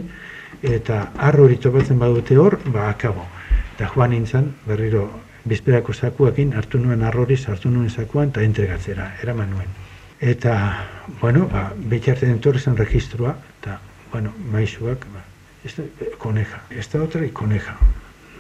eta 0.63 1.09
arro 1.17 1.47
hori 1.49 1.59
topatzen 1.59 1.99
badute 1.99 2.37
hor, 2.39 2.59
ba, 2.65 2.89
akabo. 2.89 3.27
Eta 3.75 3.89
joan 3.93 4.13
nintzen, 4.15 4.53
berriro, 4.67 5.09
bizperako 5.43 5.93
zakuakin, 5.93 6.53
hartu 6.55 6.79
nuen 6.79 7.03
arroriz, 7.03 7.43
hartu 7.49 7.69
nuen 7.69 7.89
zakuan, 7.89 8.31
eta 8.31 8.45
entregatzera, 8.47 9.11
eraman 9.21 9.51
nuen. 9.51 9.82
Eta, 10.24 10.88
bueno, 11.19 11.49
ba, 11.51 11.74
betxarte 11.76 12.30
dentor 12.30 12.55
zen 12.57 12.78
registroa, 12.80 13.34
eta, 13.59 13.74
bueno, 14.11 14.32
maizuak, 14.53 15.03
ba, 15.11 15.19
ez 15.67 15.74
da, 15.76 15.84
koneja, 16.17 16.61
ez 16.71 16.86
da 16.93 17.01
otra, 17.03 17.28
koneja. 17.34 17.76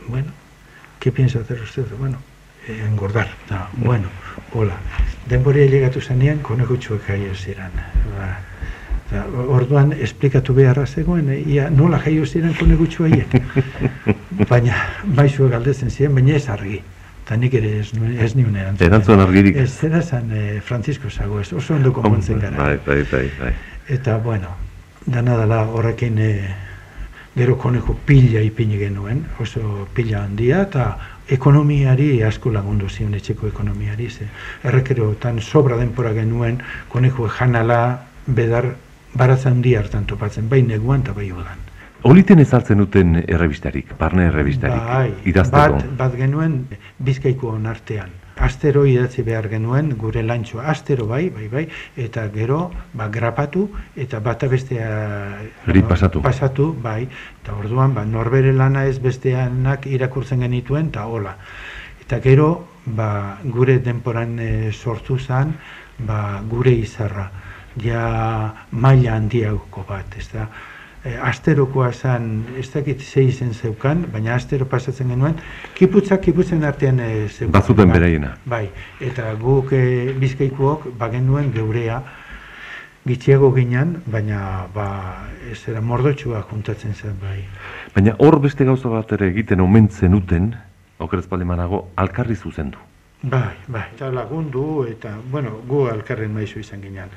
Bueno, 0.07 0.31
¿qué 1.01 1.11
piensa 1.11 1.39
hacer 1.39 1.59
usted? 1.59 1.83
Bueno, 1.99 2.19
eh, 2.69 2.85
engordar, 2.87 3.27
eta, 3.43 3.67
bueno, 3.73 4.07
hola. 4.53 4.77
Denbori 5.27 5.67
llegatu 5.67 5.99
zanean, 5.99 6.39
konejo 6.39 6.79
txuek 6.79 7.03
jaio 7.09 7.35
ziren. 7.35 7.75
Ba, 8.15 8.31
eta, 9.01 9.25
orduan, 9.59 9.91
esplikatu 9.91 10.55
beharra 10.55 10.87
zegoen, 10.87 11.35
e, 11.35 11.41
ia, 11.57 11.67
nola 11.69 11.99
jaio 11.99 12.23
ziren 12.25 12.55
konejo 12.55 12.87
txuaiek. 12.95 13.35
Baina, 14.53 14.79
maizuak 15.03 15.51
galdezen 15.57 15.91
ziren, 15.91 16.15
baina 16.15 16.39
ez 16.39 16.47
argi 16.47 16.79
eta 17.23 17.37
nik 17.39 17.53
ere 17.55 17.77
ez, 17.79 17.87
ez 18.19 18.33
niun 18.35 18.55
erantzun. 18.55 18.87
Erantzun 18.87 19.23
argirik. 19.23 19.55
Ez, 19.63 19.69
zera 19.71 20.01
zan 20.01 20.31
eh, 20.35 20.59
Francisco 20.61 21.09
Zago, 21.09 21.39
ez 21.39 21.53
oso 21.53 21.77
ondo 21.77 21.93
konpontzen 21.95 22.39
gara. 22.39 22.57
Bai, 22.59 22.77
bai, 22.85 23.01
bai, 23.11 23.23
bai. 23.39 23.53
Eta, 23.87 24.17
bueno, 24.17 24.51
dana 25.05 25.37
dela 25.39 25.63
horrekin 25.71 26.19
eh, 26.19 26.53
gero 27.35 27.57
koneko 27.57 27.95
pila 28.05 28.43
ipini 28.43 28.77
genuen, 28.77 29.23
oso 29.39 29.87
pila 29.95 30.25
handia, 30.27 30.65
eta 30.67 30.87
ekonomiari 31.31 32.09
asko 32.27 32.51
lagundu 32.51 32.89
zion 32.89 33.15
etxeko 33.15 33.47
ekonomiari, 33.47 34.09
ze 34.09 34.27
errekero 34.63 35.13
tan 35.19 35.39
sobra 35.41 35.77
denpora 35.79 36.11
genuen 36.13 36.59
koneko 36.91 37.29
janala 37.29 37.79
bedar 38.27 38.73
baratzen 39.13 39.57
handia 39.57 39.79
hartan 39.79 40.05
topatzen, 40.05 40.49
bai 40.49 40.61
neguan 40.61 41.07
eta 41.07 41.13
bai 41.15 41.31
udan. 41.31 41.62
Oliten 42.03 42.41
ezartzen 42.43 42.81
duten 42.81 43.15
errebistarik, 43.21 43.93
barne 43.99 44.25
errebistarik, 44.27 44.81
bai, 44.89 45.13
idazteko? 45.29 45.77
Bat, 45.77 45.91
bat 46.01 46.17
genuen 46.19 46.57
bizkaiko 46.99 47.53
artean. 47.71 48.11
Astero 48.43 48.81
idatzi 48.89 49.23
behar 49.23 49.47
genuen, 49.47 49.93
gure 50.01 50.23
lantxoa, 50.25 50.65
astero 50.73 51.05
bai, 51.07 51.29
bai, 51.31 51.47
bai, 51.47 51.63
eta 51.95 52.25
gero, 52.33 52.71
ba, 52.93 53.07
grapatu, 53.07 53.69
eta 53.95 54.19
bata 54.19 54.49
bestea... 54.51 54.89
pasatu. 55.87 56.21
Pasatu, 56.25 56.67
bai, 56.81 57.07
eta 57.41 57.55
orduan, 57.55 57.93
ba, 57.95 58.03
norbere 58.03 58.51
lana 58.51 58.83
ez 58.89 58.97
besteanak 58.99 59.87
irakurtzen 59.87 60.43
genituen, 60.43 60.91
eta 60.91 61.05
hola. 61.05 61.37
Eta 62.03 62.19
gero, 62.19 62.49
ba, 62.85 63.37
gure 63.45 63.77
denporan 63.79 64.35
e, 64.39 64.51
sortu 64.73 65.19
zen, 65.19 65.55
ba, 66.03 66.41
gure 66.49 66.75
izarra, 66.75 67.29
ja 67.79 68.03
maila 68.71 69.15
handiago 69.15 69.85
bat, 69.87 70.17
ez 70.19 70.27
da, 70.33 70.49
e, 71.05 71.17
asterokoa 71.19 71.91
zen, 71.91 72.43
ez 72.59 72.69
dakit 72.71 73.01
zei 73.01 73.31
zen 73.31 73.53
zeukan, 73.53 74.05
baina 74.11 74.35
astero 74.35 74.65
pasatzen 74.69 75.11
genuen, 75.11 75.35
kiputzak 75.75 76.23
kiputzen 76.23 76.63
artean 76.63 76.99
e, 76.99 77.27
zeukan. 77.27 77.53
Bazuten 77.59 77.91
bereina. 77.91 78.33
Bai, 78.49 78.65
eta 79.03 79.33
guk 79.39 79.73
e, 79.75 80.13
bizkaikuok 80.19 80.91
bagenuen 80.99 81.51
geurea, 81.55 82.01
gitxiago 83.07 83.51
ginen, 83.55 83.97
baina 84.07 84.67
ba, 84.73 84.87
ez 85.51 85.59
era 85.67 85.81
mordotxua 85.83 86.45
juntatzen 86.49 86.95
zen, 86.95 87.19
bai. 87.21 87.41
Baina 87.95 88.15
hor 88.23 88.39
beste 88.39 88.65
gauza 88.65 88.89
bat 88.89 89.11
ere 89.17 89.27
egiten 89.33 89.61
omentzen 89.61 90.15
uten, 90.15 90.53
okerez 91.03 91.27
manago, 91.43 91.89
alkarri 91.95 92.35
zuzendu. 92.35 92.77
Bai, 93.23 93.55
bai, 93.67 93.85
eta 93.95 94.09
lagundu, 94.11 94.85
eta, 94.87 95.17
bueno, 95.31 95.61
gu 95.67 95.87
alkarren 95.87 96.33
maizu 96.33 96.59
izan 96.59 96.81
ginen 96.81 97.09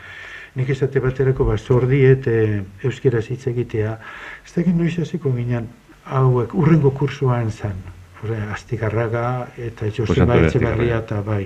nik 0.57 0.71
esate 0.73 1.01
baterako 1.05 1.45
ba, 1.45 1.57
zordiet 1.59 2.27
e, 2.27 2.63
euskera 2.85 3.21
hitz 3.21 3.47
egitea, 3.51 3.97
ez 4.45 4.55
da 4.55 4.65
noiz 4.73 4.95
hasiko 5.03 5.33
ginen 5.37 5.69
hauek 6.07 6.55
urrengo 6.55 6.91
kursuan 6.97 7.51
zen, 7.51 7.77
Hore, 8.23 8.39
astigarraga 8.55 9.49
eta 9.61 9.91
Joseba 9.93 10.39
Etxeberria 10.41 11.03
eta 11.03 11.21
bai. 11.21 11.43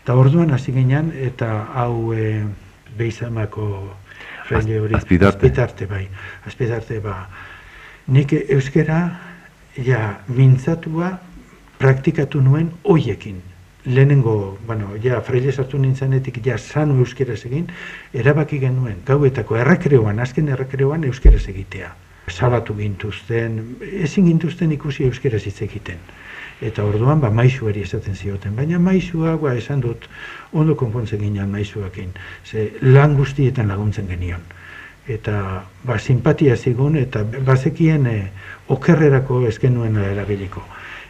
Eta 0.00 0.14
orduan 0.16 0.54
hasi 0.56 0.72
ginen 0.72 1.10
eta 1.12 1.50
hau 1.76 2.14
e, 2.16 2.46
beizamako 2.96 3.66
jende 4.48 4.80
hori. 4.80 4.96
Azpitarte. 4.96 5.86
bai. 5.86 6.06
Azpitarte 6.48 7.00
ba. 7.04 7.18
Nik 8.08 8.32
euskera 8.32 9.02
ja 9.76 10.20
mintzatua 10.32 11.18
praktikatu 11.78 12.40
nuen 12.40 12.72
hoiekin 12.84 13.42
lehenengo, 13.88 14.58
bueno, 14.66 14.90
ja, 15.02 15.20
freile 15.24 15.52
sartu 15.52 15.78
nintzenetik, 15.78 16.40
ja, 16.44 16.58
sanu 16.58 16.98
euskeraz 17.04 17.40
egin, 17.48 17.66
erabaki 18.12 18.60
genuen, 18.62 19.00
gauetako 19.06 19.56
errekreoan, 19.62 20.20
azken 20.20 20.52
errekreoan 20.54 21.08
euskeraz 21.08 21.46
egitea. 21.48 21.94
Zabatu 22.28 22.76
gintuzten, 22.76 23.58
ezin 24.04 24.28
gintuzten 24.28 24.72
ikusi 24.76 25.08
euskeraz 25.08 25.46
hitz 25.48 25.62
egiten. 25.64 26.02
Eta 26.60 26.84
orduan, 26.84 27.22
ba, 27.22 27.30
maizuari 27.30 27.84
esaten 27.86 28.16
zioten, 28.18 28.56
baina 28.58 28.78
maizua, 28.82 29.36
ba, 29.40 29.54
esan 29.56 29.80
dut, 29.80 30.08
ondo 30.52 30.76
konpontzen 30.76 31.22
ginen 31.22 31.50
maizuakin, 31.54 32.12
ze 32.44 32.70
lan 32.82 33.16
guztietan 33.16 33.68
laguntzen 33.72 34.08
genion. 34.10 34.44
eta 35.08 35.64
ba, 35.88 35.98
simpatia 35.98 36.56
zigun, 36.56 36.96
eta 37.00 37.22
bazekien 37.24 38.06
e, 38.06 38.16
okerrerako 38.68 39.40
ezken 39.48 39.74
nuen 39.78 39.96
erabiliko. 39.96 40.62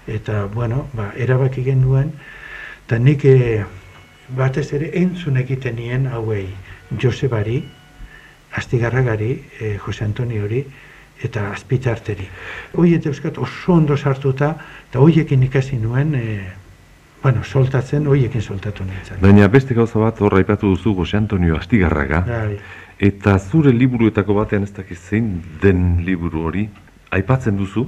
Eta, 0.07 0.47
bueno, 0.55 0.87
ba, 0.95 1.11
erabaki 1.19 1.65
genuen, 1.67 2.13
eta 2.89 2.97
nik 3.05 3.21
e, 3.29 3.65
batez 4.33 4.71
ere 4.73 4.87
entzun 4.97 5.37
egiten 5.37 5.75
nien 5.77 6.07
hauei 6.09 6.47
Josebari, 6.97 7.59
Astigarragari, 8.57 9.35
e, 9.61 9.75
Jose 9.77 10.07
Antoniori, 10.07 10.63
eta 11.21 11.51
azpitarteri. 11.53 12.25
Hoiet 12.81 13.05
euskat 13.11 13.37
oso 13.45 13.75
ondo 13.75 13.97
sartuta, 13.97 14.55
eta 14.89 15.03
hoiekin 15.05 15.45
ikasi 15.45 15.77
nuen, 15.77 16.15
e, 16.17 16.39
bueno, 17.21 17.43
soltatzen, 17.45 18.07
hoiekin 18.09 18.41
soltatu 18.41 18.87
nintzen. 18.89 19.21
Baina 19.21 19.51
beste 19.53 19.77
gauza 19.77 20.01
bat 20.01 20.23
horra 20.25 20.41
ipatu 20.41 20.71
duzu 20.73 20.95
Jose 20.97 21.19
Antonio 21.21 21.59
Astigarraga, 21.61 22.23
Bai, 22.25 22.57
eta 23.11 23.35
zure 23.39 23.75
liburuetako 23.77 24.39
batean 24.39 24.65
ez 24.65 24.73
dakiz 24.73 24.97
zein 25.11 25.43
den 25.61 26.07
liburu 26.07 26.47
hori, 26.49 26.65
aipatzen 27.13 27.61
duzu, 27.61 27.85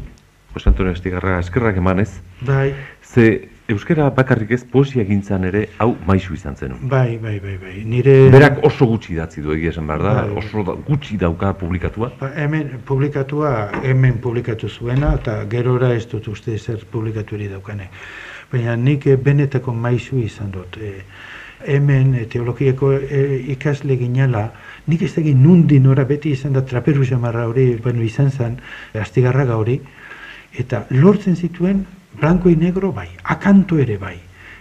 Jose 0.53 0.69
Antonio 0.69 0.93
Astigarraga 0.93 1.41
eskerrak 1.41 1.81
emanez, 1.81 2.11
bai, 2.45 2.75
ze 3.01 3.49
euskera 3.71 4.09
bakarrik 4.11 4.51
ez 4.57 4.65
poesia 4.65 5.05
gintzan 5.05 5.45
ere 5.49 5.67
hau 5.79 5.95
maisu 6.07 6.35
izan 6.35 6.57
zen. 6.57 6.75
bai, 6.83 7.19
bai, 7.19 7.39
bai, 7.41 7.57
bai. 7.59 7.75
Nire... 7.85 8.15
Berak 8.31 8.65
oso 8.67 8.87
gutxi 8.87 9.15
idatzi 9.15 9.43
du 9.43 9.53
egia 9.55 9.71
esan 9.71 9.87
behar 9.87 10.03
da, 10.03 10.15
Bai. 10.23 10.39
oso 10.43 10.65
da, 10.67 10.75
gutxi 10.89 11.17
dauka 11.17 11.53
publikatua. 11.55 12.11
Ba, 12.21 12.33
hemen 12.37 12.81
publikatua, 12.87 13.53
hemen 13.85 14.19
publikatu 14.21 14.69
zuena, 14.69 15.15
eta 15.21 15.45
gerora 15.51 15.93
ez 15.95 16.07
dut 16.11 16.29
uste 16.29 16.59
zer 16.59 16.85
publikatuari 16.91 17.49
daukane. 17.49 17.91
Baina 18.53 18.77
nik 18.77 19.07
eh, 19.07 19.17
benetako 19.17 19.75
maizu 19.75 20.19
izan 20.19 20.51
dut. 20.51 20.77
E, 20.77 21.05
hemen 21.67 22.15
eh, 22.15 22.27
teologiako 22.27 22.93
eh, 22.99 23.39
ikasle 23.55 23.97
ginela, 24.01 24.49
nik 24.87 25.03
ez 25.07 25.13
egin 25.21 25.43
nundi 25.43 25.79
nora 25.81 26.05
beti 26.05 26.33
izan 26.35 26.57
da 26.57 26.65
traperu 26.67 27.05
jamarra 27.05 27.47
hori, 27.49 27.75
bueno, 27.83 28.03
izan 28.03 28.31
zen, 28.31 28.59
astigarraga 28.99 29.57
hori, 29.61 29.81
eta 30.59 30.87
lortzen 30.91 31.37
zituen 31.37 31.85
blanco 32.21 32.51
y 32.51 32.57
negro 32.57 32.93
bai, 32.93 33.09
akanto 33.25 33.79
ere 33.79 33.97
bai. 33.97 34.19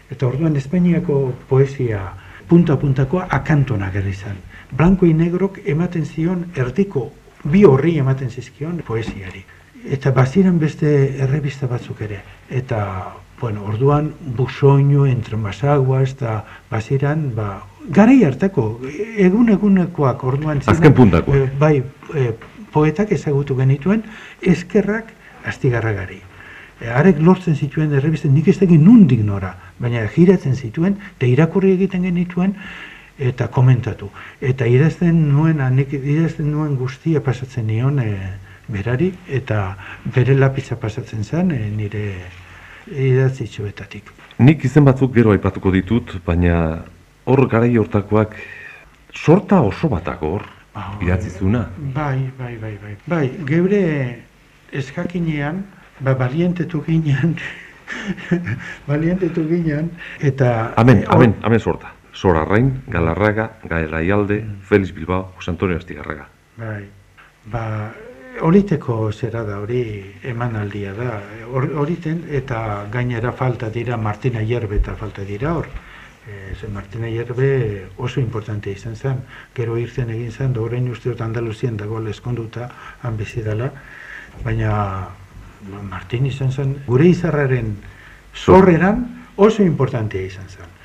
Eta 0.09 0.27
orduan 0.27 0.55
Espainiako 0.55 1.33
poesia 1.49 2.13
punta-puntakoa 2.47 3.27
akanton 3.29 3.83
agerri 3.83 4.13
zen. 4.13 4.37
Blanco 4.71 5.05
y 5.05 5.13
negrok 5.13 5.59
ematen 5.65 6.05
zion 6.05 6.47
erdiko 6.55 7.11
bi 7.43 7.63
horri 7.65 7.97
ematen 7.99 8.29
zizkion 8.29 8.81
poesiari. 8.87 9.43
Eta 9.85 10.11
baziren 10.11 10.59
beste 10.59 10.89
errebista 11.23 11.67
batzuk 11.67 12.01
ere. 12.01 12.19
Eta, 12.49 13.13
bueno, 13.39 13.63
orduan 13.63 14.13
busoño, 14.35 15.05
entre 15.07 15.37
masaguas, 15.37 16.11
eta 16.11 16.43
baziran, 16.71 17.29
ba, 17.35 17.63
garai 17.87 18.23
hartako, 18.23 18.81
egun-egunekoak 19.17 20.23
orduan 20.23 20.61
ziren, 20.61 20.75
Azken 20.75 20.93
puntakoak. 20.93 21.35
eh, 21.35 21.51
bai, 21.59 21.83
eh, 22.15 22.33
poetak 22.73 23.11
ezagutu 23.11 23.55
genituen, 23.55 24.03
eskerrak 24.41 25.13
astigarragari. 25.45 26.21
E, 26.79 26.87
Arek 26.87 27.19
lortzen 27.19 27.55
zituen 27.55 27.93
errebisten 27.93 28.33
nik 28.33 28.47
ez 28.47 28.57
dakit 28.59 28.81
nundik 28.81 29.23
nora, 29.25 29.53
baina 29.79 30.05
giratzen 30.13 30.55
zituen, 30.55 30.97
eta 31.17 31.27
irakurri 31.27 31.73
egiten 31.75 32.05
genituen, 32.07 32.55
eta 33.19 33.49
komentatu. 33.51 34.09
Eta 34.41 34.67
idazten 34.67 35.17
nuen, 35.33 35.59
nik 35.75 35.93
idazten 35.93 36.51
nuen 36.51 36.77
guztia 36.79 37.21
pasatzen 37.21 37.67
nion 37.67 37.99
e, 37.99 38.13
berari, 38.71 39.11
eta 39.27 39.75
bere 40.15 40.37
lapitza 40.37 40.77
pasatzen 40.79 41.23
zen 41.23 41.51
e, 41.51 41.65
nire 41.75 42.05
idatzitxoetatik. 42.89 44.13
Nik 44.39 44.63
izen 44.65 44.87
batzuk 44.87 45.11
gero 45.13 45.33
aipatuko 45.35 45.71
ditut, 45.75 46.15
baina 46.25 46.79
hor 47.29 47.43
garai 47.51 47.75
hortakoak 47.77 48.37
sorta 49.13 49.59
oso 49.61 49.91
batako 49.91 50.33
hor, 50.37 50.47
Ba, 50.73 50.85
idatzi 51.01 51.31
zuna. 51.33 51.63
Bai, 51.95 52.29
bai, 52.37 52.55
bai, 52.61 52.75
bai. 52.81 52.95
Bai, 53.09 53.25
geure 53.49 53.81
eskakinean, 54.71 55.63
ba, 55.99 56.13
balientetu 56.13 56.83
ginen, 56.85 57.35
balientetu 58.87 59.47
ginen, 59.47 59.91
eta... 60.19 60.73
Amen, 60.77 61.03
amen, 61.07 61.35
amen 61.41 61.59
sorta. 61.59 61.93
Sora 62.11 62.43
Rain, 62.43 62.81
Galarraga, 62.87 63.59
Gaelaialde, 63.69 64.43
Felix 64.61 64.91
Bilbao, 64.93 65.33
Jose 65.37 65.51
Antonio 65.51 65.77
Astigarraga. 65.77 66.27
Bai, 66.57 66.85
ba, 67.45 67.91
Horiteko 68.39 69.11
zera 69.11 69.43
da, 69.43 69.59
hori 69.59 69.81
emanaldia 70.23 70.93
da, 70.95 71.19
Hor- 71.51 71.71
horiten 71.81 72.21
eta 72.31 72.85
gainera 72.91 73.31
falta 73.31 73.69
dira 73.69 73.97
Martina 73.97 74.39
Hierbe 74.39 74.77
eta 74.77 74.95
falta 74.95 75.25
dira 75.27 75.53
hor. 75.57 75.67
E, 76.29 76.55
ze 76.55 76.67
Martina 76.67 77.07
Hierbe 77.09 77.89
oso 77.97 78.19
importante 78.21 78.71
izan 78.71 78.95
zen, 78.95 79.23
gero 79.55 79.77
irten 79.77 80.09
egin 80.13 80.31
zen, 80.31 80.53
da 80.53 80.61
orain 80.61 80.87
uste 80.89 81.09
dut 81.09 81.21
Andaluzien 81.21 81.75
dago 81.77 81.99
eskonduta 82.07 82.69
han 83.01 83.17
bizi 83.17 83.41
dela, 83.41 83.71
baina 84.43 84.69
ba, 84.71 85.09
Martin 85.89 86.25
izan 86.25 86.51
zen, 86.51 86.75
gure 86.87 87.07
izarraren 87.09 87.75
sorreran 88.33 89.05
oso 89.35 89.63
importantea 89.63 90.21
izan 90.21 90.47
zen. 90.49 90.77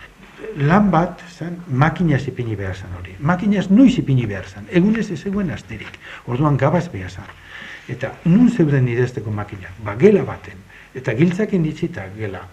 Lan 0.67 0.91
bat, 0.91 1.23
zen, 1.39 1.57
makinaz 1.69 2.27
ipini 2.29 2.57
behar 2.57 2.77
zen 2.77 2.93
hori. 2.99 3.15
Makinaz 3.19 3.69
noiz 3.71 3.97
ipini 3.99 4.27
behar 4.27 4.47
zen, 4.47 4.67
egunez 4.71 5.11
ez 5.11 5.23
eguen 5.27 5.51
asterik, 5.51 5.99
orduan 6.27 6.57
gabaz 6.57 6.89
behar 6.93 7.11
zen. 7.11 7.33
Eta 7.89 8.13
nun 8.25 8.51
zeuden 8.51 8.89
idazteko 8.89 9.31
makina? 9.31 9.73
Ba, 9.85 9.97
gela 10.01 10.25
baten. 10.25 10.61
Eta 10.95 11.15
giltzakin 11.15 11.65
ditzita 11.67 12.07
gela. 12.17 12.45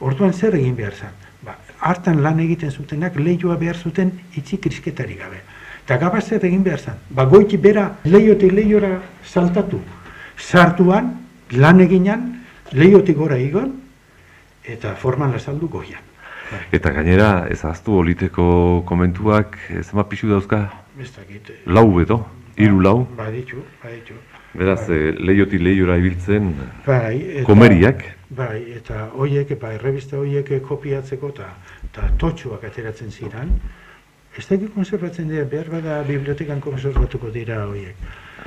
Orduan 0.00 0.32
zer 0.32 0.56
egin 0.56 0.76
behar 0.76 0.96
zen? 0.96 1.16
Ba, 1.44 1.56
hartan 1.80 2.22
lan 2.24 2.40
egiten 2.40 2.72
zutenak 2.72 3.16
lehioa 3.20 3.56
behar 3.60 3.76
zuten 3.76 4.12
itxi 4.36 4.58
krisketari 4.58 5.18
gabe. 5.20 5.42
Eta 5.84 5.98
gabaz 6.00 6.26
zer 6.28 6.44
egin 6.48 6.64
behar 6.64 6.80
zen? 6.80 6.98
Ba, 7.10 7.26
goiti 7.28 7.56
bera 7.56 7.86
leiotik 8.04 8.52
leiora 8.52 8.96
saltatu. 9.24 9.80
Sartuan, 10.36 11.12
lan 11.52 11.80
eginan, 11.80 12.44
leiotik 12.72 13.16
gora 13.16 13.38
igon, 13.38 13.72
eta 14.64 14.94
forman 14.94 15.32
lazaldu 15.32 15.68
goian. 15.68 16.02
Eta 16.72 16.90
gainera, 16.90 17.46
ez 17.50 17.64
ahaztu 17.64 17.94
oliteko 18.00 18.82
komentuak, 18.86 19.56
ez 19.70 19.88
ema 19.92 20.04
pixu 20.08 20.28
dauzka, 20.28 20.68
Ez 21.00 21.10
dakit. 21.16 21.50
eh, 21.50 21.60
lau 21.66 21.86
beto, 21.94 22.26
hiru 22.56 22.80
lau, 22.80 23.06
Baditu, 23.16 23.62
baditu. 23.82 24.14
beraz, 24.54 24.88
eh, 24.90 25.14
leiotik 25.18 25.60
leiora 25.60 25.96
ibiltzen, 25.96 26.54
Bai, 26.86 27.16
eta, 27.36 27.44
komeriak, 27.46 28.04
Bai, 28.30 28.72
eta 28.76 29.08
hoiek, 29.14 29.58
bai, 29.60 29.74
errebista 29.74 30.16
hoiek 30.16 30.60
kopiatzeko 30.62 31.28
eta 31.28 31.48
eta 31.84 32.10
totxoak 32.18 32.64
ateratzen 32.64 33.10
ziren. 33.10 33.60
Ez 34.38 34.46
dakit 34.46 34.72
konservatzen 34.74 35.28
dira, 35.28 35.44
behar 35.44 35.68
bada 35.70 36.02
bibliotekan 36.06 36.60
konservatuko 36.60 37.30
dira 37.30 37.64
hoiek. 37.66 37.96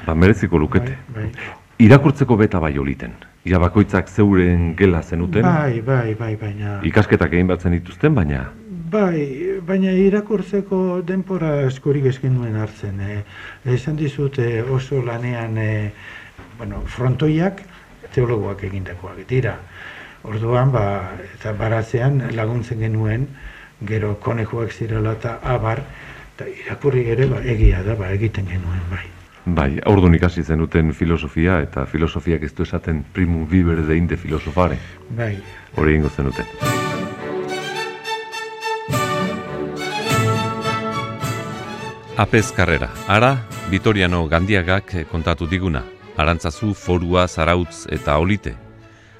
ba, 0.05 0.13
mereziko 0.15 0.57
lukete. 0.57 0.97
Bai, 1.15 1.29
Irakurtzeko 1.81 2.37
beta 2.37 2.59
bai 2.59 2.77
oliten. 2.77 3.15
Ja 3.45 3.59
bakoitzak 3.59 4.07
zeuren 4.09 4.73
gela 4.79 5.01
zenuten, 5.03 5.43
bai, 5.43 5.81
bai, 5.81 6.13
bai, 6.15 6.35
baina... 6.39 6.77
ikasketak 6.87 7.33
egin 7.33 7.49
batzen 7.49 7.73
dituzten, 7.75 8.13
baina 8.15 8.45
Bai, 8.93 9.57
baina 9.65 9.91
irakurtzeko 9.97 11.01
denpora 11.07 11.49
askorik 11.65 12.05
eskin 12.11 12.35
nuen 12.37 12.55
hartzen. 12.61 12.99
Eh. 13.01 13.23
Esan 13.73 13.97
dizut 13.97 14.37
eh, 14.39 14.61
oso 14.61 15.01
lanean 15.01 15.57
eh, 15.57 15.91
bueno, 16.59 16.83
frontoiak 16.85 17.63
teologoak 18.13 18.63
egindakoak 18.69 19.23
dira. 19.27 19.55
Orduan, 20.29 20.71
ba, 20.71 20.85
eta 21.25 21.55
baratzean 21.57 22.21
laguntzen 22.37 22.85
genuen, 22.85 23.25
gero 23.89 24.13
konejoak 24.23 24.71
zirela 24.71 25.17
eta 25.17 25.39
abar, 25.55 25.81
eta 26.35 26.47
irakurri 26.53 27.07
ere 27.17 27.27
ba, 27.33 27.41
egia 27.41 27.81
da, 27.83 27.97
ba, 27.97 28.13
egiten 28.13 28.47
genuen, 28.47 28.85
bai. 28.93 29.03
Bai, 29.45 29.79
aurdun 29.85 30.15
ikasi 30.15 30.43
zenuten 30.43 30.93
filosofia, 30.93 31.57
eta 31.59 31.83
filosofiak 31.85 32.43
ez 32.47 32.53
du 32.55 32.63
esaten 32.63 33.03
primu 33.13 33.45
biber 33.45 33.81
dein 33.87 34.07
de 34.07 34.15
filosofare. 34.17 34.77
Bai, 35.17 35.35
Hori 35.75 35.91
egingo 35.91 36.09
zenuten. 36.09 36.45
Apez 42.17 42.51
karrera. 42.53 42.91
Ara, 43.07 43.35
Vitoriano 43.71 44.27
Gandiagak 44.29 44.93
kontatu 45.11 45.47
diguna. 45.49 45.83
Arantzazu, 46.15 46.73
forua, 46.73 47.27
zarautz 47.27 47.87
eta 47.89 48.19
olite. 48.21 48.53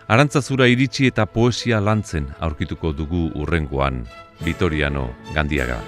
Arantzazura 0.07 0.67
iritsi 0.69 1.07
eta 1.09 1.26
poesia 1.26 1.80
lantzen 1.82 2.28
aurkituko 2.39 2.93
dugu 2.93 3.32
urrengoan 3.34 4.03
Vitoriano 4.45 5.09
Gandiaga. 5.34 5.80